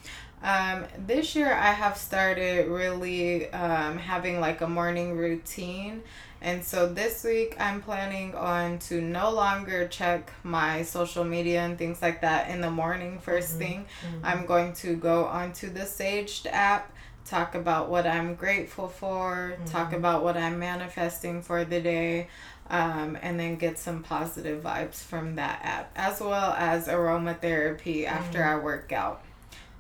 [0.44, 6.04] Um, this year I have started really um, having like a morning routine.
[6.42, 11.78] And so this week I'm planning on to no longer check my social media and
[11.78, 13.30] things like that in the morning mm-hmm.
[13.30, 13.86] 1st thing.
[14.06, 14.26] Mm-hmm.
[14.26, 16.94] I'm going to go onto the Saged app,
[17.26, 19.98] talk about what I'm grateful for, talk mm-hmm.
[19.98, 22.28] about what I'm manifesting for the day,
[22.70, 28.44] um, and then get some positive vibes from that app, as well as aromatherapy after
[28.44, 29.24] I work out.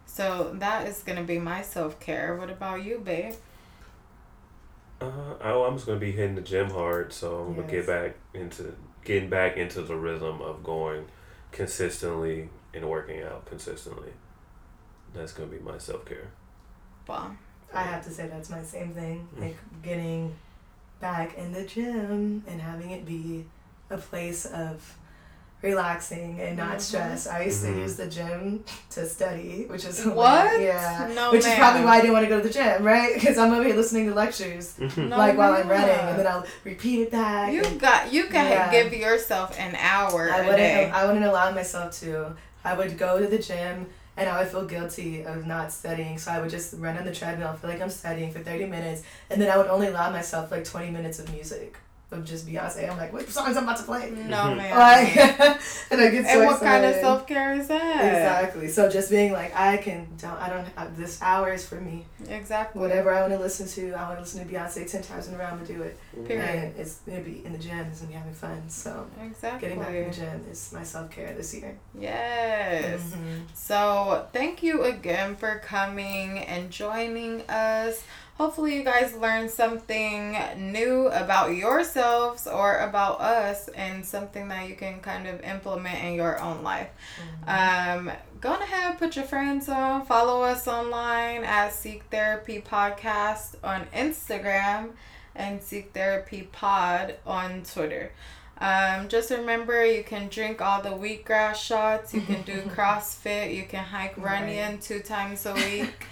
[0.06, 2.36] So that is gonna be my self care.
[2.36, 3.36] What about you, babe?
[5.00, 8.16] Uh, oh, I'm just gonna be hitting the gym hard, so I'm gonna get back
[8.34, 11.06] into getting back into the rhythm of going
[11.52, 14.12] consistently and working out consistently.
[15.14, 16.30] That's gonna be my self care.
[17.06, 17.38] Bomb.
[17.74, 19.28] I have to say that's my same thing.
[19.36, 19.42] Mm.
[19.42, 20.36] Like getting
[21.00, 23.46] back in the gym and having it be
[23.90, 24.98] a place of
[25.62, 26.82] relaxing and not Mhm.
[26.82, 27.28] stress.
[27.28, 27.74] I used Mhm.
[27.74, 30.62] to use the gym to study, which is What?
[30.62, 31.10] Yeah.
[31.16, 33.14] No, which is probably why I didn't want to go to the gym, right?
[33.14, 36.46] Because I'm over here listening to lectures, No, like while I'm running, and then I'll
[36.64, 37.52] repeat it back.
[37.52, 38.72] You and got you can Yeah.
[38.72, 40.58] give yourself an hour I a wouldn't.
[40.58, 40.92] day.
[40.94, 42.36] I wouldn't allow myself to.
[42.64, 46.18] I would go to the gym and I would feel guilty of not studying.
[46.18, 49.02] So I would just run on the treadmill, feel like I'm studying for thirty minutes,
[49.30, 51.76] and then I would only allow myself like twenty minutes of music
[52.10, 52.90] of just Beyonce.
[52.90, 54.12] I'm like, what songs I'm about to play?
[54.12, 54.58] No Mhm.
[54.58, 54.78] man.
[54.78, 55.18] Like,
[55.92, 57.96] and I get so and what kind of self care is that?
[58.06, 58.70] Exactly.
[58.70, 60.08] So just being like, I can.
[60.18, 60.42] Don't.
[60.42, 60.66] I don't.
[60.78, 62.06] uh, This hour is for me.
[62.30, 62.80] Exactly.
[62.82, 65.34] Whatever I want to listen to, I want to listen to Beyonce ten times in
[65.34, 65.46] a row.
[65.46, 65.98] I'm gonna do it.
[66.26, 66.48] Period.
[66.64, 67.80] And it's gonna be in the gym.
[67.92, 68.64] It's gonna be having fun.
[68.70, 69.68] So Exactly.
[69.68, 71.76] getting back in the gym is my self care this year.
[72.00, 73.02] Yes.
[73.02, 73.42] Mhm.
[73.54, 78.02] So, thank you again for coming and joining us.
[78.38, 84.76] Hopefully, you guys learned something new about yourselves or about us and something that you
[84.76, 86.90] can kind of implement in your own life.
[87.48, 93.56] Um, go on ahead, put your friends on, follow us online at Seek Therapy Podcast
[93.64, 94.90] on Instagram
[95.36, 98.12] and Seek Therapy Pod on Twitter.
[98.60, 103.64] Um, just remember you can drink all the wheatgrass shots, you can do CrossFit, you
[103.66, 106.08] can hike Runyon two times a week,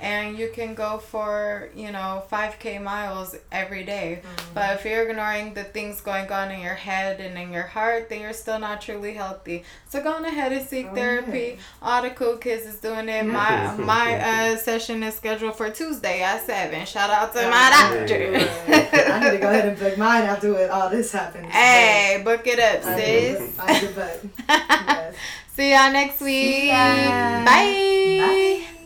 [0.00, 4.22] and you can go for, you know, 5k miles every day.
[4.54, 8.08] But if you're ignoring the things going on in your head and in your heart,
[8.08, 9.64] then you're still not truly healthy.
[9.88, 11.58] So go on ahead and seek therapy.
[11.82, 13.26] All the cool kids is doing it.
[13.26, 16.86] My my uh, session is scheduled for Tuesday at seven.
[16.86, 18.14] Shout out to my doctor.
[19.12, 21.46] I need to go ahead and book mine after what all this happens.
[21.52, 23.58] hey, book it up, I sis.
[23.58, 25.14] I but yes.
[25.54, 26.66] See y'all next week.
[26.68, 27.44] ya.
[27.44, 28.18] Bye.
[28.20, 28.79] Bye.